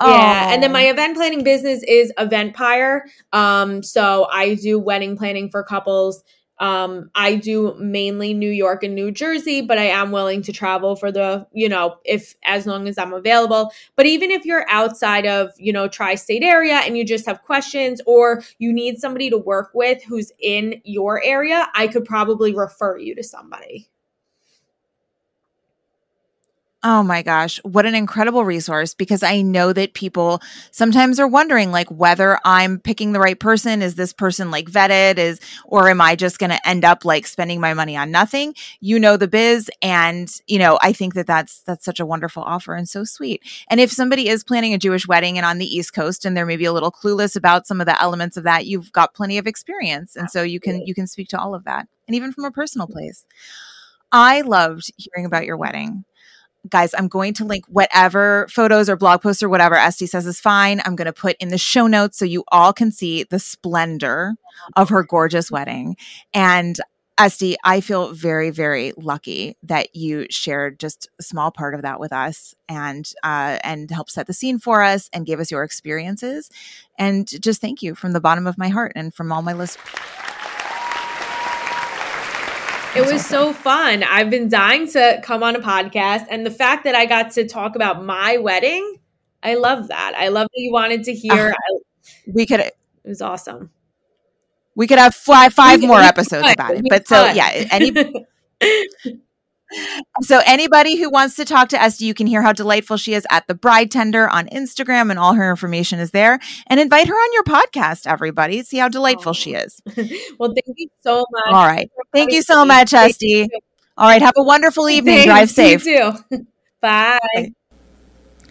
yeah, 0.01 0.53
and 0.53 0.63
then 0.63 0.71
my 0.71 0.83
event 0.83 1.17
planning 1.17 1.43
business 1.43 1.83
is 1.83 2.13
Eventpire. 2.19 3.01
Um, 3.33 3.83
so 3.83 4.29
I 4.31 4.55
do 4.55 4.79
wedding 4.79 5.17
planning 5.17 5.51
for 5.51 5.65
couples 5.65 6.23
um, 6.61 7.11
I 7.15 7.37
do 7.37 7.75
mainly 7.79 8.35
New 8.35 8.51
York 8.51 8.83
and 8.83 8.95
New 8.95 9.11
Jersey, 9.11 9.61
but 9.61 9.79
I 9.79 9.87
am 9.87 10.11
willing 10.11 10.43
to 10.43 10.53
travel 10.53 10.97
for 10.97 11.13
the, 11.13 11.47
you 11.53 11.69
know, 11.69 11.97
if 12.05 12.35
as 12.45 12.67
long 12.67 12.89
as 12.89 12.99
I'm 12.99 13.13
available. 13.13 13.73
But 13.97 14.07
even 14.07 14.31
if 14.31 14.45
you're 14.45 14.69
outside 14.69 15.27
of, 15.27 15.51
you 15.57 15.73
know, 15.73 15.89
tri 15.89 16.15
state 16.17 16.43
area 16.43 16.77
and 16.77 16.97
you 16.97 17.05
just 17.05 17.27
have 17.27 17.43
questions 17.43 18.01
or 18.07 18.43
you 18.59 18.73
need 18.73 18.99
somebody 18.99 19.31
to 19.31 19.39
work 19.39 19.71
with 19.75 20.03
who's 20.03 20.33
in 20.41 20.81
your 20.85 21.23
area, 21.23 21.69
I 21.75 21.87
could 21.87 22.05
probably 22.05 22.55
refer 22.55 22.99
you 22.99 23.15
to 23.15 23.23
somebody. 23.23 23.89
Oh 26.85 27.03
my 27.03 27.23
gosh, 27.23 27.59
what 27.65 27.87
an 27.87 27.97
incredible 27.97 28.45
resource 28.45 28.95
because 28.95 29.25
I 29.25 29.43
know 29.43 29.73
that 29.73 29.95
people 29.95 30.41
sometimes 30.71 31.19
are 31.19 31.27
wondering 31.27 31.73
like 31.73 31.89
whether 31.91 32.39
I'm 32.45 32.79
picking 32.79 33.11
the 33.11 33.19
right 33.19 33.39
person 33.39 33.83
is 33.83 33.97
this 33.97 34.13
person 34.13 34.53
like 34.53 34.71
vetted 34.71 35.19
is 35.19 35.41
or 35.65 35.89
am 35.89 36.01
I 36.01 36.15
just 36.15 36.39
going 36.39 36.51
to 36.51 36.69
end 36.69 36.85
up 36.85 37.05
like 37.05 37.27
spending 37.27 37.61
my 37.61 37.75
money 37.75 37.97
on 37.97 38.13
nothing? 38.13 38.55
You 38.79 39.01
know 39.01 39.17
the 39.17 39.27
biz 39.27 39.69
and 39.83 40.33
you 40.47 40.61
know 40.61 40.79
I 40.81 40.93
think 40.93 41.15
that 41.15 41.27
that's 41.27 41.63
that's 41.63 41.85
such 41.85 41.99
a 41.99 42.07
wonderful 42.07 42.45
offer 42.45 42.77
and 42.77 42.89
so 42.89 43.03
sweet. 43.03 43.43
And 43.69 43.81
if 43.81 43.91
somebody 43.91 44.29
is 44.29 44.45
planning 44.45 44.73
a 44.73 44.79
Jewish 44.79 45.09
wedding 45.09 45.37
and 45.37 45.45
on 45.45 45.59
the 45.59 45.67
East 45.67 45.95
Coast 45.95 46.25
and 46.25 46.37
they're 46.37 46.47
maybe 46.47 46.65
a 46.65 46.73
little 46.73 46.93
clueless 46.93 47.35
about 47.35 47.67
some 47.67 47.81
of 47.81 47.89
the 47.89 48.01
elements 48.01 48.37
of 48.37 48.45
that, 48.45 48.67
you've 48.67 48.93
got 48.93 49.15
plenty 49.15 49.37
of 49.37 49.49
experience 49.49 50.15
and 50.15 50.31
so 50.31 50.45
you 50.45 50.61
can 50.61 50.87
you 50.87 50.95
can 50.95 51.09
speak 51.09 51.27
to 51.31 51.41
all 51.41 51.57
of 51.57 51.65
that. 51.65 51.89
And 52.07 52.15
even 52.15 52.31
from 52.31 52.45
a 52.45 52.53
personal 52.53 52.87
mm. 52.87 52.93
place. 52.93 53.27
I 54.11 54.41
loved 54.41 54.91
hearing 54.97 55.27
about 55.27 55.45
your 55.45 55.59
wedding 55.59 56.07
guys, 56.71 56.95
I'm 56.95 57.09
going 57.09 57.35
to 57.35 57.45
link 57.45 57.65
whatever 57.69 58.47
photos 58.51 58.89
or 58.89 58.97
blog 58.97 59.23
posts 59.23 59.43
or 59.43 59.49
whatever 59.49 59.75
Estee 59.75 60.07
says 60.07 60.27
is 60.27 60.41
fine. 60.41 60.81
I'm 60.85 60.97
going 60.97 61.07
to 61.07 61.13
put 61.13 61.37
in 61.41 61.49
the 61.49 61.59
show 61.59 61.87
notes 61.87 62.19
so 62.19 62.25
you 62.25 62.45
all 62.49 62.73
can 62.73 62.91
see 62.91 63.25
the 63.25 63.39
splendor 63.39 64.35
of 64.77 64.89
her 64.89 65.03
gorgeous 65.03 65.51
wedding. 65.51 65.97
And 66.33 66.77
Estee, 67.19 67.57
I 67.65 67.81
feel 67.81 68.13
very, 68.13 68.51
very 68.51 68.93
lucky 68.97 69.57
that 69.65 69.95
you 69.95 70.27
shared 70.31 70.79
just 70.79 71.09
a 71.19 71.23
small 71.25 71.51
part 71.51 71.75
of 71.75 71.83
that 71.83 71.99
with 71.99 72.13
us 72.13 72.55
and 72.69 73.11
uh, 73.25 73.59
and 73.65 73.91
helped 73.91 74.13
set 74.13 74.29
the 74.29 74.33
scene 74.33 74.61
for 74.61 74.85
us 74.85 75.11
and 75.13 75.27
gave 75.27 75.41
us 75.41 75.51
your 75.51 75.65
experiences. 75.65 76.49
And 76.97 77.29
just 77.43 77.61
thank 77.61 77.83
you 77.83 77.97
from 77.97 78.13
the 78.13 78.21
bottom 78.21 78.47
of 78.47 78.57
my 78.57 78.69
heart 78.69 78.93
and 78.95 79.13
from 79.13 79.33
all 79.33 79.43
my 79.43 79.53
listeners. 79.53 79.85
It 82.99 83.13
was 83.13 83.25
so 83.25 83.53
fun. 83.53 84.03
I've 84.03 84.29
been 84.29 84.49
dying 84.49 84.89
to 84.89 85.21
come 85.23 85.45
on 85.45 85.55
a 85.55 85.61
podcast. 85.61 86.27
And 86.31 86.45
the 86.45 86.51
fact 86.51 86.83
that 86.83 86.97
I 86.97 87.07
got 87.07 87.31
to 87.33 87.47
talk 87.47 87.77
about 87.77 88.05
my 88.05 88.39
wedding, 88.39 88.97
I 89.41 89.55
love 89.55 89.87
that. 89.87 90.15
I 90.17 90.29
love 90.29 90.49
that 90.53 90.61
you 90.61 90.73
wanted 90.73 91.05
to 91.05 91.15
hear. 91.15 91.51
Uh, 91.51 91.79
we 92.27 92.45
could. 92.45 92.59
It 92.59 92.77
was 93.05 93.23
awesome. 93.23 93.71
We 94.75 94.89
could 94.89 94.99
have 94.99 95.15
five, 95.15 95.55
five 95.55 95.81
more 95.81 96.01
episodes 96.01 96.51
about 96.53 96.75
it. 96.75 96.87
But 96.89 97.07
so, 97.07 97.27
yeah, 97.27 97.67
any. 97.71 97.93
So 100.23 100.41
anybody 100.47 100.97
who 100.97 101.11
wants 101.11 101.37
to 101.37 101.45
talk 101.45 101.69
to 101.71 101.83
Estee, 101.83 102.07
you 102.07 102.15
can 102.15 102.27
hear 102.27 102.43
how 102.43 102.53
delightful 102.53 102.97
she 102.97 103.15
is 103.15 103.27
at 103.31 103.47
the 103.47 103.55
Bridetender 103.55 104.31
on 104.31 104.47
Instagram, 104.49 105.11
and 105.11 105.19
all 105.19 105.35
her 105.35 105.51
information 105.51 105.99
is 106.01 106.11
there. 106.11 106.39
And 106.67 106.81
invite 106.81 107.09
her 107.09 107.15
on 107.15 107.33
your 107.35 107.45
podcast, 107.45 108.07
everybody. 108.07 108.63
See 108.63 108.79
how 108.79 108.89
delightful 108.89 109.31
oh. 109.31 109.35
she 109.35 109.55
is. 109.55 109.81
well, 110.39 110.53
thank 110.55 110.77
you 110.77 110.89
so 111.03 111.25
much. 111.31 111.47
All 111.47 111.67
right, 111.67 111.91
thank 112.13 112.33
you 112.33 112.43
so 112.43 112.65
much, 112.65 112.93
Estee. 112.93 113.49
All 113.97 114.09
right, 114.09 114.23
have 114.23 114.35
a 114.37 114.43
wonderful 114.43 114.89
evening. 114.89 115.17
Thanks. 115.17 115.27
Drive 115.27 115.51
safe. 115.51 115.85
You 115.85 116.13
too. 116.31 116.47
Bye. 116.81 117.19
Bye. 117.35 117.53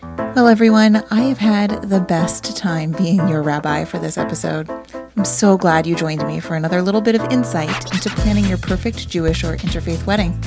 Well, 0.02 0.48
everyone, 0.48 0.98
I 1.10 1.22
have 1.22 1.38
had 1.38 1.84
the 1.84 2.00
best 2.00 2.56
time 2.56 2.92
being 2.92 3.28
your 3.28 3.42
rabbi 3.42 3.86
for 3.86 3.98
this 3.98 4.18
episode. 4.18 4.70
I'm 5.16 5.26
so 5.26 5.58
glad 5.58 5.88
you 5.88 5.96
joined 5.96 6.26
me 6.28 6.40
for 6.40 6.56
another 6.56 6.82
little 6.82 7.02
bit 7.02 7.16
of 7.16 7.32
insight 7.32 7.92
into 7.94 8.10
planning 8.10 8.46
your 8.46 8.60
perfect 8.60 9.10
Jewish 9.10 9.44
or 9.44 9.58
interfaith 9.58 10.06
wedding. 10.06 10.40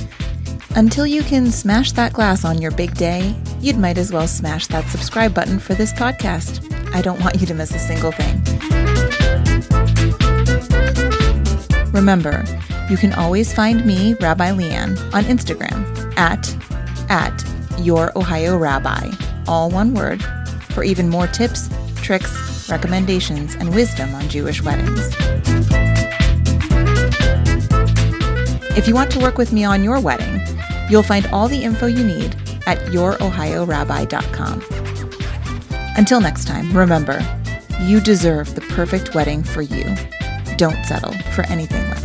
Until 0.77 1.07
you 1.07 1.23
can 1.23 1.51
smash 1.51 1.93
that 1.93 2.13
glass 2.13 2.45
on 2.45 2.63
your 2.63 2.71
big 2.71 2.95
day, 2.95 3.35
you'd 3.61 3.77
might 3.77 3.99
as 3.99 4.13
well 4.13 4.29
smash 4.29 4.69
that 4.69 4.89
subscribe 4.89 5.35
button 5.35 5.59
for 5.59 5.75
this 5.75 5.93
podcast. 5.93 6.65
I 6.95 7.03
don't 7.03 7.21
want 7.21 7.41
you 7.41 7.47
to 7.49 7.55
miss 7.55 7.75
a 7.75 7.79
single 7.79 8.13
thing. 8.13 8.41
Remember, 11.93 12.45
you 12.89 12.97
can 12.97 13.13
always 13.15 13.53
find 13.53 13.85
me, 13.85 14.15
Rabbi 14.15 14.51
Leanne, 14.53 14.97
on 15.13 15.25
Instagram 15.25 16.17
at 16.17 16.57
at 17.11 17.45
your 17.81 18.17
Ohio 18.17 18.57
Rabbi, 18.57 19.11
all 19.51 19.69
one 19.69 19.93
word, 19.93 20.23
for 20.71 20.85
even 20.85 21.09
more 21.09 21.27
tips, 21.27 21.69
tricks, 21.97 22.71
recommendations, 22.71 23.55
and 23.57 23.75
wisdom 23.75 24.15
on 24.15 24.29
Jewish 24.29 24.63
weddings. 24.63 25.15
If 28.77 28.89
you 28.89 28.95
want 28.95 29.11
to 29.11 29.19
work 29.19 29.37
with 29.37 29.53
me 29.53 29.65
on 29.65 29.85
your 29.85 30.01
wedding, 30.01 30.41
You'll 30.91 31.05
find 31.05 31.27
all 31.27 31.47
the 31.47 31.63
info 31.63 31.87
you 31.87 32.05
need 32.05 32.35
at 32.67 32.79
yourohiorabbi.com. 32.89 34.63
Until 35.97 36.21
next 36.21 36.47
time, 36.47 36.77
remember, 36.77 37.25
you 37.83 38.01
deserve 38.01 38.57
the 38.57 38.61
perfect 38.63 39.15
wedding 39.15 39.45
for 39.45 39.63
you. 39.63 39.85
Don't 40.57 40.85
settle 40.85 41.13
for 41.33 41.47
anything 41.47 41.89
less. 41.91 42.00